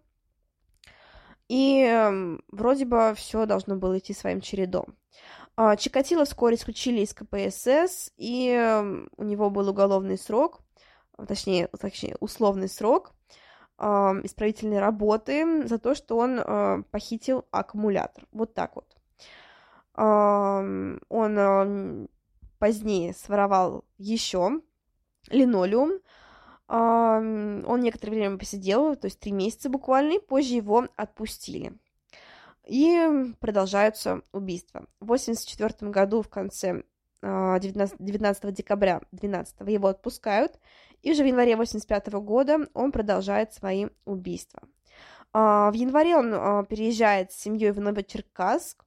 и 1.47 2.37
вроде 2.49 2.85
бы 2.85 3.13
все 3.15 3.45
должно 3.45 3.75
было 3.75 3.97
идти 3.97 4.13
своим 4.13 4.41
чередом. 4.41 4.95
А, 5.55 5.75
Чикатило 5.77 6.25
вскоре 6.25 6.55
исключили 6.55 7.01
из 7.01 7.13
КПСС, 7.13 8.11
и 8.17 9.05
у 9.15 9.23
него 9.23 9.49
был 9.49 9.69
уголовный 9.69 10.17
срок, 10.17 10.59
точнее, 11.27 11.67
точнее 11.79 12.17
условный 12.19 12.67
срок 12.67 13.13
исправительной 13.77 14.79
работы 14.79 15.67
за 15.67 15.77
то, 15.79 15.95
что 15.95 16.17
он 16.17 16.83
похитил 16.91 17.45
аккумулятор. 17.51 18.25
Вот 18.31 18.53
так 18.53 18.73
вот. 18.75 18.95
Он 19.97 20.99
позднее 22.57 23.13
своровал 23.13 23.83
еще 23.97 24.61
линолеум. 25.29 25.99
Он 26.67 27.79
некоторое 27.79 28.13
время 28.13 28.37
посидел, 28.37 28.95
то 28.95 29.05
есть 29.05 29.19
три 29.19 29.31
месяца 29.31 29.69
буквально, 29.69 30.13
и 30.13 30.19
позже 30.19 30.55
его 30.55 30.87
отпустили. 30.95 31.77
И 32.65 33.33
продолжаются 33.39 34.21
убийства. 34.31 34.87
В 34.99 35.05
1984 35.05 35.91
году 35.91 36.23
в 36.23 36.29
конце 36.29 36.83
19, 37.21 37.99
а, 37.99 38.03
19 38.03 38.51
декабря 38.51 39.01
12 39.11 39.67
его 39.67 39.87
отпускают, 39.87 40.59
И 41.03 41.11
уже 41.11 41.23
в 41.23 41.27
январе 41.27 41.55
85 41.55 42.19
года 42.19 42.67
он 42.73 42.91
продолжает 42.91 43.53
свои 43.53 43.87
убийства. 44.05 44.63
В 45.33 45.73
январе 45.73 46.15
он 46.15 46.65
переезжает 46.65 47.31
с 47.31 47.35
семьей 47.35 47.71
в 47.71 47.79
Новочеркасск, 47.79 48.83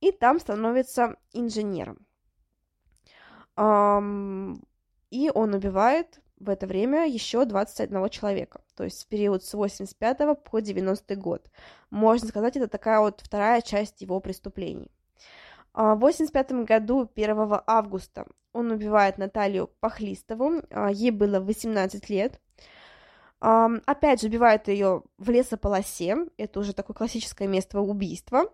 и 0.00 0.12
там 0.12 0.38
становится 0.38 1.16
инженером. 1.32 2.06
И 5.10 5.30
он 5.34 5.54
убивает 5.54 6.20
в 6.38 6.50
это 6.50 6.66
время 6.66 7.06
еще 7.06 7.44
21 7.44 8.08
человека, 8.10 8.60
то 8.74 8.84
есть 8.84 9.04
в 9.04 9.06
период 9.08 9.44
с 9.44 9.54
85 9.54 10.42
по 10.44 10.60
90 10.60 11.16
год. 11.16 11.50
Можно 11.90 12.28
сказать, 12.28 12.56
это 12.56 12.68
такая 12.68 13.00
вот 13.00 13.20
вторая 13.22 13.62
часть 13.62 14.02
его 14.02 14.20
преступлений. 14.20 14.90
А, 15.72 15.94
в 15.94 16.00
85 16.00 16.64
году, 16.64 17.08
1 17.14 17.60
августа, 17.66 18.26
он 18.52 18.70
убивает 18.70 19.18
Наталью 19.18 19.70
Пахлистову, 19.80 20.62
а, 20.70 20.90
ей 20.90 21.10
было 21.10 21.40
18 21.40 22.08
лет. 22.10 22.40
Опять 23.38 24.22
же, 24.22 24.28
убивает 24.28 24.66
ее 24.66 25.02
в 25.18 25.28
лесополосе, 25.28 26.16
это 26.38 26.58
уже 26.58 26.72
такое 26.72 26.96
классическое 26.96 27.46
место 27.46 27.78
убийства. 27.78 28.50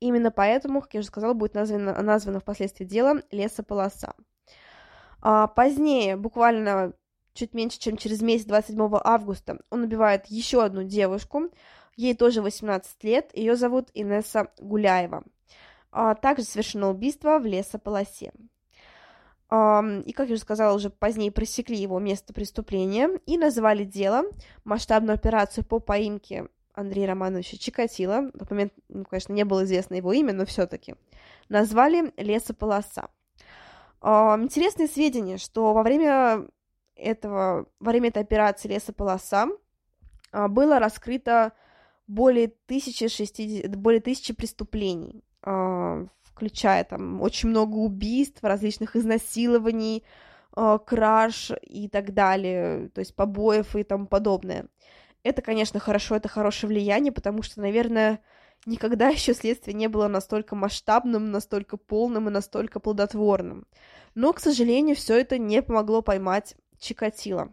Именно 0.00 0.32
поэтому, 0.32 0.82
как 0.82 0.94
я 0.94 1.00
уже 1.00 1.06
сказала, 1.06 1.34
будет 1.34 1.54
названо, 1.54 2.02
названо 2.02 2.40
впоследствии 2.40 2.84
дело 2.84 3.22
лесополоса. 3.30 4.14
А 5.22 5.46
позднее, 5.46 6.16
буквально 6.16 6.92
чуть 7.34 7.54
меньше, 7.54 7.78
чем 7.78 7.96
через 7.96 8.22
месяц, 8.22 8.46
27 8.46 8.98
августа, 9.04 9.58
он 9.70 9.82
убивает 9.82 10.26
еще 10.26 10.64
одну 10.64 10.82
девушку, 10.82 11.50
ей 11.96 12.14
тоже 12.14 12.42
18 12.42 13.04
лет, 13.04 13.30
ее 13.34 13.56
зовут 13.56 13.90
Инесса 13.94 14.48
Гуляева. 14.58 15.24
А 15.92 16.14
также 16.14 16.44
совершено 16.44 16.90
убийство 16.90 17.38
в 17.38 17.46
лесополосе. 17.46 18.32
И, 19.48 20.12
как 20.12 20.28
я 20.28 20.34
уже 20.34 20.38
сказала, 20.38 20.74
уже 20.74 20.90
позднее 20.90 21.30
просекли 21.30 21.76
его 21.76 22.00
место 22.00 22.34
преступления 22.34 23.08
и 23.26 23.38
назвали 23.38 23.84
дело 23.84 24.24
масштабную 24.64 25.14
операцию 25.14 25.64
по 25.64 25.78
поимке 25.78 26.48
Андрея 26.74 27.08
Романовича 27.08 27.56
Чикатило. 27.56 28.30
На 28.34 28.46
момент, 28.50 28.72
ну, 28.88 29.04
конечно, 29.04 29.32
не 29.32 29.44
было 29.44 29.64
известно 29.64 29.94
его 29.94 30.12
имя, 30.12 30.32
но 30.32 30.44
все-таки. 30.46 30.96
Назвали 31.48 32.12
лесополоса. 32.16 33.08
Интересные 34.02 34.88
сведения, 34.88 35.38
что 35.38 35.72
во 35.72 35.82
время 35.82 36.46
этого, 36.96 37.66
во 37.78 37.90
время 37.90 38.08
этой 38.08 38.22
операции 38.22 38.68
лесополоса 38.68 39.48
а, 40.32 40.48
было 40.48 40.78
раскрыто 40.78 41.52
более 42.06 42.46
1060, 42.66 43.76
более 43.76 44.00
тысячи 44.00 44.32
преступлений, 44.32 45.22
а, 45.42 46.06
включая 46.22 46.84
там 46.84 47.20
очень 47.20 47.50
много 47.50 47.76
убийств, 47.76 48.42
различных 48.42 48.96
изнасилований, 48.96 50.04
а, 50.52 50.78
краж 50.78 51.52
и 51.62 51.88
так 51.88 52.14
далее, 52.14 52.88
то 52.90 53.00
есть 53.00 53.14
побоев 53.14 53.76
и 53.76 53.84
тому 53.84 54.06
подобное. 54.06 54.66
Это, 55.22 55.42
конечно, 55.42 55.80
хорошо, 55.80 56.16
это 56.16 56.28
хорошее 56.28 56.68
влияние, 56.68 57.12
потому 57.12 57.42
что, 57.42 57.60
наверное, 57.60 58.20
никогда 58.66 59.08
еще 59.10 59.32
следствие 59.32 59.74
не 59.74 59.88
было 59.88 60.08
настолько 60.08 60.54
масштабным, 60.54 61.30
настолько 61.30 61.76
полным 61.76 62.28
и 62.28 62.32
настолько 62.32 62.80
плодотворным. 62.80 63.66
Но, 64.14 64.32
к 64.32 64.40
сожалению, 64.40 64.96
все 64.96 65.18
это 65.18 65.38
не 65.38 65.62
помогло 65.62 66.02
поймать 66.02 66.56
Чикатило. 66.78 67.52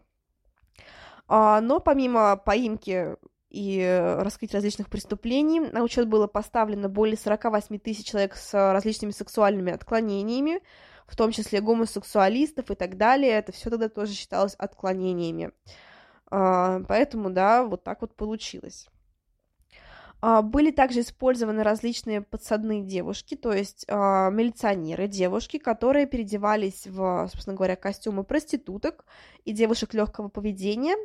А, 1.28 1.61
но 1.61 1.80
помимо 1.80 2.36
поимки 2.36 3.16
и 3.49 4.18
раскрытия 4.20 4.57
различных 4.57 4.89
преступлений, 4.89 5.59
на 5.59 5.84
учет 5.84 6.07
было 6.07 6.28
поставлено 6.28 6.89
более 6.89 7.18
48 7.18 7.78
тысяч 7.80 8.05
человек 8.05 8.36
с 8.36 8.53
различными 8.53 9.11
сексуальными 9.11 9.72
отклонениями, 9.72 10.61
в 11.05 11.16
том 11.16 11.32
числе 11.32 11.61
гомосексуалистов 11.61 12.72
и 12.72 12.76
так 12.76 12.97
далее. 12.97 13.32
Это 13.32 13.51
все 13.51 13.70
тогда 13.70 13.89
тоже 13.89 14.14
считалось 14.14 14.55
отклонениями. 14.55 15.51
А, 16.32 16.82
поэтому, 16.88 17.30
да, 17.30 17.64
вот 17.64 17.84
так 17.84 18.01
вот 18.01 18.16
получилось. 18.16 18.88
А, 20.26 20.41
были 20.41 20.71
также 20.71 21.01
использованы 21.01 21.63
различные 21.63 22.21
подсадные 22.21 22.82
девушки, 22.82 23.36
то 23.36 23.51
есть 23.51 23.84
э, 23.89 23.93
милиционеры, 23.93 25.09
девушки, 25.09 25.57
которые 25.57 26.05
переодевались 26.05 26.88
в, 26.88 27.28
собственно 27.30 27.57
говоря, 27.57 27.76
костюмы 27.76 28.24
проституток 28.24 29.03
и 29.43 29.51
девушек 29.51 29.93
легкого 29.93 30.30
поведения 30.30 30.95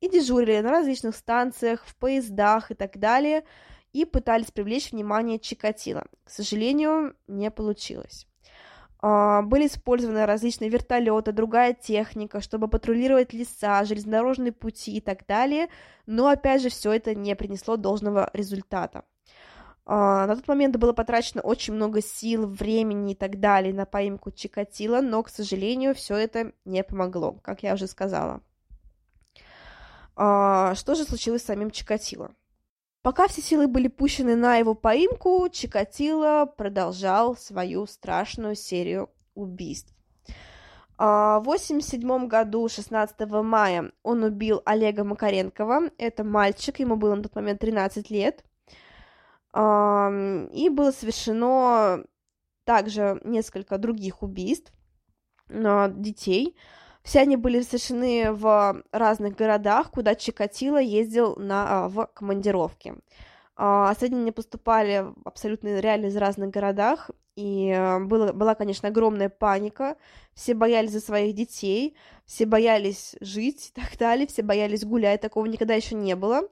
и 0.00 0.08
дежурили 0.08 0.58
на 0.58 0.72
различных 0.72 1.14
станциях, 1.14 1.86
в 1.86 1.94
поездах 1.94 2.72
и 2.72 2.74
так 2.74 2.98
далее, 2.98 3.44
и 3.92 4.04
пытались 4.04 4.50
привлечь 4.50 4.90
внимание 4.90 5.38
Чикатило. 5.38 6.08
К 6.24 6.30
сожалению, 6.30 7.14
не 7.28 7.52
получилось. 7.52 8.26
А, 9.06 9.42
были 9.42 9.66
использованы 9.66 10.24
различные 10.24 10.70
вертолеты, 10.70 11.32
другая 11.32 11.74
техника, 11.74 12.40
чтобы 12.40 12.68
патрулировать 12.68 13.34
леса, 13.34 13.84
железнодорожные 13.84 14.50
пути 14.50 14.96
и 14.96 15.00
так 15.02 15.26
далее, 15.26 15.68
но, 16.06 16.28
опять 16.28 16.62
же, 16.62 16.70
все 16.70 16.90
это 16.90 17.14
не 17.14 17.36
принесло 17.36 17.76
должного 17.76 18.30
результата. 18.32 19.04
А, 19.84 20.26
на 20.26 20.34
тот 20.36 20.48
момент 20.48 20.76
было 20.76 20.94
потрачено 20.94 21.42
очень 21.42 21.74
много 21.74 22.00
сил, 22.00 22.46
времени 22.46 23.12
и 23.12 23.14
так 23.14 23.40
далее 23.40 23.74
на 23.74 23.84
поимку 23.84 24.30
Чикатила, 24.30 25.02
но, 25.02 25.22
к 25.22 25.28
сожалению, 25.28 25.94
все 25.94 26.16
это 26.16 26.52
не 26.64 26.82
помогло, 26.82 27.32
как 27.42 27.62
я 27.62 27.74
уже 27.74 27.86
сказала. 27.86 28.40
А, 30.16 30.74
что 30.76 30.94
же 30.94 31.04
случилось 31.04 31.42
с 31.42 31.46
самим 31.46 31.70
Чикатило? 31.70 32.30
Пока 33.04 33.28
все 33.28 33.42
силы 33.42 33.68
были 33.68 33.88
пущены 33.88 34.34
на 34.34 34.56
его 34.56 34.74
поимку, 34.74 35.46
Чикатило 35.52 36.46
продолжал 36.46 37.36
свою 37.36 37.84
страшную 37.84 38.54
серию 38.54 39.10
убийств. 39.34 39.94
А, 40.96 41.40
в 41.40 41.42
1987 41.42 42.28
году, 42.28 42.66
16 42.66 43.20
мая, 43.42 43.92
он 44.02 44.22
убил 44.22 44.62
Олега 44.64 45.04
Макаренкова. 45.04 45.90
Это 45.98 46.24
мальчик, 46.24 46.80
ему 46.80 46.96
было 46.96 47.14
на 47.14 47.22
тот 47.22 47.34
момент 47.34 47.60
13 47.60 48.08
лет. 48.08 48.42
И 49.54 50.68
было 50.70 50.90
совершено 50.90 52.04
также 52.64 53.20
несколько 53.22 53.76
других 53.76 54.22
убийств 54.22 54.72
детей. 55.50 56.56
Все 57.04 57.20
они 57.20 57.36
были 57.36 57.60
совершены 57.60 58.32
в 58.32 58.82
разных 58.90 59.36
городах, 59.36 59.90
куда 59.90 60.14
Чикатило 60.14 60.80
ездил 60.80 61.36
на, 61.36 61.84
а, 61.84 61.88
в 61.88 62.06
командировки. 62.14 62.94
А, 63.56 63.94
сведения 63.94 64.32
поступали 64.32 65.04
абсолютно 65.24 65.80
реально 65.80 66.06
из 66.06 66.16
разных 66.16 66.48
городах, 66.50 67.10
и 67.36 67.70
а, 67.70 68.00
было, 68.00 68.32
была, 68.32 68.54
конечно, 68.54 68.88
огромная 68.88 69.28
паника. 69.28 69.96
Все 70.32 70.54
боялись 70.54 70.92
за 70.92 71.00
своих 71.00 71.34
детей, 71.34 71.94
все 72.24 72.46
боялись 72.46 73.16
жить 73.20 73.70
и 73.74 73.80
так 73.80 73.98
далее, 73.98 74.26
все 74.26 74.42
боялись 74.42 74.84
гулять, 74.84 75.20
такого 75.20 75.44
никогда 75.44 75.74
еще 75.74 75.94
не 75.94 76.16
было. 76.16 76.48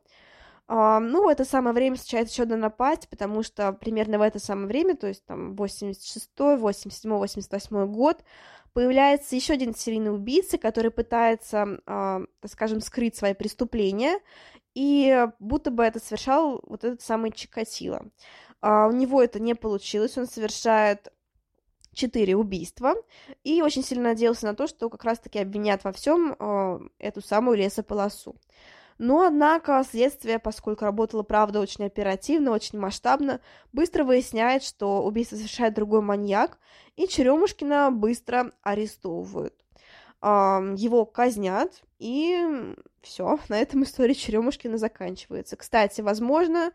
Ну, 0.68 1.24
в 1.24 1.28
это 1.28 1.44
самое 1.44 1.74
время 1.74 1.96
случается 1.96 2.32
еще 2.32 2.42
одна 2.44 2.56
напасть, 2.56 3.08
потому 3.08 3.42
что 3.42 3.72
примерно 3.72 4.18
в 4.18 4.22
это 4.22 4.38
самое 4.38 4.68
время, 4.68 4.96
то 4.96 5.06
есть 5.06 5.24
там 5.26 5.54
86 5.54 6.30
87 6.38 7.10
88 7.10 7.86
год, 7.92 8.24
появляется 8.72 9.36
еще 9.36 9.54
один 9.54 9.74
серийный 9.74 10.14
убийца, 10.14 10.58
который 10.58 10.90
пытается, 10.90 11.78
э, 11.86 12.26
так 12.40 12.50
скажем, 12.50 12.80
скрыть 12.80 13.16
свои 13.16 13.34
преступления, 13.34 14.18
и 14.74 15.26
будто 15.38 15.70
бы 15.70 15.84
это 15.84 15.98
совершал 16.00 16.60
вот 16.66 16.84
этот 16.84 17.02
самый 17.02 17.32
Чикатило. 17.32 18.10
Э, 18.62 18.86
у 18.86 18.92
него 18.92 19.22
это 19.22 19.40
не 19.40 19.54
получилось, 19.54 20.16
он 20.16 20.26
совершает 20.26 21.12
четыре 21.92 22.36
убийства, 22.36 22.94
и 23.44 23.60
очень 23.60 23.84
сильно 23.84 24.10
надеялся 24.10 24.46
на 24.46 24.54
то, 24.54 24.66
что 24.66 24.88
как 24.88 25.04
раз-таки 25.04 25.38
обвинят 25.38 25.84
во 25.84 25.92
всем 25.92 26.88
эту 26.98 27.20
самую 27.20 27.58
лесополосу. 27.58 28.34
Но, 29.02 29.26
однако, 29.26 29.82
следствие, 29.82 30.38
поскольку 30.38 30.84
работало, 30.84 31.24
правда, 31.24 31.58
очень 31.58 31.84
оперативно, 31.84 32.52
очень 32.52 32.78
масштабно, 32.78 33.40
быстро 33.72 34.04
выясняет, 34.04 34.62
что 34.62 35.02
убийство 35.02 35.34
совершает 35.34 35.74
другой 35.74 36.02
маньяк, 36.02 36.56
и 36.94 37.08
Черемушкина 37.08 37.90
быстро 37.90 38.52
арестовывают. 38.62 39.56
Его 40.20 41.04
казнят, 41.04 41.82
и 41.98 42.74
все, 43.00 43.40
на 43.48 43.58
этом 43.58 43.82
история 43.82 44.14
Черемушкина 44.14 44.78
заканчивается. 44.78 45.56
Кстати, 45.56 46.00
возможно, 46.00 46.70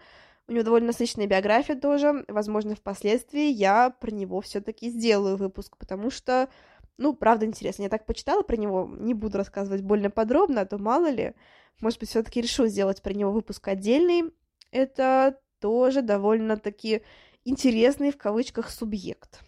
у 0.50 0.52
него 0.52 0.66
довольно 0.66 0.88
насыщенная 0.88 1.28
биография 1.28 1.78
тоже, 1.78 2.26
возможно, 2.28 2.76
впоследствии 2.76 3.48
я 3.52 3.90
про 3.90 4.12
него 4.12 4.42
все-таки 4.42 4.90
сделаю 4.90 5.38
выпуск, 5.38 5.78
потому 5.78 6.10
что, 6.12 6.50
ну, 6.98 7.14
правда, 7.14 7.46
интересно. 7.46 7.84
Я 7.84 7.90
так 7.90 8.06
почитала 8.06 8.42
про 8.42 8.58
него, 8.58 8.86
не 9.00 9.14
буду 9.14 9.38
рассказывать 9.38 9.82
больно 9.82 10.10
подробно, 10.10 10.60
а 10.60 10.66
то 10.66 10.78
мало 10.78 11.10
ли, 11.10 11.34
может 11.82 12.00
быть, 12.00 12.10
все-таки 12.10 12.42
решу 12.42 12.68
сделать 12.68 13.02
про 13.02 13.14
него 13.14 13.32
выпуск 13.32 13.68
отдельный. 13.68 14.34
Это 14.72 15.40
тоже 15.60 16.02
довольно-таки 16.02 17.04
интересный 17.46 18.12
в 18.12 18.18
кавычках 18.18 18.70
субъект. 18.70 19.42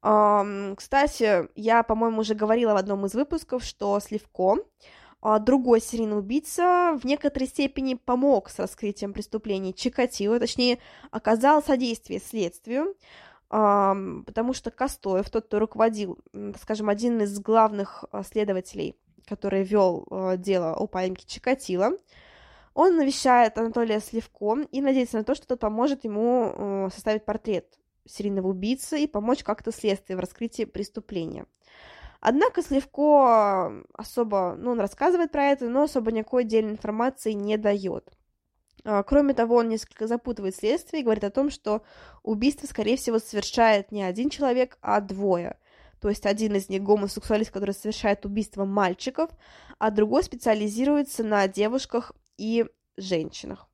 Кстати, 0.00 1.48
я, 1.54 1.82
по-моему, 1.84 2.20
уже 2.20 2.34
говорила 2.34 2.72
в 2.72 2.76
одном 2.76 3.06
из 3.06 3.14
выпусков, 3.14 3.62
что 3.62 4.00
Сливко, 4.00 4.56
а, 5.20 5.38
другой 5.38 5.80
серийный 5.80 6.18
убийца, 6.18 6.98
в 7.00 7.06
некоторой 7.06 7.46
степени 7.46 7.94
помог 7.94 8.50
с 8.50 8.58
раскрытием 8.58 9.12
преступлений 9.12 9.72
Чикатило, 9.72 10.40
точнее, 10.40 10.80
оказал 11.12 11.62
содействие 11.62 12.18
следствию, 12.18 12.96
потому 13.48 14.54
что 14.54 14.72
Костоев, 14.72 15.30
тот, 15.30 15.46
кто 15.46 15.60
руководил, 15.60 16.18
скажем, 16.60 16.88
один 16.88 17.20
из 17.20 17.38
главных 17.38 18.04
следователей, 18.28 18.96
который 19.26 19.62
вел 19.62 20.06
дело 20.38 20.74
о 20.74 20.86
поимке 20.86 21.26
Чикатила, 21.26 21.92
он 22.74 22.96
навещает 22.96 23.58
Анатолия 23.58 24.00
Сливко 24.00 24.58
и 24.70 24.80
надеется 24.80 25.18
на 25.18 25.24
то, 25.24 25.34
что 25.34 25.46
тот 25.46 25.60
поможет 25.60 26.04
ему 26.04 26.88
составить 26.92 27.24
портрет 27.24 27.78
серийного 28.06 28.48
убийцы 28.48 29.00
и 29.00 29.06
помочь 29.06 29.44
как-то 29.44 29.72
следствию 29.72 30.16
в 30.16 30.20
раскрытии 30.20 30.64
преступления. 30.64 31.46
Однако 32.20 32.62
Сливко 32.62 33.84
особо, 33.94 34.54
ну, 34.56 34.72
он 34.72 34.80
рассказывает 34.80 35.32
про 35.32 35.46
это, 35.46 35.68
но 35.68 35.82
особо 35.82 36.12
никакой 36.12 36.44
отдельной 36.44 36.72
информации 36.72 37.32
не 37.32 37.56
дает. 37.56 38.10
А, 38.84 39.02
кроме 39.02 39.34
того, 39.34 39.56
он 39.56 39.68
несколько 39.68 40.06
запутывает 40.06 40.56
следствие 40.56 41.00
и 41.00 41.04
говорит 41.04 41.24
о 41.24 41.30
том, 41.30 41.50
что 41.50 41.82
убийство, 42.22 42.66
скорее 42.66 42.96
всего, 42.96 43.18
совершает 43.18 43.92
не 43.92 44.02
один 44.02 44.30
человек, 44.30 44.78
а 44.80 45.00
двое. 45.00 45.58
То 46.02 46.08
есть 46.08 46.26
один 46.26 46.56
из 46.56 46.68
них 46.68 46.82
гомосексуалист, 46.82 47.52
который 47.52 47.74
совершает 47.74 48.26
убийство 48.26 48.64
мальчиков, 48.64 49.30
а 49.78 49.92
другой 49.92 50.24
специализируется 50.24 51.22
на 51.22 51.46
девушках 51.46 52.10
и 52.36 52.66
женщинах. 52.96 53.68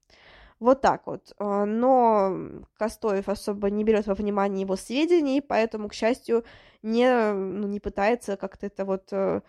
Вот 0.61 0.83
так 0.83 1.07
вот. 1.07 1.33
А, 1.39 1.64
но 1.64 2.37
Костоев 2.76 3.31
особо 3.31 3.70
не 3.70 3.83
берет 3.83 4.07
во 4.07 4.14
внимание 4.14 4.61
его 4.61 4.76
сведений, 4.76 5.41
поэтому, 5.41 5.89
к 5.89 5.95
счастью, 5.95 6.45
не, 6.83 7.33
ну, 7.33 7.66
не 7.66 7.81
пытается 7.81 8.37
как-то 8.37 8.66
это 8.66 8.85
вот, 8.85 9.09
э, 9.11 9.41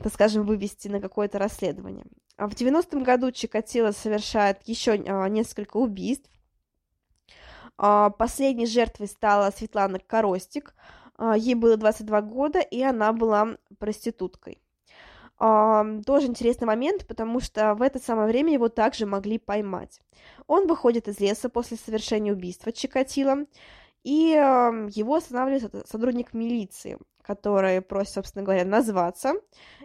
так 0.00 0.12
скажем, 0.12 0.46
вывести 0.46 0.86
на 0.86 1.00
какое-то 1.00 1.40
расследование. 1.40 2.06
А 2.36 2.46
в 2.46 2.52
90-м 2.52 3.02
году 3.02 3.32
Чикатило 3.32 3.90
совершает 3.90 4.62
еще 4.68 4.92
а, 4.92 5.28
несколько 5.28 5.78
убийств. 5.78 6.30
Последней 7.76 8.66
жертвой 8.66 9.08
стала 9.08 9.50
Светлана 9.50 9.98
Коростик. 9.98 10.74
А, 11.16 11.36
ей 11.36 11.54
было 11.54 11.76
22 11.76 12.20
года, 12.22 12.60
и 12.60 12.82
она 12.82 13.12
была 13.12 13.56
проституткой. 13.78 14.58
Тоже 15.38 16.28
интересный 16.28 16.66
момент, 16.66 17.04
потому 17.08 17.40
что 17.40 17.74
в 17.74 17.82
это 17.82 17.98
самое 17.98 18.28
время 18.28 18.52
его 18.52 18.68
также 18.68 19.06
могли 19.06 19.38
поймать. 19.38 20.00
Он 20.46 20.68
выходит 20.68 21.08
из 21.08 21.18
леса 21.18 21.48
после 21.48 21.76
совершения 21.76 22.32
убийства 22.32 22.70
Чикатило, 22.70 23.46
и 24.04 24.34
его 24.94 25.16
останавливает 25.16 25.88
сотрудник 25.88 26.32
милиции 26.32 26.96
который 27.22 27.80
просит, 27.80 28.14
собственно 28.14 28.44
говоря, 28.44 28.64
назваться, 28.64 29.34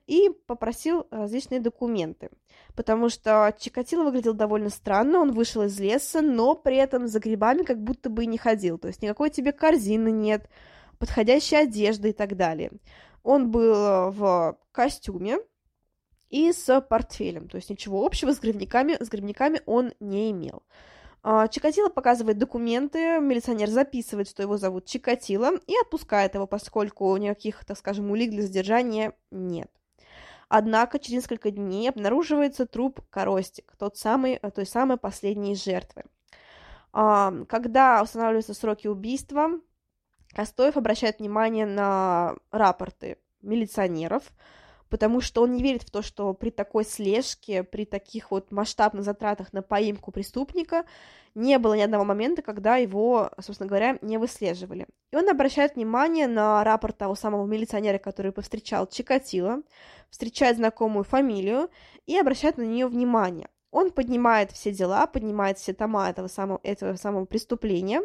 и 0.08 0.30
попросил 0.48 1.08
различные 1.12 1.60
документы. 1.60 2.30
Потому 2.76 3.10
что 3.10 3.56
Чикатило 3.58 4.04
выглядел 4.04 4.34
довольно 4.34 4.70
странно, 4.70 5.20
он 5.20 5.32
вышел 5.32 5.64
из 5.64 5.80
леса, 5.80 6.22
но 6.22 6.56
при 6.56 6.78
этом 6.78 7.08
за 7.08 7.20
грибами 7.20 7.64
как 7.64 7.82
будто 7.82 8.10
бы 8.10 8.24
и 8.24 8.28
не 8.28 8.38
ходил. 8.38 8.78
То 8.78 8.88
есть 8.88 9.02
никакой 9.02 9.30
тебе 9.30 9.52
корзины 9.52 10.10
нет, 10.10 10.50
подходящей 11.00 11.60
одежды 11.60 12.10
и 12.10 12.14
так 12.14 12.36
далее. 12.36 12.72
Он 13.24 13.52
был 13.52 14.12
в 14.12 14.58
костюме 14.72 15.40
и 16.30 16.52
с 16.52 16.82
портфелем, 16.82 17.48
то 17.48 17.58
есть 17.58 17.70
ничего 17.70 18.06
общего 18.06 18.34
с 18.34 18.40
грибниками, 18.40 18.98
с 19.02 19.10
грибниками 19.10 19.62
он 19.66 19.94
не 20.00 20.32
имел. 20.32 20.64
А, 21.24 21.48
Чикатило 21.48 21.90
показывает 21.90 22.38
документы, 22.38 23.20
милиционер 23.20 23.70
записывает, 23.70 24.30
что 24.30 24.44
его 24.44 24.58
зовут 24.58 24.86
Чикатило, 24.86 25.52
и 25.68 25.74
отпускает 25.82 26.36
его, 26.36 26.48
поскольку 26.48 27.16
никаких, 27.18 27.66
так 27.66 27.78
скажем, 27.78 28.12
улик 28.12 28.30
для 28.30 28.44
задержания 28.44 29.14
нет. 29.32 29.70
Однако 30.50 31.00
через 31.00 31.24
несколько 31.24 31.52
дней 31.52 31.90
обнаруживается 31.90 32.66
труп 32.66 33.02
Коростик, 33.10 33.74
тот 33.78 33.98
самый, 33.98 34.40
той 34.56 34.66
самой 34.66 34.98
последней 34.98 35.56
жертвы. 35.56 36.04
А, 36.94 37.34
когда 37.50 38.02
устанавливаются 38.02 38.54
сроки 38.54 38.88
убийства, 38.88 39.50
Костоев 40.38 40.78
обращает 40.78 41.18
внимание 41.18 41.66
на 41.66 42.36
рапорты 42.52 43.18
милиционеров, 43.42 44.22
потому 44.88 45.20
что 45.20 45.42
он 45.42 45.54
не 45.54 45.64
верит 45.64 45.82
в 45.82 45.90
то, 45.90 46.04
что 46.04 46.32
при 46.36 46.52
такой 46.52 46.86
слежке, 46.86 47.64
при 47.64 47.86
таких 47.86 48.30
вот 48.30 48.52
масштабных 48.52 49.04
затратах 49.04 49.52
на 49.52 49.64
поимку 49.64 50.12
преступника 50.12 50.86
не 51.34 51.58
было 51.58 51.74
ни 51.74 51.82
одного 51.82 52.06
момента, 52.06 52.44
когда 52.44 52.76
его, 52.76 53.32
собственно 53.40 53.68
говоря, 53.68 53.98
не 54.04 54.20
выслеживали. 54.20 54.86
И 55.12 55.16
он 55.16 55.28
обращает 55.28 55.76
внимание 55.76 56.28
на 56.28 56.64
рапорт 56.64 57.00
того 57.00 57.16
самого 57.16 57.48
милиционера, 57.48 57.98
который 57.98 58.32
повстречал 58.32 58.86
Чикатило, 58.86 59.64
встречает 60.12 60.58
знакомую 60.58 61.04
фамилию 61.04 61.72
и 62.06 62.16
обращает 62.16 62.58
на 62.58 62.62
нее 62.62 62.86
внимание. 62.86 63.50
Он 63.72 63.90
поднимает 63.90 64.52
все 64.52 64.72
дела, 64.72 65.08
поднимает 65.08 65.58
все 65.58 65.74
тома 65.74 66.12
этого 66.12 66.28
самого, 66.28 66.60
этого 66.62 66.96
самого 66.96 67.26
преступления, 67.26 68.04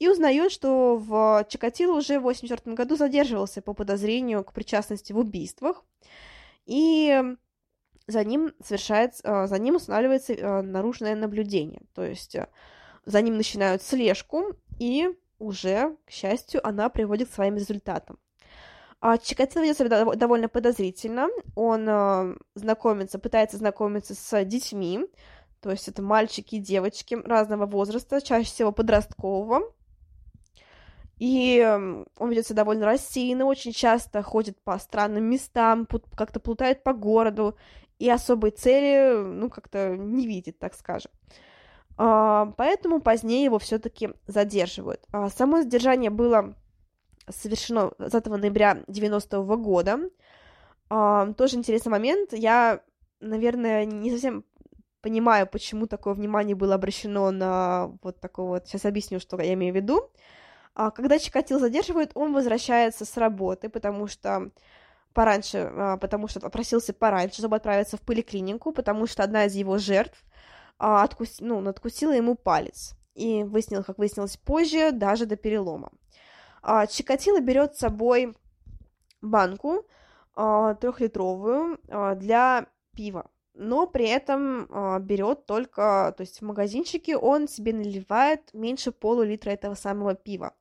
и 0.00 0.08
узнает, 0.08 0.50
что 0.50 0.96
в 0.96 1.46
Чикатило 1.48 1.92
уже 1.92 2.14
в 2.14 2.26
1984 2.26 2.74
году 2.74 2.96
задерживался 2.96 3.60
по 3.60 3.74
подозрению 3.74 4.42
к 4.42 4.52
причастности 4.52 5.12
в 5.12 5.18
убийствах, 5.18 5.84
и 6.64 7.22
за 8.06 8.24
ним 8.24 8.54
совершает, 8.64 9.20
э, 9.22 9.46
за 9.46 9.58
ним 9.58 9.76
устанавливается 9.76 10.32
э, 10.32 10.62
наружное 10.62 11.14
наблюдение, 11.14 11.82
то 11.94 12.02
есть 12.02 12.34
э, 12.34 12.48
за 13.04 13.20
ним 13.20 13.36
начинают 13.36 13.82
слежку, 13.82 14.54
и 14.78 15.10
уже, 15.38 15.96
к 16.06 16.10
счастью, 16.10 16.66
она 16.66 16.88
приводит 16.88 17.28
к 17.28 17.34
своим 17.34 17.56
результатам. 17.56 18.18
А 19.00 19.18
Чикатило 19.18 19.62
ведет 19.62 19.78
себя 19.78 20.04
довольно 20.14 20.48
подозрительно, 20.48 21.28
он 21.54 22.38
знакомится, 22.54 23.18
пытается 23.18 23.58
знакомиться 23.58 24.14
с 24.14 24.44
детьми, 24.44 25.06
то 25.60 25.70
есть 25.70 25.88
это 25.88 26.00
мальчики 26.02 26.56
и 26.56 26.60
девочки 26.60 27.18
разного 27.24 27.66
возраста, 27.66 28.20
чаще 28.20 28.48
всего 28.48 28.72
подросткового, 28.72 29.72
и 31.20 31.62
он 32.18 32.30
ведет 32.30 32.46
себя 32.46 32.56
довольно 32.56 32.86
рассеянно, 32.86 33.44
очень 33.44 33.72
часто 33.72 34.22
ходит 34.22 34.58
по 34.64 34.78
странным 34.78 35.24
местам, 35.24 35.86
как-то 36.16 36.40
плутает 36.40 36.82
по 36.82 36.94
городу, 36.94 37.56
и 37.98 38.08
особой 38.08 38.52
цели, 38.52 39.22
ну, 39.22 39.50
как-то 39.50 39.96
не 39.98 40.26
видит, 40.26 40.58
так 40.58 40.74
скажем. 40.74 41.12
А, 41.98 42.46
поэтому 42.56 43.02
позднее 43.02 43.44
его 43.44 43.58
все-таки 43.58 44.14
задерживают. 44.26 45.04
А, 45.12 45.28
само 45.28 45.60
задержание 45.60 46.08
было 46.08 46.54
совершено 47.28 47.92
20 47.98 48.38
ноября 48.38 48.82
90 48.88 49.36
-го 49.36 49.56
года. 49.58 50.00
А, 50.88 51.30
тоже 51.34 51.56
интересный 51.56 51.90
момент. 51.90 52.32
Я, 52.32 52.80
наверное, 53.20 53.84
не 53.84 54.10
совсем 54.10 54.44
понимаю, 55.02 55.46
почему 55.46 55.86
такое 55.86 56.14
внимание 56.14 56.56
было 56.56 56.76
обращено 56.76 57.30
на 57.30 57.92
вот 58.02 58.20
такое 58.20 58.46
вот... 58.46 58.66
Сейчас 58.66 58.86
объясню, 58.86 59.20
что 59.20 59.38
я 59.38 59.52
имею 59.52 59.74
в 59.74 59.76
виду. 59.76 60.10
А, 60.74 60.90
когда 60.90 61.18
Чикатил 61.18 61.58
задерживают, 61.58 62.12
он 62.14 62.32
возвращается 62.32 63.04
с 63.04 63.16
работы, 63.16 63.68
потому 63.68 64.06
что 64.06 64.50
пораньше, 65.12 65.70
а, 65.72 65.96
потому 65.96 66.28
что 66.28 66.40
попросился 66.40 66.92
пораньше, 66.92 67.38
чтобы 67.38 67.56
отправиться 67.56 67.96
в 67.96 68.02
поликлинику, 68.02 68.72
потому 68.72 69.06
что 69.06 69.22
одна 69.22 69.46
из 69.46 69.54
его 69.54 69.78
жертв 69.78 70.22
а, 70.78 71.02
откус... 71.02 71.40
ну, 71.40 71.60
надкусила 71.60 72.12
ему 72.12 72.34
палец. 72.34 72.94
И 73.14 73.42
выяснилось, 73.42 73.86
как 73.86 73.98
выяснилось 73.98 74.36
позже, 74.36 74.92
даже 74.92 75.26
до 75.26 75.36
перелома. 75.36 75.90
Чикатило 76.88 77.40
берет 77.40 77.74
с 77.74 77.80
собой 77.80 78.36
банку 79.20 79.84
трехлитровую 80.34 81.78
для 82.16 82.66
пива 82.94 83.28
но 83.60 83.86
при 83.86 84.08
этом 84.08 84.64
э, 84.64 84.98
берет 85.00 85.44
только, 85.44 86.14
то 86.16 86.22
есть 86.22 86.40
в 86.40 86.44
магазинчике 86.44 87.16
он 87.16 87.46
себе 87.46 87.74
наливает 87.74 88.54
меньше 88.54 88.90
полулитра 88.90 89.50
этого 89.50 89.74
самого 89.74 90.14
пива. 90.14 90.54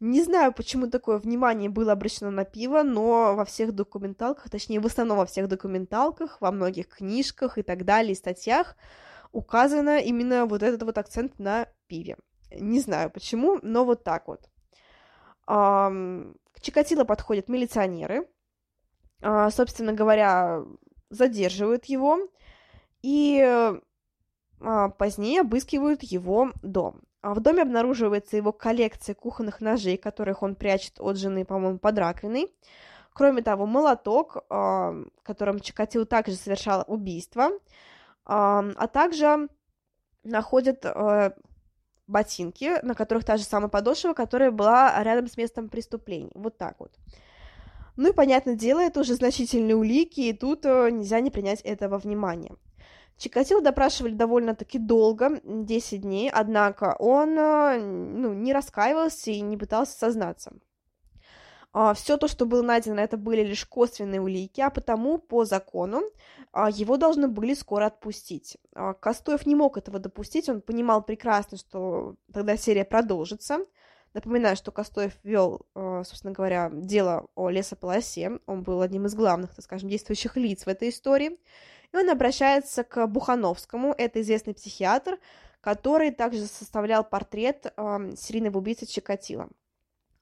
Не 0.00 0.22
знаю, 0.24 0.52
почему 0.52 0.88
такое 0.88 1.18
внимание 1.18 1.70
было 1.70 1.92
обращено 1.92 2.32
на 2.32 2.44
пиво, 2.44 2.82
но 2.82 3.36
во 3.36 3.44
всех 3.44 3.72
документалках, 3.72 4.50
точнее, 4.50 4.80
в 4.80 4.86
основном 4.86 5.18
во 5.18 5.26
всех 5.26 5.46
документалках, 5.46 6.40
во 6.40 6.50
многих 6.50 6.88
книжках 6.88 7.58
и 7.58 7.62
так 7.62 7.84
далее, 7.84 8.16
статьях 8.16 8.76
указано 9.30 10.00
именно 10.00 10.44
вот 10.44 10.64
этот 10.64 10.82
вот 10.82 10.98
акцент 10.98 11.38
на 11.38 11.68
пиве. 11.86 12.16
Не 12.50 12.80
знаю 12.80 13.10
почему, 13.10 13.60
но 13.62 13.84
вот 13.84 14.02
так 14.02 14.26
вот. 14.26 14.50
К 15.46 16.60
Чикатило 16.60 17.04
подходят 17.04 17.48
милиционеры, 17.48 18.26
а, 19.20 19.50
собственно 19.50 19.92
говоря, 19.92 20.64
задерживают 21.12 21.84
его 21.86 22.18
и 23.02 23.40
а, 24.60 24.88
позднее 24.90 25.40
обыскивают 25.40 26.02
его 26.02 26.52
дом. 26.62 27.02
А 27.20 27.34
в 27.34 27.40
доме 27.40 27.62
обнаруживается 27.62 28.36
его 28.36 28.52
коллекция 28.52 29.14
кухонных 29.14 29.60
ножей, 29.60 29.96
которых 29.96 30.42
он 30.42 30.56
прячет 30.56 31.00
от 31.00 31.16
жены, 31.16 31.44
по-моему, 31.44 31.78
под 31.78 31.98
раковиной. 31.98 32.52
Кроме 33.12 33.42
того, 33.42 33.66
молоток, 33.66 34.44
а, 34.48 34.94
которым 35.22 35.60
Чикатило 35.60 36.06
также 36.06 36.34
совершал 36.34 36.84
убийство, 36.86 37.50
а, 38.24 38.64
а 38.76 38.86
также 38.88 39.48
находят 40.24 40.84
а, 40.84 41.34
ботинки, 42.06 42.84
на 42.84 42.94
которых 42.94 43.24
та 43.24 43.36
же 43.36 43.44
самая 43.44 43.68
подошва, 43.68 44.14
которая 44.14 44.50
была 44.50 45.02
рядом 45.02 45.28
с 45.28 45.36
местом 45.36 45.68
преступления. 45.68 46.32
Вот 46.34 46.58
так 46.58 46.76
вот. 46.78 46.92
Ну 47.96 48.10
и, 48.10 48.12
понятное 48.12 48.54
дело, 48.54 48.80
это 48.80 49.00
уже 49.00 49.14
значительные 49.14 49.76
улики, 49.76 50.20
и 50.20 50.32
тут 50.32 50.64
э, 50.64 50.90
нельзя 50.90 51.20
не 51.20 51.30
принять 51.30 51.60
этого 51.60 51.98
внимания. 51.98 52.54
Чикатило 53.18 53.60
допрашивали 53.60 54.14
довольно-таки 54.14 54.78
долго, 54.78 55.40
10 55.44 56.00
дней, 56.00 56.30
однако 56.30 56.96
он 56.98 57.38
э, 57.38 57.78
ну, 57.80 58.32
не 58.32 58.52
раскаивался 58.52 59.30
и 59.30 59.40
не 59.40 59.56
пытался 59.56 59.96
сознаться. 59.96 60.52
А, 61.74 61.94
Все 61.94 62.16
то, 62.16 62.28
что 62.28 62.44
было 62.44 62.62
найдено, 62.62 63.00
это 63.00 63.16
были 63.16 63.42
лишь 63.42 63.64
косвенные 63.64 64.20
улики, 64.20 64.60
а 64.60 64.70
потому 64.70 65.18
по 65.18 65.44
закону 65.44 66.02
а, 66.52 66.68
его 66.70 66.98
должны 66.98 67.28
были 67.28 67.54
скоро 67.54 67.86
отпустить. 67.86 68.58
А, 68.74 68.92
Костоев 68.92 69.46
не 69.46 69.54
мог 69.54 69.78
этого 69.78 69.98
допустить, 69.98 70.48
он 70.48 70.60
понимал 70.60 71.02
прекрасно, 71.02 71.56
что 71.56 72.16
тогда 72.32 72.56
серия 72.56 72.84
продолжится. 72.84 73.60
Напоминаю, 74.14 74.56
что 74.56 74.72
Костоев 74.72 75.14
вел, 75.22 75.66
собственно 75.74 76.32
говоря, 76.32 76.70
дело 76.72 77.28
о 77.34 77.48
лесополосе, 77.48 78.40
он 78.46 78.62
был 78.62 78.82
одним 78.82 79.06
из 79.06 79.14
главных, 79.14 79.54
так 79.54 79.64
скажем, 79.64 79.88
действующих 79.88 80.36
лиц 80.36 80.64
в 80.64 80.68
этой 80.68 80.90
истории. 80.90 81.38
И 81.92 81.96
он 81.96 82.10
обращается 82.10 82.84
к 82.84 83.06
Бухановскому, 83.06 83.94
это 83.96 84.20
известный 84.20 84.54
психиатр, 84.54 85.18
который 85.60 86.10
также 86.10 86.44
составлял 86.44 87.04
портрет 87.04 87.72
серийного 88.16 88.58
убийцы 88.58 88.84
Чикатила. 88.84 89.48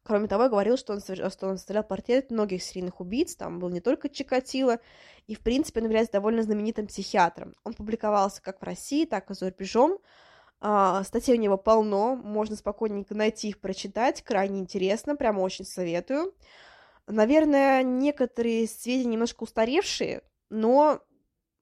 Кроме 0.03 0.29
того, 0.29 0.49
говорил, 0.49 0.77
что 0.77 0.95
он, 0.95 1.01
что 1.01 1.49
он 1.49 1.57
составлял 1.57 1.85
портрет 1.85 2.31
многих 2.31 2.63
серийных 2.63 3.01
убийц, 3.01 3.37
там 3.37 3.59
был 3.59 3.69
не 3.69 3.81
только 3.81 4.09
Чикатило, 4.09 4.79
и, 5.27 5.35
в 5.35 5.41
принципе, 5.41 5.81
он 5.81 5.87
является 5.87 6.13
довольно 6.13 6.43
знаменитым 6.43 6.87
психиатром. 6.87 7.55
Он 7.65 7.75
публиковался 7.75 8.41
как 8.41 8.61
в 8.61 8.65
России, 8.65 9.05
так 9.05 9.31
и 9.31 9.35
за 9.35 9.51
рубежом. 9.51 9.99
А, 10.61 11.03
статей 11.05 11.35
у 11.35 11.41
него 11.41 11.57
полно, 11.57 12.17
можно 12.17 12.55
спокойненько 12.55 13.15
найти 13.15 13.49
их, 13.49 13.61
прочитать, 13.61 14.23
крайне 14.23 14.61
интересно, 14.61 15.17
прямо 15.17 15.41
очень 15.41 15.65
советую. 15.65 16.35
Наверное, 17.07 17.83
некоторые 17.83 18.69
сведения 18.69 19.13
немножко 19.13 19.45
устаревшие, 19.45 20.23
но 20.51 21.01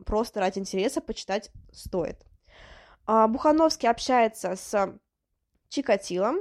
просто 0.04 0.40
ради 0.40 0.58
интереса 0.58 1.00
почитать 1.00 1.50
стоит. 1.72 2.26
А, 3.06 3.28
Бухановский 3.28 3.88
общается 3.88 4.56
с 4.56 4.98
Чикатилом, 5.68 6.38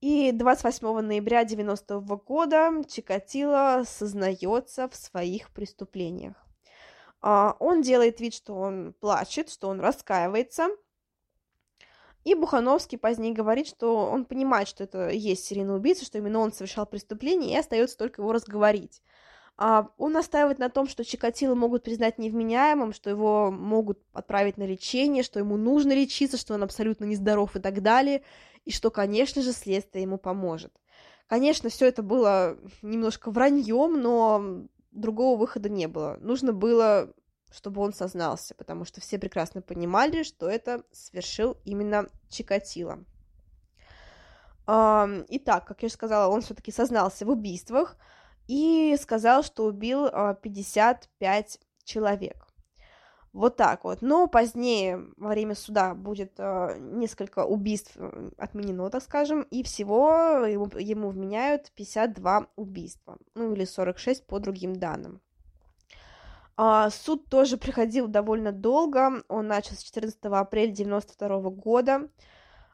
и 0.00 0.32
28 0.32 1.00
ноября 1.00 1.44
90 1.44 1.94
-го 1.94 2.22
года 2.22 2.70
Чикатило 2.86 3.84
сознается 3.86 4.86
в 4.88 4.94
своих 4.94 5.50
преступлениях. 5.50 6.36
А, 7.22 7.56
он 7.58 7.80
делает 7.80 8.20
вид, 8.20 8.34
что 8.34 8.54
он 8.54 8.92
плачет, 9.00 9.48
что 9.48 9.68
он 9.68 9.80
раскаивается. 9.80 10.68
И 12.24 12.34
Бухановский 12.34 12.98
позднее 12.98 13.32
говорит, 13.32 13.68
что 13.68 14.06
он 14.06 14.24
понимает, 14.24 14.66
что 14.66 14.84
это 14.84 15.10
есть 15.10 15.44
серийный 15.44 15.76
убийца, 15.76 16.04
что 16.04 16.18
именно 16.18 16.40
он 16.40 16.52
совершал 16.52 16.86
преступление, 16.86 17.54
и 17.54 17.58
остается 17.58 17.98
только 17.98 18.22
его 18.22 18.32
разговорить. 18.32 19.02
А, 19.56 19.90
он 19.98 20.12
настаивает 20.12 20.58
на 20.58 20.68
том, 20.68 20.88
что 20.88 21.04
Чикатило 21.04 21.54
могут 21.54 21.84
признать 21.84 22.18
невменяемым, 22.18 22.92
что 22.92 23.10
его 23.10 23.50
могут 23.50 24.00
отправить 24.12 24.56
на 24.56 24.64
лечение, 24.64 25.22
что 25.22 25.38
ему 25.38 25.56
нужно 25.56 25.92
лечиться, 25.92 26.36
что 26.36 26.54
он 26.54 26.62
абсолютно 26.62 27.04
нездоров 27.04 27.54
и 27.54 27.60
так 27.60 27.82
далее 27.82 28.22
и 28.64 28.70
что, 28.70 28.90
конечно 28.90 29.42
же, 29.42 29.52
следствие 29.52 30.02
ему 30.02 30.18
поможет. 30.18 30.72
Конечно, 31.26 31.68
все 31.68 31.86
это 31.86 32.02
было 32.02 32.56
немножко 32.82 33.30
враньем, 33.30 34.00
но 34.00 34.66
другого 34.90 35.38
выхода 35.38 35.68
не 35.68 35.86
было. 35.86 36.18
Нужно 36.20 36.52
было, 36.52 37.12
чтобы 37.54 37.80
он 37.80 37.92
сознался, 37.92 38.54
потому 38.54 38.84
что 38.84 39.00
все 39.00 39.18
прекрасно 39.18 39.62
понимали, 39.62 40.22
что 40.22 40.48
это 40.48 40.82
совершил 40.92 41.56
именно 41.64 42.08
Чикатило. 42.28 43.04
Итак, 44.66 45.66
как 45.66 45.82
я 45.82 45.86
уже 45.86 45.94
сказала, 45.94 46.32
он 46.32 46.40
все-таки 46.40 46.72
сознался 46.72 47.26
в 47.26 47.30
убийствах 47.30 47.96
и 48.48 48.96
сказал, 49.00 49.42
что 49.42 49.66
убил 49.66 50.08
55 50.08 51.10
а, 51.22 51.84
человек. 51.84 52.46
Вот 53.34 53.56
так 53.56 53.82
вот. 53.82 54.00
Но 54.00 54.28
позднее, 54.28 55.08
во 55.16 55.30
время 55.30 55.56
суда, 55.56 55.94
будет 55.94 56.34
э, 56.38 56.78
несколько 56.78 57.44
убийств 57.44 57.96
отменено, 58.38 58.90
так 58.90 59.02
скажем, 59.02 59.42
и 59.50 59.64
всего 59.64 60.46
ему, 60.46 60.68
ему 60.78 61.10
вменяют 61.10 61.72
52 61.74 62.46
убийства, 62.54 63.18
ну 63.34 63.52
или 63.52 63.64
46 63.64 64.24
по 64.28 64.38
другим 64.38 64.76
данным. 64.76 65.20
А, 66.56 66.90
суд 66.90 67.28
тоже 67.28 67.56
приходил 67.56 68.06
довольно 68.06 68.52
долго, 68.52 69.24
он 69.28 69.48
начал 69.48 69.74
с 69.74 69.82
14 69.82 70.16
апреля 70.24 70.72
1992 70.72 71.50
года, 71.50 72.08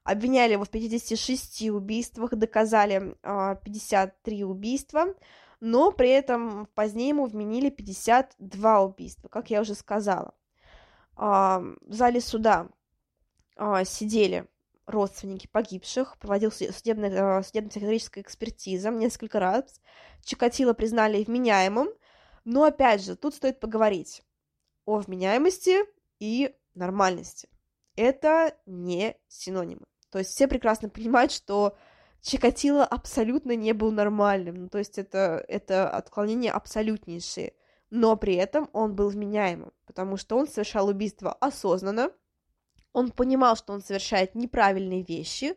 обвиняли 0.05 0.53
его 0.53 0.64
в 0.64 0.70
56 0.70 1.70
убийствах, 1.70 2.31
доказали 2.35 3.16
а, 3.22 3.55
53 3.57 4.45
убийства, 4.45 5.14
но 5.61 5.93
при 5.93 6.11
этом 6.11 6.66
позднее 6.74 7.11
ему 7.11 7.26
вменили 7.26 7.70
52 7.70 8.83
убийства, 8.83 9.28
как 9.28 9.51
я 9.51 9.61
уже 9.61 9.74
сказала. 9.74 10.35
В 11.16 11.76
зале 11.87 12.20
суда 12.22 12.68
а, 13.57 13.85
сидели 13.85 14.47
родственники 14.87 15.47
погибших, 15.47 16.16
проводил 16.18 16.51
а, 16.51 16.72
судебно-психиатрическая 16.72 18.22
экспертиза 18.22 18.91
несколько 18.91 19.39
раз, 19.39 19.81
Чикатило 20.22 20.72
признали 20.72 21.22
вменяемым, 21.22 21.89
но, 22.45 22.64
опять 22.64 23.03
же, 23.03 23.16
тут 23.16 23.34
стоит 23.34 23.61
поговорить 23.61 24.22
о 24.84 24.99
вменяемости 24.99 25.78
и 26.18 26.55
нормальности. 26.74 27.49
Это 27.97 28.57
не 28.66 29.16
синонимы. 29.28 29.84
То 30.11 30.18
есть 30.18 30.30
все 30.30 30.49
прекрасно 30.49 30.88
понимают, 30.88 31.32
что 31.32 31.76
Чикатило 32.22 32.84
абсолютно 32.84 33.57
не 33.57 33.72
был 33.72 33.93
нормальным, 33.93 34.55
ну, 34.57 34.68
то 34.68 34.78
есть 34.78 34.99
это, 34.99 35.45
это 35.49 35.88
отклонение 35.88 36.53
абсолютнейшее 36.53 37.55
но 37.91 38.16
при 38.16 38.34
этом 38.34 38.70
он 38.72 38.95
был 38.95 39.09
вменяемым, 39.09 39.72
потому 39.86 40.16
что 40.16 40.38
он 40.38 40.47
совершал 40.49 40.88
убийство 40.88 41.32
осознанно, 41.32 42.12
он 42.93 43.11
понимал, 43.11 43.57
что 43.57 43.72
он 43.72 43.82
совершает 43.82 44.34
неправильные 44.34 45.03
вещи, 45.03 45.57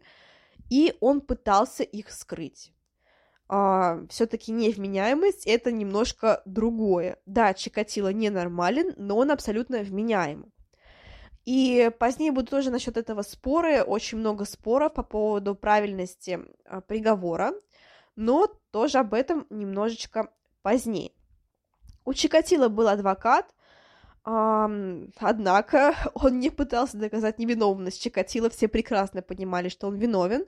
и 0.70 0.96
он 1.00 1.22
пытался 1.22 1.84
их 1.84 2.12
скрыть. 2.12 2.73
А, 3.56 4.00
все-таки 4.10 4.52
невменяемость 4.52 5.46
это 5.46 5.72
немножко 5.72 6.42
другое. 6.44 7.20
Да, 7.28 7.54
Чикатило 7.54 8.12
ненормален, 8.12 8.96
но 8.98 9.16
он 9.16 9.30
абсолютно 9.30 9.84
вменяем. 9.84 10.52
И 11.46 11.92
позднее 12.00 12.32
будут 12.32 12.50
тоже 12.50 12.72
насчет 12.72 12.98
этого 12.98 13.22
споры, 13.22 13.84
очень 13.84 14.18
много 14.18 14.46
споров 14.46 14.96
по 14.96 15.04
поводу 15.04 15.54
правильности 15.54 16.40
а, 16.66 16.82
приговора, 16.82 17.54
но 18.16 18.48
тоже 18.72 18.98
об 18.98 19.14
этом 19.14 19.46
немножечко 19.52 20.32
позднее. 20.64 21.12
У 22.06 22.14
Чикатило 22.16 22.70
был 22.70 22.88
адвокат, 22.88 23.54
однако 24.24 25.96
он 26.14 26.40
не 26.40 26.50
пытался 26.50 26.98
доказать 26.98 27.40
невиновность 27.40 28.02
Чикатило, 28.02 28.50
все 28.50 28.68
прекрасно 28.68 29.22
понимали, 29.22 29.70
что 29.70 29.88
он 29.88 29.96
виновен. 29.96 30.46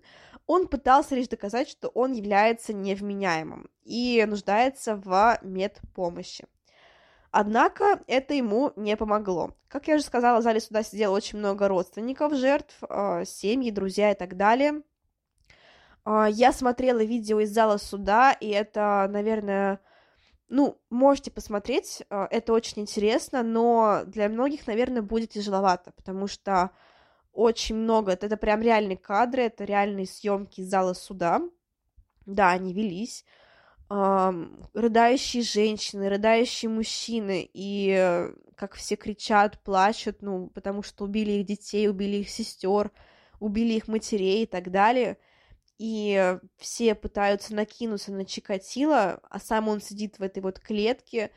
Он 0.48 0.68
пытался 0.68 1.16
лишь 1.16 1.28
доказать, 1.28 1.70
что 1.70 1.90
он 1.90 2.14
является 2.14 2.74
невменяемым 2.74 3.70
и 3.84 4.24
нуждается 4.28 4.96
в 4.96 5.40
медпомощи. 5.42 6.46
Однако 7.32 8.00
это 8.08 8.34
ему 8.34 8.72
не 8.78 8.96
помогло. 8.96 9.52
Как 9.68 9.90
я 9.90 9.96
уже 9.96 10.06
сказала, 10.06 10.40
в 10.40 10.44
зале 10.44 10.62
суда 10.62 10.84
сидело 10.84 11.16
очень 11.16 11.40
много 11.40 11.68
родственников 11.68 12.34
жертв, 12.34 12.78
а, 12.88 13.26
семьи, 13.26 13.72
друзья 13.72 14.12
и 14.12 14.16
так 14.16 14.38
далее. 14.38 14.84
А, 16.06 16.30
я 16.30 16.54
смотрела 16.54 17.04
видео 17.04 17.42
из 17.42 17.52
зала 17.52 17.76
суда, 17.76 18.32
и 18.32 18.48
это, 18.48 19.08
наверное, 19.10 19.82
ну, 20.48 20.80
можете 20.90 21.32
посмотреть, 21.32 22.04
а, 22.10 22.28
это 22.30 22.54
очень 22.54 22.84
интересно, 22.84 23.44
но 23.44 24.04
для 24.06 24.30
многих, 24.30 24.68
наверное, 24.68 25.02
будет 25.02 25.32
тяжеловато, 25.32 25.92
потому 25.92 26.28
что 26.28 26.72
очень 27.34 27.76
много, 27.76 28.12
это 28.14 28.38
прям 28.38 28.62
реальные 28.62 28.98
кадры, 28.98 29.44
это 29.44 29.66
реальные 29.66 30.06
съемки 30.06 30.62
из 30.62 30.70
зала 30.70 30.94
суда, 30.94 31.42
да, 32.26 32.52
они 32.52 32.74
велись, 32.74 33.26
рыдающие 33.90 35.44
женщины, 35.44 36.10
рыдающие 36.10 36.70
мужчины, 36.70 37.48
и 37.54 38.30
как 38.56 38.74
все 38.74 38.96
кричат, 38.96 39.62
плачут, 39.64 40.22
ну, 40.22 40.48
потому 40.48 40.82
что 40.82 41.04
убили 41.04 41.34
их 41.34 41.46
детей, 41.46 41.90
убили 41.90 42.18
их 42.18 42.30
сестер, 42.30 42.92
убили 43.40 43.74
их 43.74 43.88
матерей 43.88 44.44
и 44.44 44.48
так 44.48 44.72
далее— 44.72 45.18
и 45.78 46.38
все 46.58 46.96
пытаются 46.96 47.54
накинуться 47.54 48.12
на 48.12 48.26
Чикатило, 48.26 49.20
а 49.30 49.40
сам 49.40 49.68
он 49.68 49.82
сидит 49.82 50.20
в 50.20 50.24
этой 50.24 50.42
вот 50.42 50.60
клетке 50.60 51.32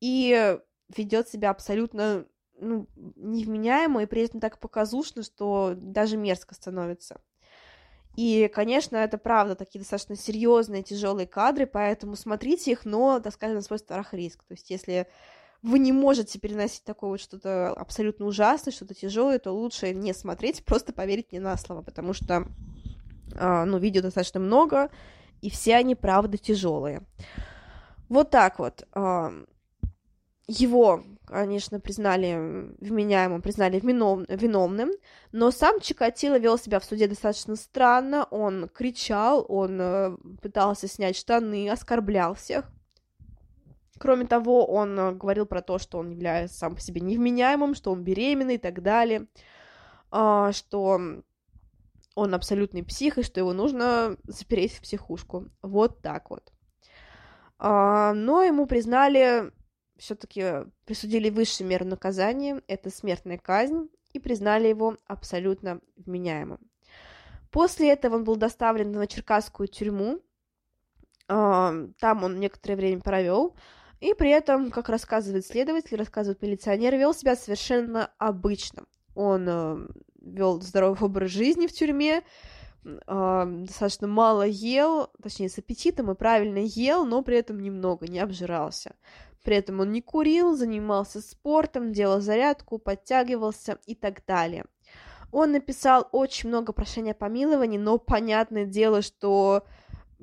и 0.00 0.58
ведет 0.94 1.28
себя 1.28 1.50
абсолютно 1.50 2.26
ну, 2.58 2.86
невменяемо 3.16 4.02
и 4.02 4.06
при 4.06 4.22
этом 4.22 4.40
так 4.40 4.58
показушно, 4.58 5.22
что 5.22 5.74
даже 5.76 6.16
мерзко 6.16 6.54
становится. 6.54 7.20
И, 8.16 8.48
конечно, 8.52 8.96
это 8.96 9.18
правда 9.18 9.56
такие 9.56 9.80
достаточно 9.80 10.16
серьезные, 10.16 10.84
тяжелые 10.84 11.26
кадры, 11.26 11.66
поэтому 11.66 12.14
смотрите 12.14 12.70
их, 12.70 12.84
но, 12.84 13.18
так 13.18 13.34
скажем, 13.34 13.56
на 13.56 13.62
свой 13.62 13.80
страх 13.80 14.14
и 14.14 14.16
риск. 14.16 14.44
То 14.44 14.54
есть, 14.54 14.70
если 14.70 15.08
вы 15.62 15.80
не 15.80 15.90
можете 15.90 16.38
переносить 16.38 16.84
такое 16.84 17.10
вот 17.10 17.20
что-то 17.20 17.70
абсолютно 17.70 18.26
ужасное, 18.26 18.72
что-то 18.72 18.94
тяжелое, 18.94 19.40
то 19.40 19.50
лучше 19.50 19.92
не 19.94 20.12
смотреть, 20.12 20.64
просто 20.64 20.92
поверить 20.92 21.32
мне 21.32 21.40
на 21.40 21.56
слово, 21.56 21.82
потому 21.82 22.12
что 22.12 22.46
ну, 23.38 23.78
видео 23.78 24.02
достаточно 24.02 24.40
много, 24.40 24.90
и 25.40 25.50
все 25.50 25.76
они, 25.76 25.94
правда, 25.94 26.38
тяжелые. 26.38 27.02
Вот 28.08 28.30
так 28.30 28.58
вот. 28.58 28.86
А, 28.92 29.32
его 30.46 31.02
конечно, 31.26 31.80
признали 31.80 32.74
вменяемым, 32.80 33.42
признали 33.42 33.80
виновным, 33.80 34.26
виновным, 34.28 34.90
но 35.32 35.50
сам 35.50 35.80
Чикатило 35.80 36.38
вел 36.38 36.58
себя 36.58 36.80
в 36.80 36.84
суде 36.84 37.08
достаточно 37.08 37.56
странно, 37.56 38.24
он 38.30 38.68
кричал, 38.68 39.44
он 39.48 39.78
э, 39.80 40.16
пытался 40.42 40.86
снять 40.86 41.16
штаны, 41.16 41.68
оскорблял 41.70 42.34
всех. 42.34 42.66
Кроме 43.98 44.26
того, 44.26 44.66
он 44.66 44.98
э, 44.98 45.12
говорил 45.12 45.46
про 45.46 45.62
то, 45.62 45.78
что 45.78 45.98
он 45.98 46.10
является 46.10 46.58
сам 46.58 46.74
по 46.74 46.80
себе 46.80 47.00
невменяемым, 47.00 47.74
что 47.74 47.92
он 47.92 48.02
беременный 48.02 48.56
и 48.56 48.58
так 48.58 48.82
далее, 48.82 49.26
а, 50.10 50.52
что 50.52 51.00
он 52.14 52.34
абсолютный 52.34 52.84
псих, 52.84 53.18
и 53.18 53.22
что 53.22 53.40
его 53.40 53.52
нужно 53.52 54.16
запереть 54.24 54.74
в 54.74 54.82
психушку. 54.82 55.50
Вот 55.62 56.00
так 56.02 56.30
вот. 56.30 56.52
А, 57.58 58.12
но 58.12 58.42
ему 58.42 58.66
признали, 58.66 59.52
все-таки 59.96 60.66
присудили 60.84 61.30
высшую 61.30 61.68
меру 61.68 61.84
наказания, 61.84 62.62
это 62.68 62.90
смертная 62.90 63.38
казнь, 63.38 63.88
и 64.12 64.18
признали 64.18 64.68
его 64.68 64.96
абсолютно 65.06 65.80
вменяемым. 65.96 66.60
После 67.50 67.90
этого 67.90 68.16
он 68.16 68.24
был 68.24 68.36
доставлен 68.36 68.90
в 68.90 68.94
Новочеркасскую 68.94 69.68
тюрьму, 69.68 70.20
а, 71.28 71.72
там 71.98 72.24
он 72.24 72.38
некоторое 72.38 72.76
время 72.76 73.00
провел, 73.00 73.56
и 74.00 74.12
при 74.12 74.30
этом, 74.30 74.70
как 74.70 74.88
рассказывает 74.88 75.46
следователь, 75.46 75.96
рассказывает 75.96 76.42
милиционер, 76.42 76.94
вел 76.96 77.14
себя 77.14 77.36
совершенно 77.36 78.10
обычно. 78.18 78.84
Он 79.14 79.48
э, 79.48 79.86
вел 80.24 80.60
здоровый 80.60 80.98
образ 81.00 81.30
жизни 81.30 81.66
в 81.66 81.72
тюрьме, 81.72 82.22
достаточно 82.82 84.06
мало 84.06 84.42
ел, 84.46 85.08
точнее, 85.22 85.48
с 85.48 85.58
аппетитом 85.58 86.10
и 86.10 86.14
правильно 86.14 86.58
ел, 86.58 87.04
но 87.04 87.22
при 87.22 87.38
этом 87.38 87.60
немного, 87.60 88.06
не 88.06 88.18
обжирался. 88.18 88.94
При 89.42 89.56
этом 89.56 89.80
он 89.80 89.92
не 89.92 90.00
курил, 90.00 90.56
занимался 90.56 91.20
спортом, 91.20 91.92
делал 91.92 92.20
зарядку, 92.20 92.78
подтягивался 92.78 93.78
и 93.86 93.94
так 93.94 94.24
далее. 94.26 94.64
Он 95.32 95.52
написал 95.52 96.08
очень 96.12 96.48
много 96.48 96.72
прошений 96.72 97.10
о 97.12 97.14
помиловании, 97.14 97.78
но 97.78 97.98
понятное 97.98 98.66
дело, 98.66 99.02
что 99.02 99.64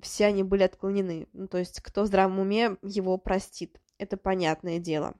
все 0.02 0.26
они 0.28 0.41
были 0.43 0.64
отклонены. 0.64 1.28
Ну, 1.34 1.47
то 1.47 1.58
есть, 1.58 1.82
кто 1.82 2.04
в 2.04 2.08
здравом 2.08 2.39
уме 2.39 2.78
его 2.82 3.18
простит. 3.18 3.80
Это 3.97 4.18
понятное 4.18 4.80
дело. 4.80 5.16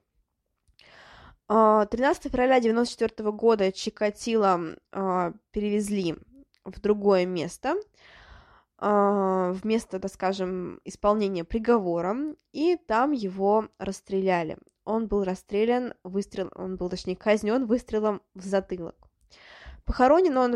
13 1.52 2.26
а, 2.26 2.30
февраля 2.30 2.56
1994 2.58 3.32
года 3.32 3.74
Чикатило 3.74 4.78
а, 4.94 5.34
перевезли 5.52 6.16
в 6.64 6.80
другое 6.80 7.26
место, 7.26 7.76
а, 8.78 9.52
в 9.52 9.66
место, 9.66 10.00
так 10.00 10.14
скажем, 10.14 10.80
исполнения 10.86 11.44
приговора, 11.44 12.16
и 12.54 12.78
там 12.78 13.12
его 13.12 13.68
расстреляли. 13.80 14.60
Он 14.86 15.08
был 15.08 15.26
расстрелян, 15.26 15.94
выстрел, 16.06 16.50
он 16.56 16.78
был, 16.78 16.90
точнее, 16.90 17.18
казнен 17.18 17.66
выстрелом 17.66 18.22
в 18.34 18.46
затылок. 18.46 18.96
Похоронен 19.84 20.38
он 20.38 20.52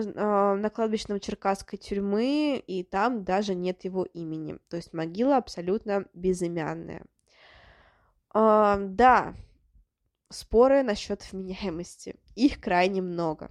на 0.62 0.70
кладбище 0.70 1.20
Черкасской 1.20 1.78
тюрьмы, 1.78 2.64
и 2.66 2.84
там 2.84 3.26
даже 3.26 3.54
нет 3.54 3.84
его 3.84 4.06
имени. 4.06 4.60
То 4.70 4.78
есть 4.78 4.94
могила 4.94 5.36
абсолютно 5.36 6.06
безымянная. 6.14 7.04
Да, 8.34 9.34
споры 10.36 10.84
насчет 10.84 11.22
вменяемости. 11.32 12.16
Их 12.36 12.60
крайне 12.60 13.02
много. 13.02 13.50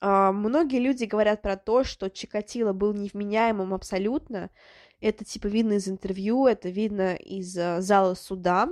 Э, 0.00 0.30
многие 0.32 0.78
люди 0.78 1.04
говорят 1.04 1.42
про 1.42 1.56
то, 1.56 1.84
что 1.84 2.10
Чикатило 2.10 2.72
был 2.72 2.92
невменяемым 2.92 3.74
абсолютно. 3.74 4.50
Это 5.00 5.24
типа 5.24 5.46
видно 5.48 5.74
из 5.74 5.88
интервью, 5.88 6.46
это 6.46 6.68
видно 6.68 7.14
из 7.14 7.56
э, 7.56 7.80
зала 7.80 8.14
суда, 8.14 8.68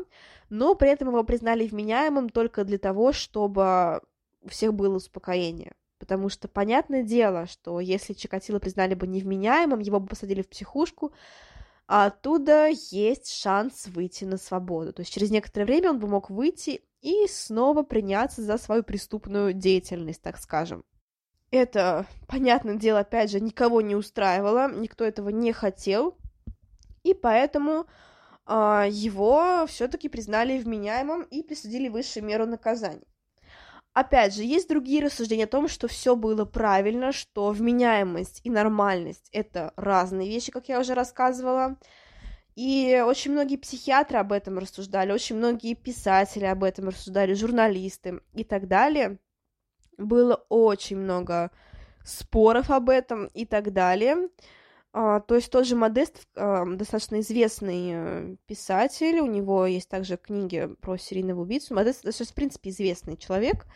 но 0.49 0.75
при 0.75 0.91
этом 0.91 1.09
его 1.09 1.25
признали 1.25 1.67
вменяемым 1.67 2.29
только 2.29 2.65
для 2.65 2.79
того, 2.79 3.13
чтобы 3.13 4.01
у 4.43 4.49
всех 4.49 4.75
было 4.75 4.97
успокоение 4.97 5.75
потому 6.05 6.29
что 6.29 6.49
понятное 6.49 7.03
дело, 7.03 7.47
что 7.47 7.81
если 7.81 8.13
Чикатило 8.13 8.59
признали 8.59 8.95
бы 8.95 9.07
невменяемым, 9.07 9.79
его 9.79 10.01
бы 10.01 10.07
посадили 10.07 10.43
в 10.43 10.49
психушку, 10.51 11.15
а 11.87 12.07
оттуда 12.07 12.69
есть 12.69 13.33
шанс 13.33 13.87
выйти 13.87 14.25
на 14.25 14.37
свободу. 14.37 14.93
То 14.93 15.01
есть 15.01 15.13
через 15.13 15.31
некоторое 15.31 15.65
время 15.65 15.91
он 15.91 15.99
бы 15.99 16.07
мог 16.07 16.29
выйти 16.29 16.83
и 17.05 17.29
снова 17.29 17.83
приняться 17.83 18.41
за 18.41 18.57
свою 18.57 18.83
преступную 18.83 19.53
деятельность, 19.53 20.23
так 20.23 20.39
скажем. 20.39 20.85
Это, 21.51 22.07
понятное 22.27 22.77
дело, 22.77 23.01
опять 23.01 23.31
же, 23.31 23.41
никого 23.41 23.83
не 23.83 23.95
устраивало, 23.95 24.73
никто 24.73 25.05
этого 25.05 25.29
не 25.29 25.53
хотел, 25.53 26.17
и 27.03 27.13
поэтому 27.13 27.85
э, 28.47 28.87
его 28.91 29.67
все-таки 29.69 30.09
признали 30.09 30.59
вменяемым 30.59 31.25
и 31.25 31.43
присудили 31.43 31.91
высшую 31.91 32.25
меру 32.25 32.47
наказания. 32.47 33.07
Опять 33.93 34.35
же, 34.35 34.43
есть 34.43 34.69
другие 34.69 35.05
рассуждения 35.05 35.45
о 35.45 35.47
том, 35.47 35.69
что 35.69 35.87
все 35.87 36.17
было 36.17 36.47
правильно, 36.47 37.13
что 37.13 37.51
вменяемость 37.51 38.41
и 38.45 38.51
нормальность 38.51 39.29
это 39.31 39.75
разные 39.77 40.29
вещи, 40.29 40.51
как 40.51 40.69
я 40.69 40.81
уже 40.81 40.95
рассказывала. 40.95 41.77
И 42.55 43.03
очень 43.05 43.33
многие 43.33 43.57
психиатры 43.57 44.19
об 44.19 44.33
этом 44.33 44.59
рассуждали, 44.59 45.13
очень 45.13 45.37
многие 45.37 45.75
писатели 45.75 46.45
об 46.45 46.63
этом 46.63 46.89
рассуждали, 46.89 47.35
журналисты 47.35 48.21
и 48.33 48.45
так 48.45 48.69
далее. 48.69 49.19
Было 49.99 50.45
очень 50.49 50.99
много 50.99 51.51
споров 52.05 52.71
об 52.71 52.91
этом 52.91 53.27
и 53.27 53.45
так 53.45 53.73
далее. 53.73 54.29
А, 54.93 55.19
то 55.19 55.35
есть 55.35 55.51
тот 55.51 55.67
же 55.67 55.75
Модест, 55.75 56.29
а, 56.37 56.65
достаточно 56.65 57.19
известный 57.19 57.91
э, 57.93 58.37
писатель, 58.47 59.19
у 59.19 59.27
него 59.27 59.67
есть 59.67 59.89
также 59.89 60.17
книги 60.17 60.69
про 60.81 60.97
серийного 60.97 61.41
убийцу. 61.41 61.75
Модест, 61.75 62.05
это, 62.05 62.25
в 62.25 62.35
принципе, 62.35 62.71
известный 62.71 63.17
человек, 63.17 63.67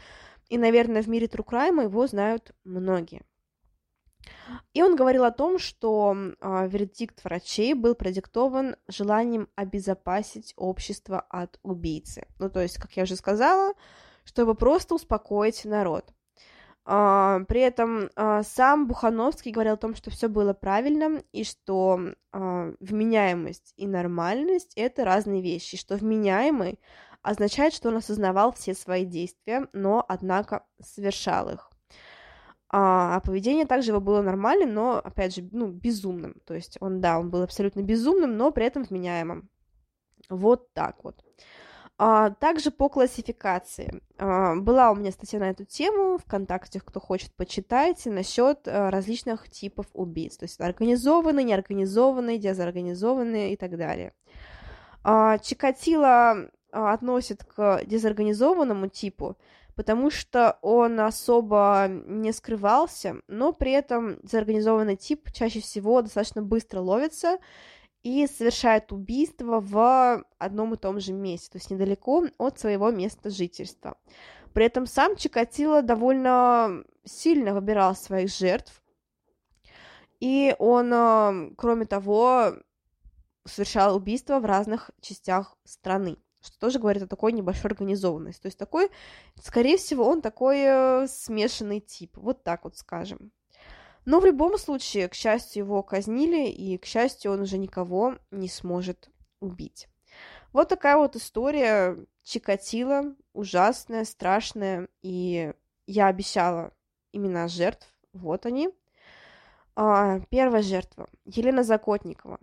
и, 0.48 0.56
наверное, 0.56 1.02
в 1.02 1.08
мире 1.08 1.26
Crime 1.26 1.82
его 1.82 2.06
знают 2.06 2.52
многие. 2.62 3.22
И 4.74 4.82
он 4.82 4.96
говорил 4.96 5.24
о 5.24 5.30
том, 5.30 5.58
что 5.58 6.14
э, 6.16 6.68
вердикт 6.68 7.24
врачей 7.24 7.74
был 7.74 7.94
продиктован 7.94 8.76
желанием 8.88 9.48
обезопасить 9.54 10.54
общество 10.56 11.20
от 11.28 11.58
убийцы. 11.62 12.26
Ну, 12.38 12.50
то 12.50 12.60
есть, 12.60 12.78
как 12.78 12.92
я 12.92 13.04
уже 13.04 13.16
сказала, 13.16 13.74
чтобы 14.24 14.54
просто 14.54 14.94
успокоить 14.94 15.64
народ. 15.64 16.12
А, 16.90 17.40
при 17.48 17.60
этом 17.60 18.08
а, 18.16 18.42
сам 18.42 18.86
Бухановский 18.86 19.52
говорил 19.52 19.74
о 19.74 19.76
том, 19.76 19.94
что 19.94 20.10
все 20.10 20.28
было 20.28 20.54
правильно, 20.54 21.22
и 21.32 21.44
что 21.44 22.00
а, 22.32 22.72
вменяемость 22.80 23.74
и 23.76 23.86
нормальность— 23.86 24.72
это 24.76 25.04
разные 25.04 25.42
вещи, 25.42 25.76
что 25.76 25.96
вменяемый 25.96 26.80
означает, 27.20 27.74
что 27.74 27.90
он 27.90 27.98
осознавал 27.98 28.52
все 28.52 28.72
свои 28.72 29.04
действия, 29.04 29.68
но, 29.74 30.02
однако, 30.08 30.64
совершал 30.82 31.50
их. 31.50 31.67
А, 32.70 33.20
поведение 33.20 33.64
также 33.66 33.92
его 33.92 34.00
было 34.00 34.20
нормальным, 34.20 34.74
но, 34.74 34.98
опять 34.98 35.34
же, 35.34 35.48
ну, 35.52 35.68
безумным. 35.68 36.36
То 36.44 36.54
есть 36.54 36.76
он, 36.80 37.00
да, 37.00 37.18
он 37.18 37.30
был 37.30 37.42
абсолютно 37.42 37.82
безумным, 37.82 38.36
но 38.36 38.50
при 38.50 38.66
этом 38.66 38.82
вменяемым. 38.82 39.48
Вот 40.28 40.72
так 40.74 41.02
вот. 41.04 41.22
А, 42.00 42.30
также 42.30 42.70
по 42.70 42.88
классификации. 42.88 44.00
А, 44.18 44.54
была 44.54 44.92
у 44.92 44.94
меня 44.94 45.10
статья 45.10 45.40
на 45.40 45.50
эту 45.50 45.64
тему 45.64 46.18
ВКонтакте, 46.18 46.80
кто 46.80 47.00
хочет, 47.00 47.32
почитайте, 47.34 48.10
насчет 48.10 48.68
а, 48.68 48.90
различных 48.90 49.50
типов 49.50 49.86
убийств. 49.94 50.38
То 50.38 50.44
есть 50.44 50.60
организованные, 50.60 51.44
неорганизованные, 51.44 52.38
дезорганизованные 52.38 53.52
и 53.52 53.56
так 53.56 53.76
далее. 53.76 54.12
Чикатило 55.42 56.50
относит 56.70 57.42
к 57.44 57.82
дезорганизованному 57.86 58.88
типу, 58.88 59.38
потому 59.78 60.10
что 60.10 60.58
он 60.60 60.98
особо 60.98 61.86
не 61.88 62.32
скрывался, 62.32 63.22
но 63.28 63.52
при 63.52 63.70
этом 63.70 64.18
дезорганизованный 64.24 64.96
тип 64.96 65.30
чаще 65.32 65.60
всего 65.60 66.02
достаточно 66.02 66.42
быстро 66.42 66.80
ловится, 66.80 67.38
и 68.02 68.26
совершает 68.26 68.90
убийство 68.90 69.60
в 69.60 70.24
одном 70.38 70.74
и 70.74 70.76
том 70.76 70.98
же 70.98 71.12
месте, 71.12 71.50
то 71.50 71.58
есть 71.58 71.70
недалеко 71.70 72.24
от 72.38 72.58
своего 72.58 72.90
места 72.90 73.30
жительства. 73.30 73.96
При 74.52 74.64
этом 74.64 74.84
сам 74.84 75.14
Чикатило 75.14 75.80
довольно 75.80 76.82
сильно 77.04 77.54
выбирал 77.54 77.94
своих 77.94 78.34
жертв, 78.34 78.82
и 80.18 80.56
он, 80.58 80.92
э, 80.92 81.50
кроме 81.56 81.86
того, 81.86 82.54
совершал 83.44 83.94
убийства 83.94 84.40
в 84.40 84.44
разных 84.44 84.90
частях 85.00 85.56
страны, 85.62 86.18
что 86.40 86.58
тоже 86.58 86.78
говорит 86.78 87.02
о 87.02 87.06
такой 87.06 87.32
небольшой 87.32 87.70
организованности. 87.70 88.42
То 88.42 88.46
есть 88.46 88.58
такой, 88.58 88.90
скорее 89.42 89.76
всего, 89.76 90.08
он 90.08 90.22
такой 90.22 90.58
э, 90.60 91.06
смешанный 91.08 91.80
тип, 91.80 92.16
вот 92.16 92.42
так 92.42 92.64
вот 92.64 92.76
скажем. 92.76 93.32
Но 94.04 94.20
в 94.20 94.24
любом 94.24 94.56
случае, 94.56 95.08
к 95.08 95.14
счастью, 95.14 95.64
его 95.64 95.82
казнили, 95.82 96.48
и, 96.48 96.78
к 96.78 96.86
счастью, 96.86 97.32
он 97.32 97.42
уже 97.42 97.58
никого 97.58 98.14
не 98.30 98.48
сможет 98.48 99.10
убить. 99.40 99.88
Вот 100.52 100.68
такая 100.68 100.96
вот 100.96 101.14
история 101.14 101.96
Чикатила, 102.22 103.14
ужасная, 103.32 104.04
страшная, 104.04 104.88
и 105.02 105.52
я 105.86 106.06
обещала 106.06 106.72
имена 107.12 107.48
жертв, 107.48 107.86
вот 108.12 108.46
они. 108.46 108.70
А, 109.76 110.20
первая 110.30 110.62
жертва, 110.62 111.08
Елена 111.24 111.62
Закотникова. 111.62 112.40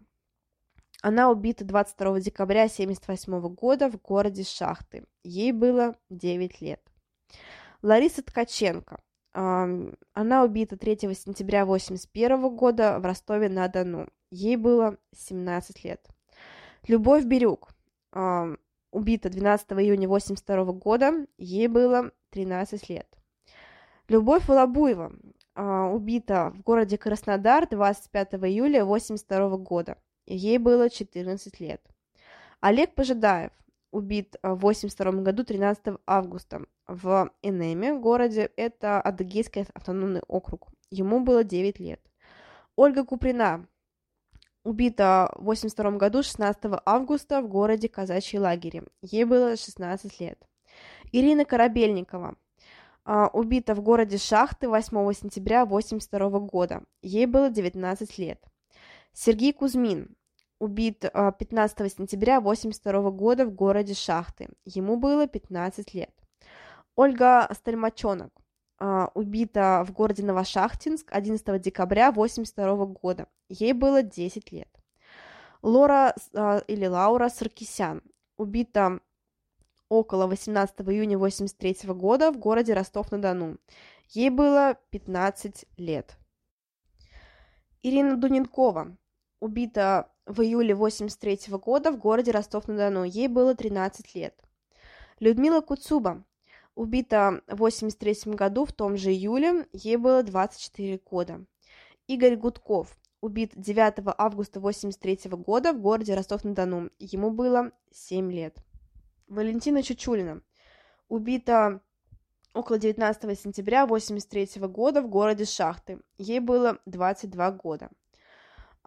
Она 1.08 1.30
убита 1.30 1.64
22 1.64 2.20
декабря 2.20 2.64
1978 2.64 3.54
года 3.54 3.92
в 3.92 4.02
городе 4.02 4.44
Шахты. 4.44 5.06
Ей 5.24 5.52
было 5.52 5.94
9 6.10 6.62
лет. 6.62 6.82
Лариса 7.84 8.24
Ткаченко. 8.24 9.00
Она 9.32 10.44
убита 10.44 10.78
3 10.78 11.14
сентября 11.14 11.62
1981 11.62 12.56
года 12.56 12.98
в 12.98 13.06
Ростове-на-Дону. 13.06 14.08
Ей 14.32 14.56
было 14.56 14.98
17 15.16 15.84
лет. 15.84 16.04
Любовь 16.88 17.26
Бирюк. 17.26 17.70
Убита 18.12 19.30
12 19.30 19.74
июня 19.74 20.08
1982 20.08 20.74
года. 20.74 21.28
Ей 21.38 21.68
было 21.68 22.10
13 22.32 22.90
лет. 22.90 23.08
Любовь 24.08 24.48
Волобуева. 24.48 25.14
Убита 25.56 26.50
в 26.56 26.64
городе 26.64 26.98
Краснодар 26.98 27.70
25 27.70 28.34
июля 28.46 28.82
1982 28.82 29.58
года. 29.58 29.98
Ей 30.26 30.58
было 30.58 30.90
14 30.90 31.60
лет. 31.60 31.82
Олег 32.60 32.96
Пожидаев 32.96 33.52
убит 33.92 34.36
в 34.44 34.66
1982 34.66 35.12
году 35.24 35.44
13 35.44 36.00
августа 36.06 36.62
в 36.88 37.32
Энеме, 37.42 37.94
городе, 37.94 38.52
это 38.56 39.02
Адыгейский 39.02 39.66
автономный 39.74 40.22
округ. 40.28 40.70
Ему 40.92 41.20
было 41.22 41.44
9 41.44 41.80
лет. 41.80 42.02
Ольга 42.76 43.06
Куприна 43.06 43.68
убита 44.64 45.32
в 45.36 45.50
1982 45.50 45.92
году 45.92 46.24
16 46.24 46.82
августа 46.86 47.42
в 47.42 47.48
городе 47.48 47.88
Казачьи 47.88 48.40
лагере. 48.40 48.84
Ей 49.02 49.24
было 49.24 49.56
16 49.56 50.20
лет. 50.20 50.40
Ирина 51.12 51.46
Корабельникова 51.46 52.36
а, 53.06 53.28
убита 53.28 53.76
в 53.76 53.82
городе 53.82 54.18
Шахты 54.18 54.68
8 54.68 55.14
сентября 55.14 55.62
1982 55.62 56.40
года. 56.40 56.84
Ей 57.02 57.28
было 57.28 57.50
19 57.50 58.18
лет. 58.18 58.44
Сергей 59.18 59.54
Кузьмин 59.54 60.14
убит 60.60 61.00
15 61.00 61.82
а, 61.82 61.90
сентября 61.90 62.38
1982 62.38 63.12
года 63.12 63.46
в 63.46 63.52
городе 63.52 63.94
Шахты. 63.94 64.50
Ему 64.66 64.98
было 64.98 65.26
15 65.26 65.94
лет. 65.94 66.12
Ольга 66.98 67.48
Стальмачонок 67.54 68.34
а, 68.78 69.10
убита 69.14 69.86
в 69.88 69.94
городе 69.94 70.24
Новошахтинск 70.24 71.08
11 71.14 71.62
декабря 71.62 72.10
1982 72.10 72.86
года. 72.88 73.28
Ей 73.48 73.72
было 73.72 74.04
10 74.04 74.52
лет. 74.52 74.70
Лора 75.62 76.14
а, 76.34 76.58
или 76.68 76.86
Лаура 76.86 77.30
Саркисян 77.30 78.02
убита 78.38 79.00
около 79.88 80.28
18 80.28 80.82
июня 80.82 81.16
1983 81.16 81.94
года 81.94 82.32
в 82.32 82.38
городе 82.38 82.74
Ростов-на-Дону. 82.74 83.60
Ей 84.10 84.30
было 84.30 84.78
15 84.90 85.66
лет. 85.78 86.18
Ирина 87.82 88.18
Дуненкова 88.18 88.98
убита 89.46 90.10
в 90.26 90.42
июле 90.42 90.74
1983 90.74 91.58
года 91.58 91.92
в 91.92 91.98
городе 91.98 92.32
Ростов-на-Дону. 92.32 93.04
Ей 93.04 93.28
было 93.28 93.54
13 93.54 94.16
лет. 94.16 94.34
Людмила 95.20 95.62
Куцуба 95.62 96.24
убита 96.74 97.42
в 97.48 97.62
1983 97.62 98.34
году 98.34 98.66
в 98.66 98.74
том 98.74 98.98
же 98.98 99.12
июле. 99.12 99.68
Ей 99.72 99.98
было 99.98 100.24
24 100.24 101.00
года. 101.06 101.46
Игорь 102.08 102.38
Гудков 102.38 102.98
убит 103.22 103.52
9 103.56 104.16
августа 104.18 104.60
1983 104.60 105.32
года 105.38 105.74
в 105.74 105.80
городе 105.80 106.16
Ростов-на-Дону. 106.16 106.90
Ему 106.98 107.30
было 107.30 107.72
7 107.92 108.32
лет. 108.32 108.58
Валентина 109.28 109.84
Чучулина 109.84 110.42
убита 111.08 111.82
около 112.56 112.80
19 112.80 113.40
сентября 113.40 113.84
1983 113.84 114.68
года 114.68 115.04
в 115.04 115.08
городе 115.08 115.46
Шахты. 115.46 116.00
Ей 116.18 116.40
было 116.40 116.80
22 116.88 117.52
года. 117.52 117.92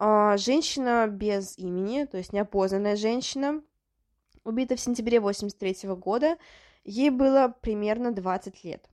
А, 0.00 0.36
женщина 0.36 1.08
без 1.08 1.58
имени, 1.58 2.04
то 2.04 2.18
есть 2.18 2.32
неопознанная 2.32 2.94
женщина, 2.94 3.60
убита 4.44 4.76
в 4.76 4.80
сентябре 4.80 5.18
1983 5.18 5.90
года. 5.96 6.38
Ей 6.84 7.10
было 7.10 7.52
примерно 7.60 8.12
20 8.12 8.62
лет. 8.62 8.88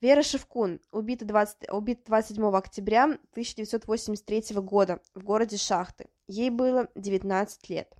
Вера 0.00 0.22
Шевкун 0.22 0.80
убита, 0.90 1.24
20, 1.24 1.70
убита 1.70 2.02
27 2.06 2.44
октября 2.56 3.04
1983 3.04 4.56
года 4.60 5.00
в 5.14 5.22
городе 5.22 5.56
Шахты. 5.56 6.08
Ей 6.26 6.50
было 6.50 6.88
19 6.96 7.70
лет. 7.70 7.94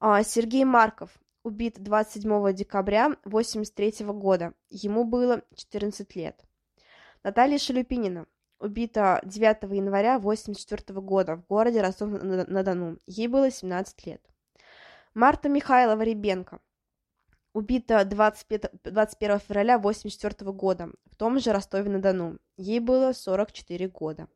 А, 0.00 0.24
Сергей 0.24 0.64
Марков 0.64 1.10
убит 1.44 1.80
27 1.80 2.52
декабря 2.52 3.06
1983 3.24 4.04
года. 4.06 4.52
Ему 4.68 5.04
было 5.04 5.42
14 5.54 6.16
лет. 6.16 6.44
Наталья 7.22 7.58
Шелюпинина 7.58 8.26
убита 8.60 9.20
9 9.24 9.62
января 9.74 10.16
1984 10.16 11.00
года 11.00 11.36
в 11.36 11.46
городе 11.46 11.80
Ростов-на-Дону. 11.82 12.98
Ей 13.06 13.26
было 13.26 13.50
17 13.50 14.06
лет. 14.06 14.22
Марта 15.14 15.48
Михайлова 15.48 16.02
Ребенко 16.02 16.60
убита 17.52 18.04
25, 18.04 18.70
21 18.84 19.38
февраля 19.38 19.74
1984 19.76 20.52
года 20.52 20.90
в 21.10 21.16
том 21.16 21.40
же 21.40 21.52
Ростове-на-Дону. 21.52 22.38
Ей 22.56 22.80
было 22.80 23.12
44 23.12 23.88
года. 23.88 24.28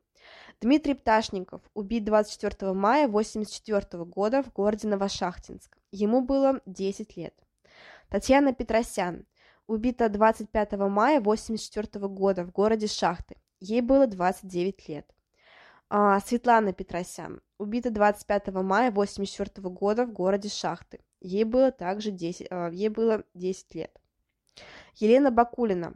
Дмитрий 0.59 0.95
Пташников 0.95 1.61
убит 1.73 2.03
24 2.03 2.73
мая 2.73 3.05
1984 3.05 4.03
года 4.05 4.43
в 4.43 4.51
городе 4.51 4.87
Новошахтинск. 4.87 5.77
Ему 5.91 6.21
было 6.21 6.61
10 6.65 7.15
лет. 7.17 7.33
Татьяна 8.09 8.53
Петросян 8.53 9.25
убита 9.67 10.09
25 10.09 10.73
мая 10.73 11.19
1984 11.19 12.07
года 12.07 12.43
в 12.43 12.51
городе 12.51 12.87
Шахты. 12.87 13.35
Ей 13.59 13.81
было 13.81 14.07
29 14.07 14.89
лет. 14.89 15.15
А, 15.89 16.19
Светлана 16.19 16.73
Петросян 16.73 17.41
убита 17.57 17.89
25 17.89 18.47
мая 18.47 18.89
1984 18.89 19.69
года 19.69 20.05
в 20.05 20.11
городе 20.11 20.49
Шахты. 20.49 20.99
Ей 21.21 21.43
было 21.43 21.71
также 21.71 22.11
10, 22.11 22.47
а, 22.49 22.69
ей 22.69 22.89
было 22.89 23.23
10 23.33 23.75
лет. 23.75 23.99
Елена 24.95 25.31
Бакулина 25.31 25.93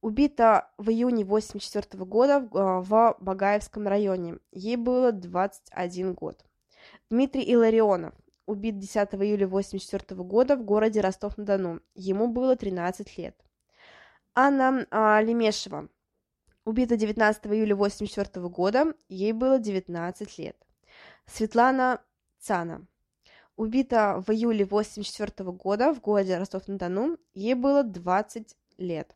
убита 0.00 0.70
в 0.78 0.88
июне 0.90 1.24
1984 1.24 2.04
года 2.04 2.40
в, 2.40 2.56
а, 2.56 2.80
в 2.80 3.16
Багаевском 3.20 3.86
районе. 3.86 4.38
Ей 4.52 4.76
было 4.76 5.12
21 5.12 6.14
год. 6.14 6.44
Дмитрий 7.10 7.42
Иларионов 7.42 8.14
убит 8.46 8.78
10 8.78 9.14
июля 9.14 9.46
1984 9.46 10.22
года 10.24 10.56
в 10.56 10.64
городе 10.64 11.00
Ростов-на-Дону. 11.00 11.80
Ему 11.94 12.28
было 12.28 12.56
13 12.56 13.18
лет. 13.18 13.36
Анна 14.34 14.86
а, 14.90 15.20
Лемешева 15.20 15.88
убита 16.70 16.96
19 16.96 17.46
июля 17.46 17.74
1984 17.74 18.48
года. 18.48 18.94
Ей 19.08 19.32
было 19.32 19.58
19 19.58 20.38
лет. 20.38 20.56
Светлана 21.26 22.00
Цана 22.38 22.86
убита 23.56 24.22
в 24.26 24.30
июле 24.30 24.64
1984 24.64 25.52
года 25.52 25.92
в 25.92 26.00
городе 26.00 26.38
Ростов-на-Дону. 26.38 27.18
Ей 27.34 27.54
было 27.54 27.82
20 27.82 28.56
лет. 28.78 29.14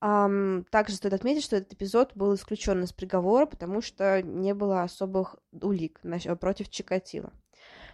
Также 0.00 0.96
стоит 0.96 1.14
отметить, 1.14 1.44
что 1.44 1.56
этот 1.56 1.72
эпизод 1.74 2.12
был 2.14 2.34
исключен 2.34 2.82
из 2.82 2.92
приговора, 2.92 3.46
потому 3.46 3.80
что 3.80 4.22
не 4.22 4.52
было 4.54 4.82
особых 4.82 5.36
улик 5.52 6.00
против 6.38 6.68
Чикатила. 6.68 7.32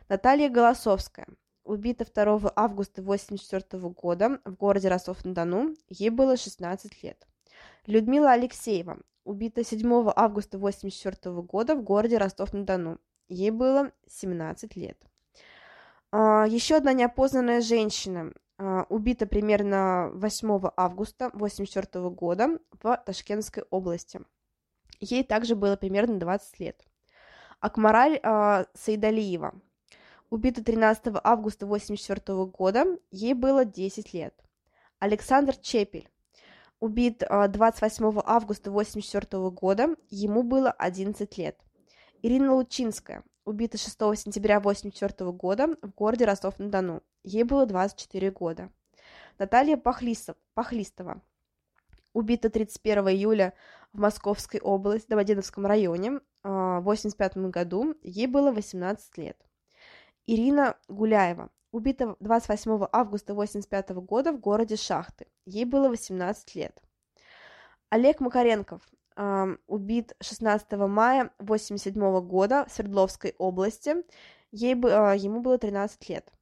Наталья 0.09 0.49
Голосовская 0.49 1.27
убита 1.65 2.05
2 2.05 2.53
августа 2.55 3.03
1984 3.03 3.89
года 3.91 4.41
в 4.45 4.55
городе 4.57 4.89
Ростов-на-Дону. 4.89 5.75
Ей 5.89 6.11
было 6.11 6.37
16 6.37 7.03
лет. 7.03 7.27
Людмила 7.87 8.33
Алексеева 8.33 8.99
убита 9.25 9.63
7 9.63 9.87
августа 10.17 10.57
1984 10.57 11.43
года 11.43 11.77
в 11.77 11.83
городе 11.83 12.19
Ростов-на-Дону. 12.19 12.99
Ей 13.29 13.51
было 13.51 13.93
17 14.09 14.75
лет. 14.77 14.99
А, 16.11 16.47
Еще 16.47 16.77
одна 16.77 16.93
неопознанная 16.93 17.61
женщина 17.61 18.33
а, 18.59 18.87
убита 18.89 19.27
примерно 19.27 20.11
8 20.15 20.49
августа 20.77 21.27
1984 21.27 22.11
года 22.11 22.59
в 22.81 22.97
Ташкентской 23.07 23.65
области. 23.71 24.21
Ей 24.99 25.23
также 25.23 25.55
было 25.55 25.77
примерно 25.77 26.19
20 26.19 26.59
лет. 26.59 26.83
Акмараль 27.61 28.19
э, 28.23 28.65
Сайдалиева 28.75 29.55
убита 30.31 30.63
13 30.63 31.15
августа 31.23 31.67
1984 31.67 32.47
года, 32.47 32.99
ей 33.11 33.35
было 33.35 33.65
10 33.65 34.13
лет. 34.13 34.35
Александр 34.99 35.57
Чепель 35.57 36.09
убит 36.81 37.23
э, 37.23 37.49
28 37.49 38.05
августа 38.25 38.71
1984 38.71 39.51
года, 39.51 39.97
ему 40.11 40.43
было 40.43 40.71
11 40.71 41.39
лет. 41.39 41.59
Ирина 42.23 42.55
Лучинская 42.55 43.23
убита 43.45 43.79
6 43.79 43.93
сентября 44.17 44.57
1984 44.59 45.33
года 45.33 45.77
в 45.83 45.95
городе 45.95 46.25
Ростов-на-Дону. 46.25 47.03
Ей 47.23 47.45
было 47.45 47.67
24 47.67 48.31
года. 48.31 48.71
Наталья 49.39 49.77
Пахлистов, 49.77 50.37
Пахлистова 50.55 51.23
убита 52.17 52.49
31 52.49 53.09
июля 53.11 53.53
в 53.93 54.01
Московской 54.01 54.59
области, 54.61 55.07
в 55.07 55.11
Домодедовском 55.11 55.67
районе, 55.67 56.21
а, 56.43 56.81
в 56.81 56.89
1985 56.89 57.51
году. 57.51 57.95
Ей 58.03 58.27
было 58.27 58.51
18 58.53 59.19
лет. 59.19 59.37
Ирина 60.27 60.77
Гуляева 60.89 61.51
убита 61.77 62.17
28 62.21 62.89
августа 62.93 63.33
1985 63.33 63.91
года 64.07 64.33
в 64.33 64.41
городе 64.41 64.77
Шахты. 64.77 65.27
Ей 65.45 65.65
было 65.65 65.89
18 65.89 66.55
лет. 66.55 66.83
Олег 67.91 68.21
Макаренков 68.21 68.81
э, 69.17 69.57
убит 69.67 70.17
16 70.21 70.73
мая 70.73 71.31
1987 71.39 72.21
года 72.27 72.65
в 72.67 72.73
Свердловской 72.73 73.35
области. 73.39 73.97
Ей, 74.53 74.75
э, 74.75 75.17
ему 75.19 75.41
было 75.41 75.59
13 75.59 76.09
лет. 76.09 76.33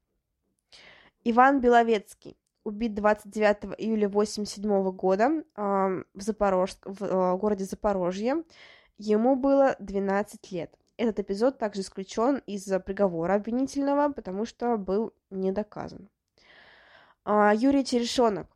Иван 1.25 1.61
Беловецкий 1.61 2.37
убит 2.63 2.95
29 2.95 3.75
июля 3.79 4.07
1987 4.07 4.91
года 4.93 5.43
э, 5.57 6.03
в, 6.15 6.23
Запорожск, 6.23 6.87
в 6.87 7.05
э, 7.05 7.37
городе 7.37 7.65
Запорожье. 7.65 8.45
Ему 8.99 9.35
было 9.35 9.75
12 9.81 10.53
лет. 10.53 10.79
Этот 10.97 11.19
эпизод 11.19 11.59
также 11.59 11.81
исключен 11.81 12.39
из 12.47 12.65
приговора 12.85 13.35
обвинительного, 13.35 14.13
потому 14.13 14.45
что 14.45 14.77
был 14.77 15.13
не 15.31 15.51
доказан. 15.51 16.09
Э, 17.25 17.51
Юрий 17.55 17.85
Черешонок 17.85 18.47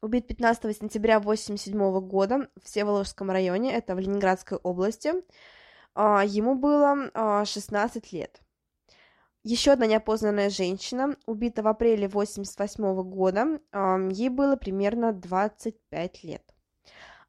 убит 0.00 0.26
15 0.26 0.74
сентября 0.74 1.18
1987 1.18 2.00
года 2.08 2.48
в 2.56 2.64
Всеволожском 2.64 3.30
районе, 3.30 3.74
это 3.74 3.94
в 3.94 3.98
Ленинградской 3.98 4.56
области. 4.56 5.12
Э, 5.94 6.22
ему 6.24 6.54
было 6.54 7.44
16 7.44 8.12
лет. 8.12 8.40
Еще 9.42 9.72
одна 9.72 9.86
неопознанная 9.86 10.48
женщина, 10.48 11.16
убита 11.26 11.62
в 11.62 11.68
апреле 11.68 12.06
1988 12.06 13.02
года, 13.02 13.60
ей 14.12 14.28
было 14.28 14.56
примерно 14.56 15.14
25 15.14 16.24
лет. 16.24 16.42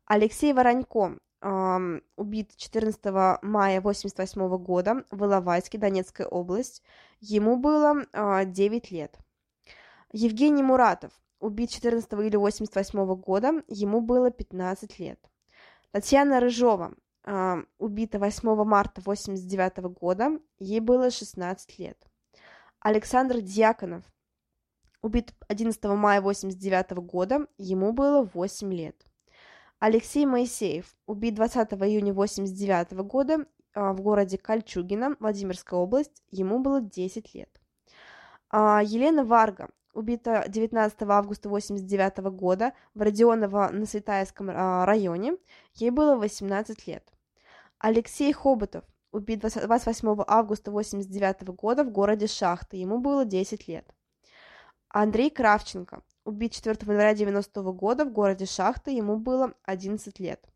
Алексей 0.05 0.51
Воронько, 0.51 1.17
убит 1.41 2.55
14 2.55 3.03
мая 3.41 3.79
1988 3.79 4.57
года 4.57 5.03
в 5.09 5.23
Иловайске, 5.25 5.77
Донецкая 5.77 6.27
область, 6.27 6.83
ему 7.19 7.57
было 7.57 8.05
9 8.45 8.91
лет. 8.91 9.17
Евгений 10.13 10.61
Муратов, 10.61 11.11
убит 11.39 11.71
14 11.71 12.13
июля 12.13 12.37
1988 12.37 13.15
года, 13.15 13.63
ему 13.67 14.01
было 14.01 14.29
15 14.29 14.99
лет. 14.99 15.19
Татьяна 15.91 16.39
Рыжова, 16.39 16.93
э, 17.25 17.63
убита 17.79 18.19
8 18.19 18.63
марта 18.63 19.01
1989 19.01 19.89
года, 19.93 20.39
ей 20.59 20.79
было 20.79 21.09
16 21.09 21.79
лет. 21.79 21.97
Александр 22.79 23.41
Дьяконов, 23.41 24.03
убит 25.01 25.33
11 25.47 25.83
мая 25.95 26.19
1989 26.19 26.91
года, 27.03 27.47
ему 27.57 27.93
было 27.93 28.23
8 28.33 28.73
лет. 28.73 29.05
Алексей 29.81 30.27
Моисеев, 30.27 30.95
убит 31.07 31.33
20 31.33 31.73
июня 31.73 32.11
1989 32.11 32.93
года 33.03 33.47
э, 33.73 33.91
в 33.93 33.99
городе 33.99 34.37
Кольчугино, 34.37 35.15
Владимирская 35.19 35.79
область, 35.79 36.21
ему 36.29 36.59
было 36.59 36.81
10 36.81 37.33
лет. 37.33 37.49
А, 38.51 38.83
Елена 38.83 39.25
Варга, 39.25 39.69
убита 39.95 40.45
19 40.47 41.01
августа 41.01 41.49
1989 41.49 42.31
года 42.39 42.73
в 42.93 43.01
Родионово 43.01 43.69
на 43.69 43.87
Светаевском 43.87 44.51
а, 44.51 44.85
районе. 44.85 45.35
Ей 45.73 45.89
было 45.89 46.15
18 46.15 46.85
лет. 46.85 47.11
Алексей 47.79 48.31
Хоботов 48.33 48.83
убит 49.11 49.39
28 49.39 50.23
августа 50.27 50.69
1989 50.69 51.55
года 51.55 51.83
в 51.83 51.89
городе 51.89 52.27
Шахты. 52.27 52.77
Ему 52.77 52.99
было 52.99 53.25
10 53.25 53.67
лет. 53.67 53.91
Андрей 54.89 55.31
Кравченко 55.31 56.03
убит 56.25 56.53
4 56.53 56.75
января 56.81 57.11
1990 57.11 57.61
года 57.73 58.05
в 58.05 58.11
городе 58.11 58.45
Шахты. 58.45 58.91
Ему 58.91 59.17
было 59.17 59.53
11 59.63 60.19
лет. 60.19 60.47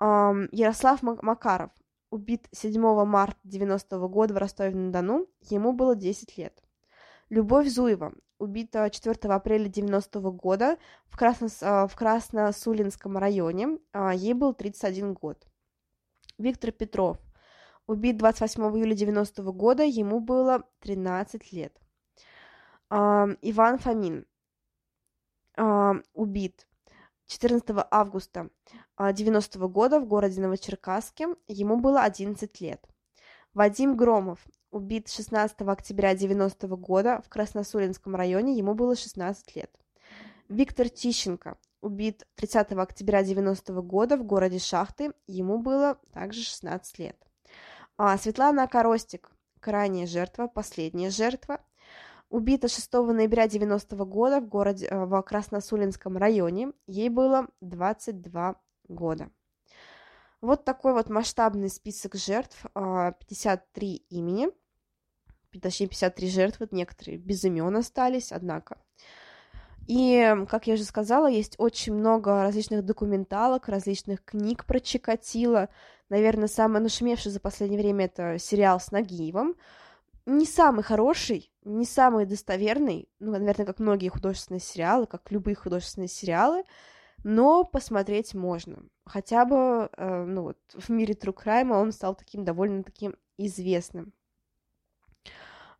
Ярослав 0.00 1.02
Макаров 1.02 1.70
убит 2.10 2.48
7 2.52 2.80
марта 3.04 3.38
1990 3.44 4.08
года 4.08 4.34
в 4.34 4.36
Ростове-на-Дону. 4.36 5.26
Ему 5.40 5.72
было 5.72 5.96
10 5.96 6.36
лет. 6.36 6.62
Любовь 7.30 7.68
Зуева, 7.68 8.12
убита 8.38 8.90
4 8.90 9.16
апреля 9.34 9.68
90 9.68 10.18
-го 10.18 10.32
года 10.32 10.76
в, 11.06 11.16
Красно, 11.16 11.48
а, 11.62 11.86
в 11.86 11.96
Красносулинском 11.96 13.16
районе, 13.16 13.78
а, 13.92 14.12
ей 14.12 14.34
был 14.34 14.52
31 14.52 15.14
год. 15.14 15.46
Виктор 16.36 16.72
Петров, 16.72 17.16
убит 17.86 18.18
28 18.18 18.76
июля 18.76 18.94
90 18.94 19.42
-го 19.42 19.52
года, 19.52 19.84
ему 19.84 20.20
было 20.20 20.64
13 20.80 21.52
лет. 21.52 21.74
Иван 22.90 23.78
Фомин, 23.78 24.26
убит 26.14 26.66
14 27.26 27.86
августа 27.90 28.50
90 28.98 29.58
-го 29.58 29.68
года 29.68 30.00
в 30.00 30.06
городе 30.06 30.40
Новочеркасске, 30.40 31.28
ему 31.48 31.76
было 31.78 32.02
11 32.02 32.60
лет. 32.60 32.84
Вадим 33.54 33.96
Громов, 33.96 34.40
убит 34.70 35.08
16 35.08 35.60
октября 35.68 36.14
90 36.14 36.66
года 36.76 37.20
в 37.24 37.28
Красносулинском 37.28 38.14
районе, 38.16 38.56
ему 38.56 38.74
было 38.74 38.96
16 38.96 39.56
лет. 39.56 39.70
Виктор 40.48 40.88
Тищенко, 40.88 41.56
убит 41.80 42.26
30 42.36 42.72
октября 42.72 43.22
90 43.22 43.72
года 43.82 44.16
в 44.16 44.24
городе 44.24 44.58
Шахты, 44.58 45.12
ему 45.26 45.58
было 45.58 45.98
также 46.12 46.42
16 46.42 46.98
лет. 46.98 47.16
А 47.96 48.16
Светлана 48.18 48.66
Коростик, 48.66 49.30
крайняя 49.60 50.06
жертва, 50.06 50.46
последняя 50.46 51.10
жертва, 51.10 51.60
убита 52.32 52.66
6 52.66 52.92
ноября 52.92 53.46
90 53.46 53.94
года 54.06 54.40
в 54.40 54.48
городе 54.48 54.86
э, 54.86 55.04
в 55.04 55.22
Красносулинском 55.22 56.16
районе, 56.16 56.72
ей 56.86 57.10
было 57.10 57.46
22 57.60 58.56
года. 58.88 59.30
Вот 60.40 60.64
такой 60.64 60.94
вот 60.94 61.08
масштабный 61.08 61.68
список 61.68 62.16
жертв, 62.16 62.64
53 62.74 62.74
а, 62.74 64.14
имени, 64.14 64.48
точнее 65.60 65.86
53 65.88 66.28
жертвы, 66.28 66.68
некоторые 66.72 67.18
без 67.18 67.44
имен 67.44 67.76
остались, 67.76 68.32
однако. 68.32 68.78
И, 69.86 70.34
как 70.48 70.66
я 70.66 70.74
уже 70.74 70.84
сказала, 70.84 71.28
есть 71.28 71.56
очень 71.58 71.92
много 71.92 72.42
различных 72.42 72.84
документалок, 72.84 73.68
различных 73.68 74.24
книг 74.24 74.64
про 74.64 74.80
Чикатило. 74.80 75.68
Наверное, 76.08 76.48
самый 76.48 76.80
нашумевший 76.80 77.30
за 77.30 77.40
последнее 77.40 77.80
время 77.80 78.06
это 78.06 78.38
сериал 78.38 78.80
с 78.80 78.90
Нагиевым. 78.90 79.54
Не 80.24 80.46
самый 80.46 80.82
хороший, 80.82 81.51
не 81.64 81.84
самый 81.84 82.26
достоверный, 82.26 83.08
ну, 83.20 83.32
наверное, 83.32 83.66
как 83.66 83.78
многие 83.78 84.08
художественные 84.08 84.60
сериалы, 84.60 85.06
как 85.06 85.30
любые 85.30 85.54
художественные 85.54 86.08
сериалы, 86.08 86.64
но 87.24 87.64
посмотреть 87.64 88.34
можно. 88.34 88.82
Хотя 89.04 89.44
бы, 89.44 89.88
э, 89.96 90.24
ну 90.24 90.42
вот, 90.42 90.58
в 90.74 90.88
мире 90.90 91.14
True 91.14 91.34
Crime 91.34 91.72
он 91.72 91.92
стал 91.92 92.14
таким 92.14 92.44
довольно 92.44 92.82
таким 92.82 93.14
известным. 93.38 94.12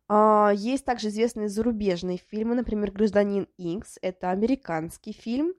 Uh, 0.09 0.53
есть 0.53 0.83
также 0.83 1.07
известные 1.07 1.47
зарубежные 1.47 2.17
фильмы, 2.17 2.55
например, 2.55 2.91
«Гражданин 2.91 3.47
Инкс», 3.57 3.97
это 4.01 4.31
американский 4.31 5.13
фильм, 5.13 5.53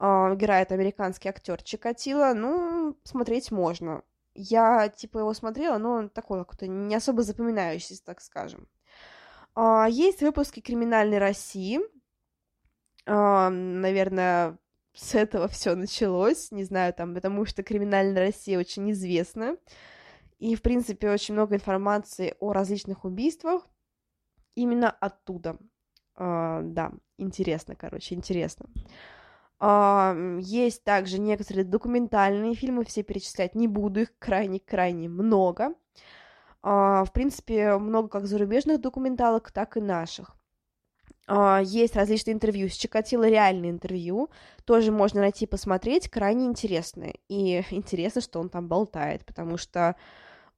uh, 0.00 0.34
играет 0.34 0.72
американский 0.72 1.28
актер 1.28 1.62
Чикатило, 1.62 2.32
ну, 2.34 2.96
смотреть 3.04 3.50
можно. 3.50 4.02
Я, 4.34 4.88
типа, 4.88 5.18
его 5.18 5.34
смотрела, 5.34 5.76
но 5.76 5.92
он 5.92 6.08
такой 6.08 6.40
какой-то 6.40 6.66
не 6.66 6.94
особо 6.94 7.22
запоминающийся, 7.22 8.02
так 8.04 8.22
скажем. 8.22 8.66
Uh, 9.56 9.90
есть 9.90 10.20
выпуски 10.22 10.60
«Криминальной 10.60 11.18
России», 11.18 11.80
наверное, 13.06 14.58
с 14.94 15.14
этого 15.14 15.46
все 15.48 15.74
началось, 15.74 16.50
не 16.50 16.64
знаю, 16.64 16.94
там, 16.94 17.14
потому 17.14 17.44
что 17.44 17.62
криминальная 17.62 18.26
Россия 18.26 18.58
очень 18.58 18.90
известна, 18.92 19.56
и, 20.38 20.54
в 20.56 20.62
принципе, 20.62 21.10
очень 21.10 21.34
много 21.34 21.54
информации 21.54 22.34
о 22.40 22.52
различных 22.52 23.04
убийствах 23.04 23.68
именно 24.54 24.90
оттуда. 24.90 25.58
Uh, 26.16 26.62
да, 26.62 26.92
интересно, 27.18 27.76
короче, 27.76 28.14
интересно. 28.14 28.66
Есть 30.40 30.84
также 30.84 31.18
некоторые 31.18 31.64
документальные 31.64 32.54
фильмы, 32.54 32.84
все 32.84 33.02
перечислять 33.02 33.54
не 33.54 33.68
буду, 33.68 34.00
их 34.00 34.18
крайне-крайне 34.18 35.08
много. 35.08 35.74
Uh, 36.64 37.04
в 37.04 37.12
принципе, 37.12 37.76
много 37.76 38.08
как 38.08 38.26
зарубежных 38.26 38.80
документалок, 38.80 39.50
так 39.50 39.76
и 39.76 39.82
наших. 39.82 40.34
Uh, 41.28 41.62
есть 41.62 41.94
различные 41.94 42.32
интервью 42.32 42.70
с 42.70 42.72
Чикатило, 42.72 43.28
реальные 43.28 43.70
интервью, 43.70 44.30
тоже 44.64 44.90
можно 44.90 45.20
найти 45.20 45.46
посмотреть, 45.46 46.08
крайне 46.08 46.46
интересные. 46.46 47.16
И 47.28 47.62
интересно, 47.70 48.22
что 48.22 48.40
он 48.40 48.48
там 48.48 48.66
болтает, 48.66 49.26
потому 49.26 49.58
что 49.58 49.94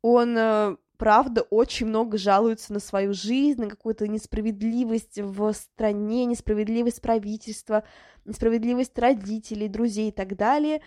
он, 0.00 0.38
э, 0.38 0.76
правда, 0.96 1.42
очень 1.42 1.86
много 1.86 2.18
жалуется 2.18 2.72
на 2.72 2.78
свою 2.78 3.12
жизнь, 3.12 3.60
на 3.60 3.68
какую-то 3.68 4.06
несправедливость 4.06 5.18
в 5.18 5.52
стране, 5.54 6.24
несправедливость 6.26 7.00
правительства, 7.02 7.82
несправедливость 8.24 8.96
родителей, 8.96 9.66
друзей 9.66 10.10
и 10.10 10.12
так 10.12 10.36
далее. 10.36 10.82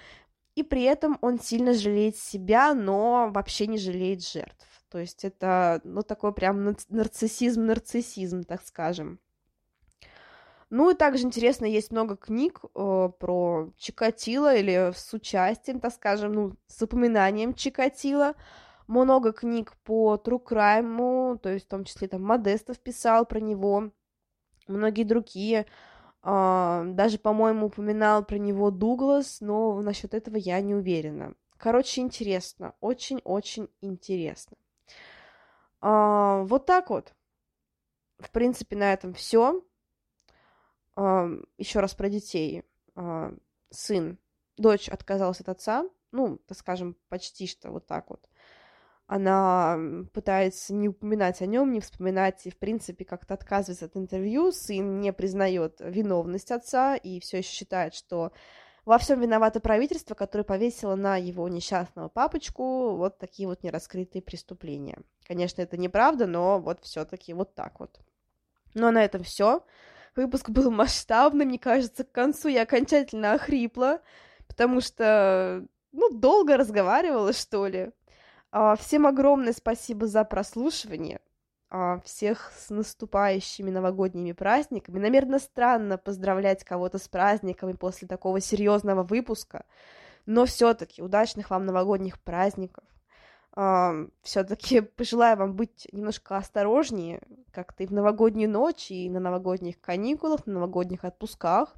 И 0.55 0.63
при 0.63 0.83
этом 0.83 1.17
он 1.19 1.41
сильно 1.41 1.73
жалеет 1.73 2.15
себя, 2.15 2.73
но 2.73 3.29
вообще 3.33 3.67
не 3.67 3.77
жалеет 3.77 4.25
жертв. 4.25 4.65
То 4.89 4.99
есть 4.99 5.23
это, 5.25 5.81
ну, 5.83 6.01
такой 6.01 6.33
прям 6.33 6.75
нарциссизм-нарциссизм, 6.89 8.43
так 8.43 8.61
скажем. 8.63 9.19
Ну 10.69 10.91
и 10.91 10.93
также 10.95 11.23
интересно, 11.25 11.65
есть 11.65 11.91
много 11.91 12.15
книг 12.15 12.61
э, 12.63 13.09
про 13.19 13.69
Чикатило 13.77 14.55
или 14.55 14.91
с 14.95 15.13
участием, 15.13 15.79
так 15.79 15.93
скажем, 15.93 16.33
ну, 16.33 16.55
с 16.67 16.81
упоминанием 16.81 17.53
Чикатило. 17.53 18.35
Много 18.87 19.33
книг 19.33 19.73
по 19.83 20.15
True 20.15 20.43
Crime, 20.43 21.37
то 21.39 21.49
есть 21.49 21.65
в 21.65 21.69
том 21.69 21.85
числе 21.85 22.07
там 22.07 22.23
Модестов 22.23 22.79
писал 22.79 23.25
про 23.25 23.39
него, 23.39 23.91
многие 24.67 25.03
другие 25.03 25.65
А, 26.21 26.83
даже, 26.85 27.17
по-моему, 27.17 27.67
упоминал 27.67 28.25
про 28.25 28.37
него 28.37 28.71
Дуглас, 28.71 29.41
но 29.41 29.81
насчет 29.81 30.13
этого 30.13 30.35
я 30.35 30.59
не 30.61 30.75
уверена. 30.75 31.33
Короче, 31.57 32.01
интересно, 32.01 32.73
очень-очень 32.81 33.69
интересно. 33.81 34.57
А, 35.81 36.43
вот 36.43 36.65
так 36.65 36.89
вот. 36.89 37.13
В 38.19 38.31
принципе, 38.31 38.75
на 38.75 38.93
этом 38.93 39.13
все. 39.13 39.63
А, 40.95 41.27
еще 41.57 41.79
раз 41.79 41.93
про 41.95 42.09
детей. 42.09 42.63
А, 42.95 43.33
сын, 43.69 44.17
дочь 44.57 44.89
отказалась 44.89 45.41
от 45.41 45.49
отца, 45.49 45.85
ну, 46.11 46.37
так 46.47 46.57
скажем, 46.57 46.97
почти 47.07 47.47
что 47.47 47.71
вот 47.71 47.85
так 47.85 48.09
вот 48.09 48.27
она 49.09 49.75
пытается 50.13 50.71
не 50.71 50.87
упоминать 50.87 51.41
о 51.41 51.47
нем, 51.47 51.73
не 51.73 51.79
вспоминать 51.79 52.45
и, 52.45 52.51
в 52.51 52.57
принципе, 52.57 53.05
как-то 53.05 53.33
отказывается 53.33 53.85
от 53.85 53.97
интервью. 53.97 54.51
Сын 54.51 55.01
не 55.01 55.11
признает 55.11 55.77
виновность 55.79 56.51
отца 56.51 56.95
и 56.95 57.19
все 57.19 57.39
еще 57.39 57.49
считает, 57.49 57.95
что 57.95 58.31
во 58.89 58.97
всем 58.97 59.21
виновато 59.21 59.59
правительство, 59.59 60.15
которое 60.15 60.43
повесило 60.43 60.95
на 60.95 61.15
его 61.15 61.47
несчастного 61.47 62.09
папочку 62.09 62.95
вот 62.95 63.19
такие 63.19 63.47
вот 63.47 63.61
нераскрытые 63.61 64.23
преступления. 64.23 64.97
Конечно, 65.27 65.61
это 65.61 65.77
неправда, 65.77 66.25
но 66.25 66.59
вот 66.59 66.79
все-таки 66.81 67.33
вот 67.33 67.53
так 67.53 67.79
вот. 67.79 67.99
Ну 68.73 68.87
а 68.87 68.91
на 68.91 69.05
этом 69.05 69.21
все. 69.21 69.63
Выпуск 70.15 70.49
был 70.49 70.71
масштабный, 70.71 71.45
мне 71.45 71.59
кажется, 71.59 72.03
к 72.03 72.11
концу 72.11 72.47
я 72.47 72.63
окончательно 72.63 73.33
охрипла, 73.33 74.01
потому 74.47 74.81
что, 74.81 75.67
ну, 75.91 76.09
долго 76.09 76.57
разговаривала, 76.57 77.31
что 77.31 77.67
ли. 77.67 77.91
А, 78.51 78.75
всем 78.75 79.05
огромное 79.05 79.53
спасибо 79.53 80.07
за 80.07 80.23
прослушивание. 80.23 81.21
А, 81.71 81.99
всех 82.03 82.51
с 82.57 82.71
наступающими 82.71 83.69
новогодними 83.69 84.31
праздниками. 84.31 84.97
Наверное, 84.97 85.37
странно 85.37 85.99
поздравлять 85.99 86.63
кого-то 86.63 86.97
с 86.97 87.07
праздниками 87.07 87.73
после 87.73 88.07
такого 88.07 88.41
серьезного 88.41 89.03
выпуска, 89.03 89.65
но 90.25 90.45
все-таки 90.45 91.03
удачных 91.03 91.51
вам 91.51 91.67
новогодних 91.67 92.19
праздников. 92.19 92.83
Все-таки 94.23 94.81
пожелаю 94.97 95.37
вам 95.37 95.53
быть 95.53 95.87
немножко 95.91 96.37
осторожнее, 96.37 97.21
как-то 97.51 97.83
и 97.83 97.87
в 97.87 97.91
новогоднюю 97.91 98.49
ночь, 98.49 98.89
и 98.89 99.07
на 99.07 99.19
новогодних 99.19 99.79
каникулах, 99.79 100.47
на 100.47 100.53
новогодних 100.53 101.05
отпусках 101.05 101.75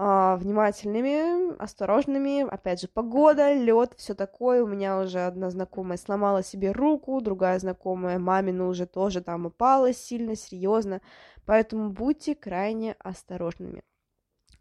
внимательными, 0.00 1.54
осторожными. 1.62 2.48
Опять 2.48 2.80
же, 2.80 2.88
погода, 2.88 3.52
лед, 3.52 3.92
все 3.98 4.14
такое. 4.14 4.64
У 4.64 4.66
меня 4.66 4.98
уже 4.98 5.20
одна 5.20 5.50
знакомая 5.50 5.98
сломала 5.98 6.42
себе 6.42 6.72
руку, 6.72 7.20
другая 7.20 7.58
знакомая 7.58 8.18
мамину 8.18 8.68
уже 8.68 8.86
тоже 8.86 9.20
там 9.20 9.46
упала 9.46 9.92
сильно, 9.92 10.36
серьезно. 10.36 11.02
Поэтому 11.44 11.90
будьте 11.90 12.34
крайне 12.34 12.96
осторожными. 12.98 13.82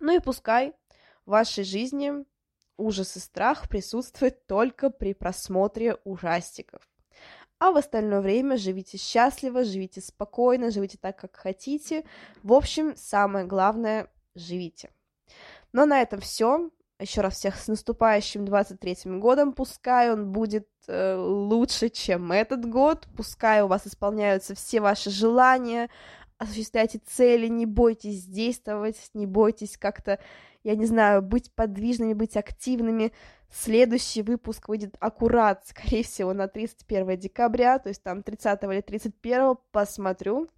Ну 0.02 0.14
и 0.14 0.20
пускай 0.20 0.74
в 1.26 1.32
вашей 1.32 1.64
жизни 1.64 2.26
ужас 2.76 3.16
и 3.16 3.20
страх 3.20 3.70
присутствует 3.70 4.45
только 4.45 4.90
при 4.90 5.14
просмотре 5.14 5.98
ужастиков. 6.03 6.82
А 7.60 7.72
в 7.72 7.78
остальное 7.78 8.20
время 8.20 8.57
живите 8.57 8.98
счастливо, 8.98 9.64
живите 9.64 10.02
спокойно, 10.02 10.70
живите 10.70 10.98
так, 10.99 11.18
как 11.18 11.38
хотите. 11.38 12.03
В 12.44 12.52
общем, 12.52 12.94
самое 12.98 13.45
главное– 13.45 14.11
живите. 14.36 14.90
Но 15.72 15.86
на 15.86 16.02
этом 16.02 16.20
все. 16.20 16.70
Еще 17.00 17.22
раз 17.22 17.36
всех 17.36 17.56
с 17.58 17.68
наступающим 17.68 18.44
23-м 18.44 19.22
годом. 19.22 19.54
Пускай 19.54 20.12
он 20.12 20.32
будет 20.32 20.68
э, 20.88 21.16
лучше, 21.16 21.90
чем 21.90 22.32
этот 22.32 22.70
год. 22.70 23.08
Пускай 23.16 23.62
у 23.62 23.68
вас 23.68 23.88
исполняются 23.88 24.54
все 24.54 24.82
ваши 24.82 25.10
желания. 25.10 25.90
Осуществляйте 26.38 27.00
цели, 27.06 27.48
не 27.48 27.66
бойтесь 27.66 28.26
действовать, 28.26 28.98
не 29.14 29.26
бойтесь 29.26 29.78
как-то, 29.78 30.20
я 30.64 30.76
не 30.76 30.86
знаю, 30.86 31.22
быть 31.22 31.54
подвижными, 31.54 32.14
быть 32.14 32.38
активными. 32.38 33.14
Следующий 33.52 34.22
выпуск 34.22 34.70
выйдет 34.70 34.96
аккурат, 35.00 35.68
скорее 35.68 36.04
всего, 36.04 36.34
на 36.34 36.48
31 36.48 37.18
декабря, 37.18 37.80
то 37.80 37.90
есть 37.90 38.04
там 38.04 38.24
30 38.24 38.64
или 38.64 38.82
31, 38.82 39.58
посмотрю. 39.72 40.50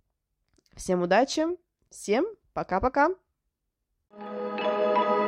Всем 0.75 1.01
удачи, 1.01 1.45
всем 1.89 2.25
пока-пока. 2.53 3.09
Música 4.19 5.20